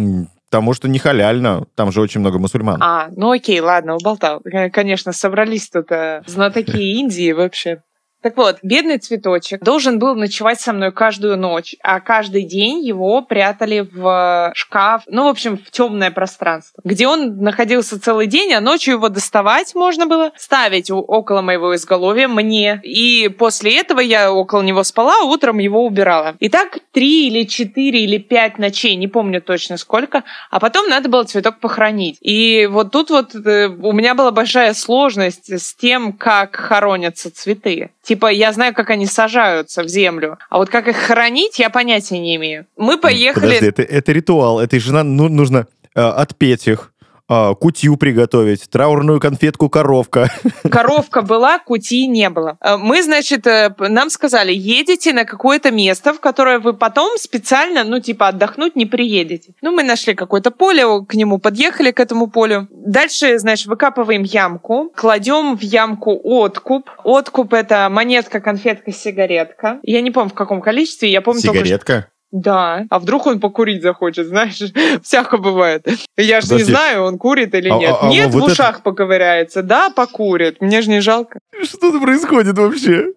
Потому 0.51 0.75
что 0.75 0.87
не 0.87 0.99
халяльно, 0.99 1.67
там 1.77 1.93
же 1.93 2.03
очень 2.03 2.21
много 2.21 2.39
мусульман. 2.39 2.83
А, 2.83 3.09
ну 3.17 3.31
окей, 3.31 3.59
ладно, 3.61 3.97
уболтал. 3.97 4.43
Конечно, 4.71 5.13
собрались 5.13 5.71
тут 5.71 5.91
э, 5.91 6.23
знатоки 6.27 6.77
Индии 6.77 7.33
вообще. 7.33 7.83
Так 8.23 8.37
вот, 8.37 8.59
бедный 8.63 8.99
цветочек 8.99 9.63
должен 9.63 9.99
был 9.99 10.15
ночевать 10.15 10.61
со 10.61 10.73
мной 10.73 10.93
каждую 10.93 11.37
ночь, 11.37 11.75
а 11.83 11.99
каждый 11.99 12.45
день 12.45 12.85
его 12.85 13.21
прятали 13.23 13.81
в 13.81 14.53
шкаф, 14.55 15.03
ну, 15.09 15.25
в 15.25 15.29
общем, 15.29 15.59
в 15.59 15.71
темное 15.73 16.13
пространство, 16.13 16.81
где 16.85 17.09
он 17.09 17.39
находился 17.39 18.01
целый 18.01 18.29
день, 18.29 18.53
а 18.53 18.61
ночью 18.61 18.95
его 18.95 19.09
доставать 19.09 19.75
можно 19.75 20.07
было, 20.07 20.31
ставить 20.37 20.91
около 20.91 21.43
моего 21.43 21.75
изголовья 21.75 22.29
мне. 22.29 22.81
И 22.85 23.29
после 23.29 23.77
этого 23.79 23.99
я 23.99 24.33
около 24.33 24.63
него 24.63 24.85
спала, 24.85 25.23
а 25.23 25.25
утром 25.25 25.59
его 25.59 25.85
убирала. 25.85 26.37
И 26.39 26.49
так 26.49 26.79
три 26.93 27.27
или 27.27 27.43
четыре 27.43 28.05
или 28.05 28.19
пять 28.19 28.59
ночей, 28.59 28.95
не 28.95 29.09
помню 29.09 29.43
точно 29.43 29.77
сколько, 29.77 30.23
а 30.51 30.61
потом 30.61 30.89
надо 30.89 31.09
было 31.09 31.25
цветок 31.25 31.59
похоронить. 31.59 32.19
И 32.21 32.69
вот 32.71 32.93
тут 32.93 33.11
вот 33.11 33.35
э, 33.35 33.67
у 33.67 33.93
меня 33.93 34.15
была 34.15 34.31
большая 34.31 34.75
сложность 34.75 35.51
с 35.51 35.75
тем, 35.75 36.13
как 36.13 36.55
хоронятся 36.55 37.33
цветы. 37.35 37.91
Типа, 38.13 38.27
я 38.27 38.53
знаю, 38.53 38.75
как 38.75 38.91
они 38.91 39.07
сажаются 39.07 39.83
в 39.83 39.89
землю, 39.89 40.39
а 40.51 40.59
вот 40.59 40.69
как 40.69 40.87
их 40.87 40.97
хранить, 40.97 41.59
я 41.59 41.71
понятия 41.71 42.19
не 42.19 42.37
имею. 42.37 42.67
Мы 42.77 42.99
поехали... 42.99 43.43
Подожди, 43.43 43.67
это, 43.69 43.83
это 43.83 44.13
ритуал. 44.13 44.61
Этой 44.61 44.81
же 44.81 44.93
ну, 44.93 45.31
нужно 45.31 45.67
э, 45.95 46.03
отпеть 46.03 46.69
их, 46.69 46.92
а, 47.35 47.55
кутью 47.55 47.97
приготовить, 47.97 48.69
траурную 48.69 49.19
конфетку 49.19 49.71
коровка. 49.71 50.31
Коровка 50.71 51.23
была, 51.23 51.59
кути 51.59 52.07
не 52.07 52.29
было. 52.29 52.59
Э, 52.61 52.77
мы, 52.77 53.03
значит, 53.03 53.47
э, 53.47 53.75
нам 53.79 54.11
сказали, 54.11 54.53
едете 54.53 55.15
на 55.15 55.25
какое-то 55.25 55.71
место, 55.71 56.13
в 56.13 56.21
которое 56.21 56.59
вы 56.59 56.75
потом 56.75 57.17
специально, 57.17 57.85
ну, 57.85 58.01
типа, 58.01 58.29
отдохнуть 58.29 58.77
не 58.77 58.85
приедете. 58.85 59.55
Ну, 59.63 59.73
мы 59.73 59.83
нашли 59.83 60.15
какое-то 60.15 60.51
поле, 60.51 60.85
к 61.07 61.15
нему 61.15 61.39
подъехали, 61.39 61.91
к 61.91 62.01
этому 62.01 62.27
полю. 62.27 62.69
Дальше, 62.71 63.39
значит, 63.39 63.67
выкапываем 63.67 64.25
ямку, 64.25 64.93
кладем 64.95 65.57
в 65.57 65.63
ямку 65.63 66.21
откуп. 66.23 66.91
Откуп— 67.03 67.53
это 67.55 67.89
монетка, 67.91 68.41
конфетка, 68.41 68.93
сигаретка. 68.93 69.79
Я 69.83 70.03
не 70.03 70.11
помню, 70.11 70.29
в 70.29 70.35
каком 70.35 70.61
количестве, 70.61 71.11
я 71.11 71.23
помню 71.23 71.41
Сигаретка? 71.41 72.09
Да. 72.33 72.87
А 72.89 72.99
вдруг 72.99 73.27
он 73.27 73.41
покурить 73.41 73.83
захочет, 73.83 74.27
знаешь? 74.27 74.59
Всяко 75.03 75.37
бывает. 75.37 75.87
Я 76.17 76.41
же 76.41 76.55
не 76.55 76.63
знаю, 76.63 77.05
он 77.05 77.19
курит 77.19 77.55
или 77.55 77.69
а, 77.69 77.79
нет. 77.79 77.91
А, 78.01 78.07
а, 78.07 78.09
нет, 78.09 78.31
вот 78.31 78.43
в 78.43 78.47
ушах 78.47 78.77
это... 78.77 78.83
поковыряется. 78.83 79.63
Да, 79.63 79.91
покурит. 79.91 80.61
Мне 80.61 80.81
же 80.81 80.91
не 80.91 81.01
жалко. 81.01 81.39
Что 81.63 82.01
происходит 82.01 82.57
вообще? 82.59 83.09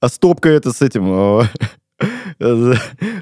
А 0.00 0.08
стопка 0.08 0.48
это 0.48 0.72
с 0.72 0.80
этим... 0.80 1.12
А, 1.12 1.44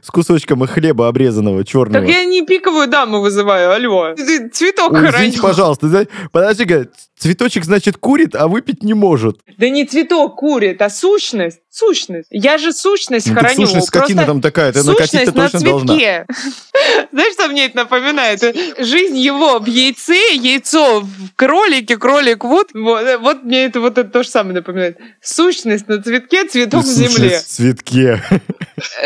с 0.03 0.11
кусочком 0.11 0.67
хлеба 0.67 1.09
обрезанного, 1.09 1.65
черного. 1.65 2.01
Так 2.01 2.09
я 2.09 2.25
не 2.25 2.43
пиковую 2.43 2.89
даму 2.89 3.21
вызываю, 3.21 3.73
алло. 3.73 4.15
Ты 4.15 4.49
цветок 4.49 4.93
Ой, 4.93 5.11
Извините, 5.11 5.41
пожалуйста. 5.41 6.07
Подожди-ка, 6.33 6.89
цветочек, 7.19 7.65
значит, 7.65 7.97
курит, 7.97 8.35
а 8.35 8.49
выпить 8.49 8.83
не 8.83 8.95
может. 8.95 9.41
Да 9.59 9.69
не 9.69 9.85
цветок 9.85 10.37
курит, 10.37 10.81
а 10.83 10.91
сущность. 10.91 11.61
Сущность. 11.73 12.27
Я 12.31 12.59
же 12.59 12.73
сущность 12.73 13.29
ну, 13.29 13.35
хороню. 13.35 13.65
Сущность 13.67 13.87
скотина 13.87 14.27
там 14.27 14.41
такая, 14.41 14.73
ты 14.73 14.83
накатить-то 14.83 15.31
точно 15.31 15.61
на 15.61 15.65
должна. 15.65 15.95
Знаешь, 17.13 17.33
что 17.35 17.49
мне 17.49 17.67
это 17.67 17.77
напоминает? 17.77 18.41
Жизнь 18.79 19.17
его 19.17 19.61
в 19.61 19.67
яйце, 19.67 20.35
яйцо 20.35 21.01
в 21.01 21.07
кролике, 21.37 21.97
кролик 21.97 22.43
вот. 22.43 22.71
Вот, 22.75 23.21
вот 23.21 23.45
мне 23.45 23.67
это 23.67 23.79
вот 23.79 23.99
это 23.99 24.11
то 24.11 24.25
же 24.25 24.29
самое 24.29 24.57
напоминает. 24.57 24.99
Сущность 25.23 25.87
на 25.87 26.03
цветке, 26.03 26.45
цветок 26.45 26.83
в 26.83 26.87
земле. 26.87 27.39
В 27.39 27.45
цветке. 27.45 28.21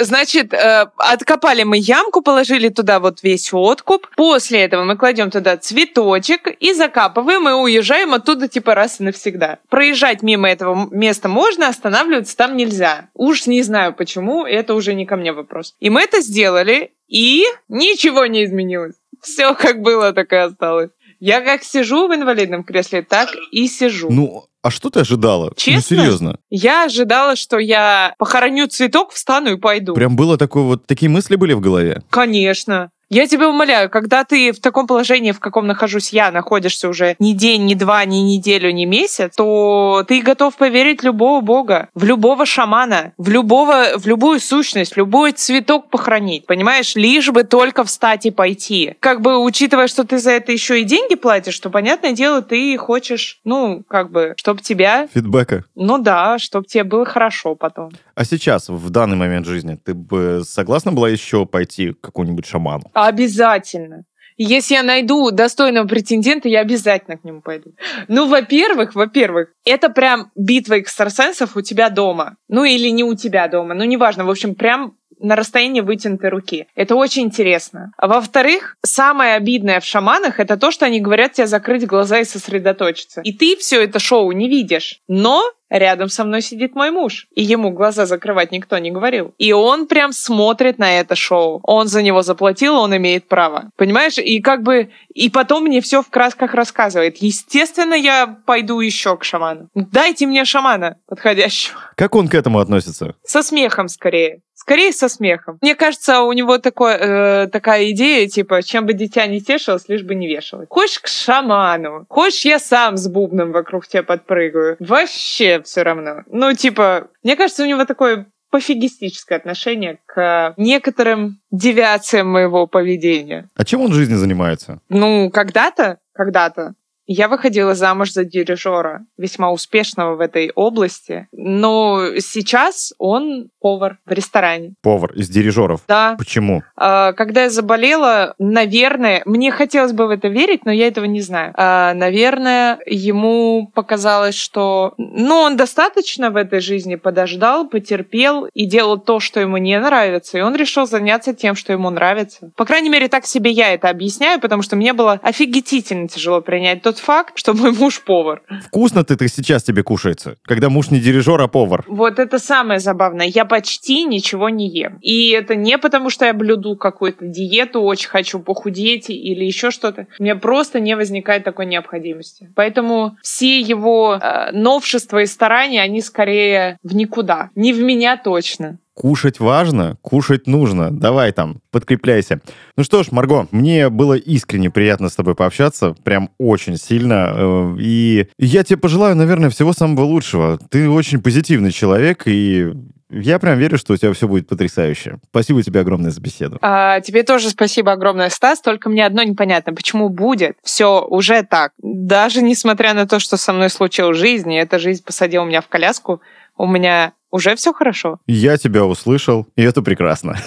Значит, 0.01 0.55
э, 0.55 0.87
откопали 0.97 1.65
мы 1.65 1.77
ямку, 1.79 2.23
положили 2.23 2.71
туда 2.71 2.99
вот 3.01 3.23
весь 3.23 3.53
откуп. 3.53 4.07
После 4.17 4.63
этого 4.63 4.85
мы 4.85 4.97
кладем 4.97 5.31
туда 5.31 5.57
цветочек 5.59 6.49
и 6.61 6.73
закапываем, 6.73 7.49
и 7.49 7.53
уезжаем 7.53 8.15
оттуда 8.15 8.49
типа 8.49 8.75
раз 8.75 9.01
и 9.01 9.03
навсегда. 9.03 9.59
Проезжать 9.69 10.23
мимо 10.23 10.49
этого 10.49 10.89
места 10.91 11.29
можно, 11.29 11.69
останавливаться 11.69 12.37
там 12.37 12.54
нельзя. 12.55 13.11
Уж 13.15 13.47
не 13.47 13.63
знаю 13.63 13.95
почему, 13.95 14.45
это 14.47 14.75
уже 14.75 14.95
не 14.95 15.07
ко 15.07 15.17
мне 15.17 15.33
вопрос. 15.33 15.75
И 15.81 15.91
мы 15.91 16.03
это 16.03 16.21
сделали, 16.21 16.93
и 17.09 17.45
ничего 17.69 18.27
не 18.27 18.45
изменилось. 18.45 18.95
Все 19.21 19.55
как 19.55 19.83
было, 19.83 20.13
так 20.13 20.33
и 20.33 20.37
осталось. 20.37 20.91
Я 21.21 21.41
как 21.41 21.63
сижу 21.65 22.09
в 22.09 22.15
инвалидном 22.15 22.65
кресле, 22.65 23.03
так 23.03 23.31
и 23.51 23.67
сижу. 23.67 24.11
Ну, 24.11 24.47
а 24.63 24.71
что 24.71 24.91
ты 24.91 25.01
ожидала? 25.01 25.53
Честно? 25.57 25.97
Ну, 25.97 26.03
серьезно. 26.03 26.39
Я 26.51 26.85
ожидала, 26.85 27.37
что 27.37 27.59
я 27.59 28.15
похороню 28.19 28.67
цветок, 28.67 29.13
встану 29.13 29.53
и 29.53 29.57
пойду. 29.59 29.95
Прям 29.95 30.17
было 30.17 30.39
такое 30.39 30.63
вот, 30.63 30.87
такие 30.87 31.11
мысли 31.11 31.37
были 31.37 31.53
в 31.53 31.61
голове? 31.61 32.03
Конечно. 32.11 32.91
Я 33.15 33.29
тебя 33.29 33.49
умоляю, 33.49 33.89
когда 33.91 34.25
ты 34.25 34.51
в 34.51 34.59
таком 34.59 34.89
положении, 34.89 35.31
в 35.31 35.39
каком 35.39 35.69
нахожусь 35.69 36.09
я, 36.13 36.33
находишься 36.33 36.89
уже 36.89 37.15
ни 37.21 37.31
день, 37.31 37.65
ни 37.65 37.75
два, 37.75 38.05
ни 38.05 38.17
неделю, 38.17 38.73
ни 38.73 38.87
месяц, 38.87 39.37
то 39.37 40.05
ты 40.09 40.21
готов 40.21 40.57
поверить 40.57 41.05
любого 41.05 41.41
бога, 41.41 41.91
в 41.95 42.03
любого 42.03 42.45
шамана, 42.45 43.13
в 43.17 43.29
любого, 43.29 43.97
в 43.99 44.09
любую 44.09 44.41
сущность, 44.41 44.95
в 44.95 44.97
любой 44.97 45.31
цветок 45.31 45.91
похоронить, 45.91 46.45
понимаешь? 46.47 46.97
Лишь 46.97 47.31
бы 47.31 47.45
только 47.45 47.85
встать 47.85 48.27
и 48.27 48.33
пойти. 48.33 48.97
Как 48.99 49.21
бы, 49.21 49.39
учитывая, 49.39 49.87
что 49.87 50.03
ты 50.03 50.19
за 50.19 50.33
это 50.33 50.51
еще 50.51 50.81
и 50.81 50.85
деньги 50.85 51.15
платишь, 51.15 51.57
то, 51.61 51.71
понятное 51.71 52.11
дело, 52.11 52.43
ты 52.43 52.77
хочешь, 52.79 53.39
ну, 53.45 53.85
как 53.87 54.11
бы, 54.11 54.35
чтобы 54.37 54.61
тебя... 54.61 55.07
Фидбэка. 55.15 55.63
Ну 55.77 55.99
да, 55.99 56.41
чтобы 56.41 56.67
тебе 56.67 56.83
было 56.83 57.05
хорошо 57.05 57.55
потом. 57.55 57.93
А 58.15 58.25
сейчас, 58.25 58.69
в 58.69 58.91
данный 58.91 59.17
момент 59.17 59.47
жизни, 59.47 59.79
ты 59.83 59.95
бы 59.95 60.43
согласна 60.45 60.93
была 60.93 61.09
еще 61.09 61.47
пойти 61.47 61.93
к 61.93 62.01
какому-нибудь 62.01 62.47
шаману? 62.47 62.85
Обязательно. 62.95 64.05
Если 64.37 64.75
я 64.75 64.83
найду 64.83 65.31
достойного 65.31 65.87
претендента, 65.87 66.49
я 66.49 66.61
обязательно 66.61 67.17
к 67.17 67.25
нему 67.25 67.41
пойду. 67.41 67.73
Ну, 68.09 68.27
во-первых, 68.29 68.95
во-первых, 68.95 69.51
это 69.65 69.91
прям 69.91 70.33
битва 70.35 70.81
экстрасенсов 70.81 71.57
у 71.57 71.61
тебя 71.61 71.89
дома. 71.89 72.37
Ну, 72.49 72.65
или 72.65 72.89
не 72.89 73.05
у 73.05 73.15
тебя 73.15 73.47
дома, 73.47 73.75
ну, 73.75 73.85
неважно. 73.85 74.25
В 74.25 74.31
общем, 74.31 74.57
прям 74.57 74.97
на 75.21 75.37
расстоянии 75.37 75.81
вытянутой 75.81 76.31
руки. 76.31 76.67
Это 76.75 76.97
очень 76.97 77.23
интересно. 77.23 77.93
А 77.97 78.09
во-вторых, 78.09 78.77
самое 78.85 79.35
обидное 79.35 79.81
в 79.81 79.85
шаманах 79.85 80.41
это 80.41 80.57
то, 80.57 80.71
что 80.71 80.87
они 80.87 81.01
говорят 81.01 81.33
тебе 81.33 81.47
закрыть 81.47 81.87
глаза 81.87 82.19
и 82.19 82.25
сосредоточиться. 82.25 83.21
И 83.23 83.33
ты 83.33 83.57
все 83.57 83.83
это 83.83 83.99
шоу 84.01 84.33
не 84.33 84.49
видишь. 84.49 85.01
Но 85.09 85.43
рядом 85.71 86.09
со 86.09 86.25
мной 86.25 86.43
сидит 86.43 86.75
мой 86.75 86.91
муж, 86.91 87.27
и 87.35 87.43
ему 87.43 87.71
глаза 87.71 88.07
закрывать 88.07 88.53
никто 88.53 88.79
не 88.79 88.91
говорил. 88.91 89.35
И 89.39 89.53
он 89.53 89.87
прям 89.87 90.13
смотрит 90.13 90.79
на 90.79 91.01
это 91.01 91.15
шоу. 91.15 91.61
Он 91.63 91.89
за 91.89 92.03
него 92.03 92.23
заплатил, 92.23 92.77
он 92.77 92.97
имеет 92.97 93.29
право. 93.29 93.71
Понимаешь? 93.77 94.19
И 94.19 94.41
как 94.41 94.63
бы... 94.63 94.91
И 95.15 95.31
потом 95.31 95.65
мне 95.65 95.81
все 95.81 96.03
в 96.03 96.11
красках 96.11 96.55
рассказывает. 96.55 97.19
Естественно, 97.19 97.95
я 97.95 98.39
пойду 98.47 98.81
еще 98.81 99.17
к 99.17 99.25
шаману. 99.25 99.69
Дайте 99.75 100.27
мне 100.27 100.45
шамана 100.45 100.99
подходящего. 101.07 101.79
Как 101.97 102.15
он 102.15 102.29
к 102.29 102.35
этому 102.35 102.59
относится? 102.59 103.15
Со 103.25 103.43
смехом 103.43 103.89
скорее. 103.89 104.41
Скорее 104.55 104.93
со 104.93 105.09
смехом. 105.09 105.59
Мне 105.61 105.75
кажется, 105.75 106.23
у 106.23 106.33
него 106.33 106.59
такой, 106.59 106.95
э, 106.95 107.49
такая 107.49 107.91
идея, 107.91 108.27
типа, 108.29 108.63
чем 108.63 108.87
бы 108.87 108.95
дитя 108.95 109.27
не 109.27 109.41
тешилось, 109.41 109.89
лишь 109.89 110.05
бы 110.05 110.15
не 110.15 110.27
вешалось. 110.27 110.69
Хочешь 110.71 111.01
к 111.01 111.07
шаману? 111.07 112.07
Хочешь, 112.09 112.45
я 112.45 112.59
сам 112.59 112.97
с 112.97 113.07
бубном 113.09 113.53
вокруг 113.53 113.87
тебя 113.87 114.05
подпрыгаю? 114.05 114.77
Вообще 114.79 115.54
все 115.63 115.83
равно. 115.83 116.23
Ну, 116.27 116.53
типа, 116.55 117.09
мне 117.23 117.37
кажется, 117.37 117.63
у 117.63 117.67
него 117.67 117.85
такое 117.85 118.27
пофигистическое 118.51 119.39
отношение 119.39 119.99
к 120.07 120.55
некоторым 120.57 121.41
девиациям 121.51 122.29
моего 122.29 122.69
поведения. 122.69 123.51
А 123.57 123.65
чем 123.65 123.81
он 123.81 123.91
в 123.91 123.95
жизни 123.95 124.15
занимается? 124.15 124.81
Ну, 124.89 125.31
когда-то, 125.31 125.99
когда-то 126.13 126.75
я 127.07 127.29
выходила 127.29 127.75
замуж 127.75 128.13
за 128.13 128.25
дирижера, 128.25 129.05
весьма 129.19 129.51
успешного 129.51 130.17
в 130.17 130.21
этой 130.21 130.51
области, 130.55 131.29
но 131.33 132.19
сейчас 132.19 132.93
он 132.99 133.49
повар 133.61 133.99
в 134.07 134.13
ресторане. 134.13 134.75
Повар 134.83 135.13
из 135.13 135.29
дирижеров? 135.29 135.83
Да. 135.89 136.17
Почему? 136.19 136.63
А, 136.77 137.13
когда 137.13 137.45
я 137.45 137.51
заболела, 137.51 138.35
наверное, 138.39 139.23
мне 139.25 139.51
хотелось 139.51 139.93
бы 139.93 140.07
в 140.07 140.11
это 140.11 140.29
верить, 140.29 140.65
но 140.65 140.73
я 140.73 140.87
этого 140.87 141.05
не 141.05 141.21
знаю. 141.21 141.53
А, 141.57 141.95
наверное, 141.95 142.79
ему 142.87 143.71
показалось, 143.75 144.35
что 144.35 144.95
ну, 144.99 145.37
он 145.37 145.57
достаточно 145.57 146.31
в 146.31 146.37
этой 146.37 146.61
жизни 146.61 146.97
подождал, 146.97 147.69
потерпел 147.69 148.47
и 148.53 148.67
делал 148.67 148.99
то, 148.99 149.21
что 149.21 149.41
ему 149.41 149.57
не 149.57 149.79
нравится, 149.79 150.39
и 150.39 150.41
он 150.41 150.55
решил 150.57 150.87
заняться 150.87 151.35
тем, 151.35 151.55
что 151.55 151.73
ему 151.73 151.91
нравится. 151.91 152.51
По 152.57 152.65
крайней 152.65 152.89
мере, 152.89 153.09
так 153.09 153.27
себе 153.27 153.51
я 153.51 153.73
это 153.75 153.89
объясняю, 153.89 154.41
потому 154.41 154.63
что 154.63 154.77
мне 154.77 154.93
было 154.93 155.21
офигительно 155.23 156.09
тяжело 156.09 156.41
принять 156.41 156.83
тот 156.95 156.99
факт, 156.99 157.39
что 157.39 157.55
мой 157.55 157.73
муж 157.73 158.03
повар. 158.03 158.43
Вкусно 158.67 159.05
ты, 159.05 159.17
ты 159.17 159.29
сейчас 159.29 159.63
тебе 159.63 159.83
кушается, 159.83 160.37
когда 160.43 160.69
муж 160.69 160.91
не 160.91 161.01
дирижер, 161.01 161.41
а 161.41 161.49
повар. 161.49 161.85
Вот 161.89 162.19
это 162.19 162.39
самое 162.39 162.79
забавное. 162.79 163.27
Я 163.27 163.45
почти 163.45 164.05
ничего 164.05 164.49
не 164.49 164.69
ем. 164.69 164.99
И 165.01 165.31
это 165.31 165.57
не 165.57 165.79
потому, 165.79 166.11
что 166.11 166.25
я 166.25 166.35
блюду 166.35 166.77
какую-то 166.77 167.27
диету, 167.27 167.83
очень 167.83 168.09
хочу 168.09 168.39
похудеть 168.39 169.11
или 169.11 169.45
еще 169.45 169.71
что-то. 169.71 170.07
У 170.19 170.23
меня 170.23 170.37
просто 170.37 170.81
не 170.81 170.97
возникает 170.97 171.45
такой 171.45 171.67
необходимости. 171.67 172.53
Поэтому 172.55 173.17
все 173.23 173.61
его 173.61 174.15
э, 174.15 174.53
новшества 174.53 175.23
и 175.23 175.27
старания, 175.27 175.83
они 175.83 176.01
скорее 176.01 176.79
в 176.83 176.95
никуда. 176.95 177.51
Не 177.55 177.73
в 177.73 177.83
меня 177.83 178.17
точно. 178.17 178.79
Кушать 178.95 179.41
важно, 179.41 179.97
кушать 180.03 180.47
нужно. 180.47 180.91
Давай 180.91 181.33
там, 181.33 181.61
подкрепляйся. 181.73 182.41
Ну 182.77 182.85
что 182.85 183.03
ж, 183.03 183.11
Марго, 183.11 183.49
мне 183.51 183.89
было 183.89 184.15
искренне 184.15 184.71
приятно 184.71 185.09
с 185.09 185.17
тобой 185.17 185.35
пообщаться, 185.35 185.95
прям 186.05 186.31
очень 186.39 186.77
сильно. 186.77 187.33
Э, 187.35 187.77
и 187.81 188.29
я 188.39 188.63
тебе 188.63 188.77
пожелаю, 188.77 189.17
наверное, 189.17 189.51
всего 189.51 189.73
самого 189.73 190.05
лучшего. 190.05 190.59
Ты 190.71 190.89
очень 190.89 191.21
позитивный 191.21 191.73
человек, 191.73 192.23
и 192.27 192.73
я 193.11 193.39
прям 193.39 193.59
верю, 193.59 193.79
что 193.79 193.95
у 193.95 193.97
тебя 193.97 194.13
все 194.13 194.27
будет 194.27 194.49
потрясающе. 194.49 195.19
Спасибо 195.31 195.63
тебе 195.63 195.81
огромное 195.81 196.11
за 196.11 196.21
беседу. 196.21 196.59
А, 196.63 197.01
тебе 197.01 197.23
тоже 197.23 197.51
спасибо 197.51 197.93
огромное, 197.93 198.29
Стас. 198.29 198.61
Только 198.61 198.89
мне 198.89 199.07
одно 199.07 199.23
непонятно, 199.23 199.73
почему 199.73 200.09
будет 200.09 200.57
все 200.63 201.01
уже 201.05 201.43
так. 201.43 201.73
Даже 201.79 202.43
несмотря 202.43 202.95
на 202.95 203.07
то, 203.07 203.19
что 203.19 203.37
со 203.37 203.53
мной 203.53 203.71
случилось 203.71 204.17
в 204.17 204.21
жизни, 204.21 204.59
эта 204.59 204.79
жизнь 204.79 205.05
посадила 205.05 205.45
меня 205.45 205.61
в 205.61 205.69
коляску, 205.69 206.23
у 206.57 206.67
меня 206.67 207.13
уже 207.35 207.57
все 207.57 207.73
хорошо. 207.73 208.19
Я 208.29 208.57
тебя 208.59 208.85
услышал, 208.85 209.49
и 209.57 209.63
это 209.63 209.83
прекрасно. 209.83 210.39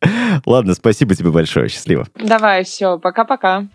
Ладно, 0.46 0.74
спасибо 0.74 1.14
тебе 1.14 1.30
большое, 1.30 1.68
счастливо. 1.68 2.08
Давай, 2.16 2.64
все, 2.64 2.98
пока-пока. 2.98 3.68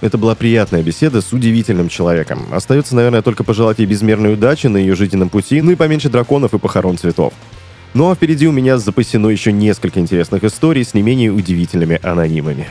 Это 0.00 0.16
была 0.16 0.34
приятная 0.34 0.82
беседа 0.82 1.20
с 1.20 1.34
удивительным 1.34 1.90
человеком. 1.90 2.46
Остается, 2.52 2.96
наверное, 2.96 3.20
только 3.20 3.44
пожелать 3.44 3.78
ей 3.80 3.86
безмерной 3.86 4.32
удачи 4.32 4.66
на 4.66 4.78
ее 4.78 4.94
жизненном 4.94 5.28
пути, 5.28 5.60
ну 5.60 5.72
и 5.72 5.74
поменьше 5.74 6.08
драконов 6.08 6.54
и 6.54 6.58
похорон 6.58 6.96
цветов. 6.96 7.34
Ну 7.92 8.10
а 8.10 8.14
впереди 8.14 8.46
у 8.48 8.52
меня 8.52 8.78
запасено 8.78 9.28
еще 9.28 9.52
несколько 9.52 10.00
интересных 10.00 10.42
историй 10.42 10.84
с 10.84 10.94
не 10.94 11.02
менее 11.02 11.32
удивительными 11.32 12.00
анонимами. 12.02 12.66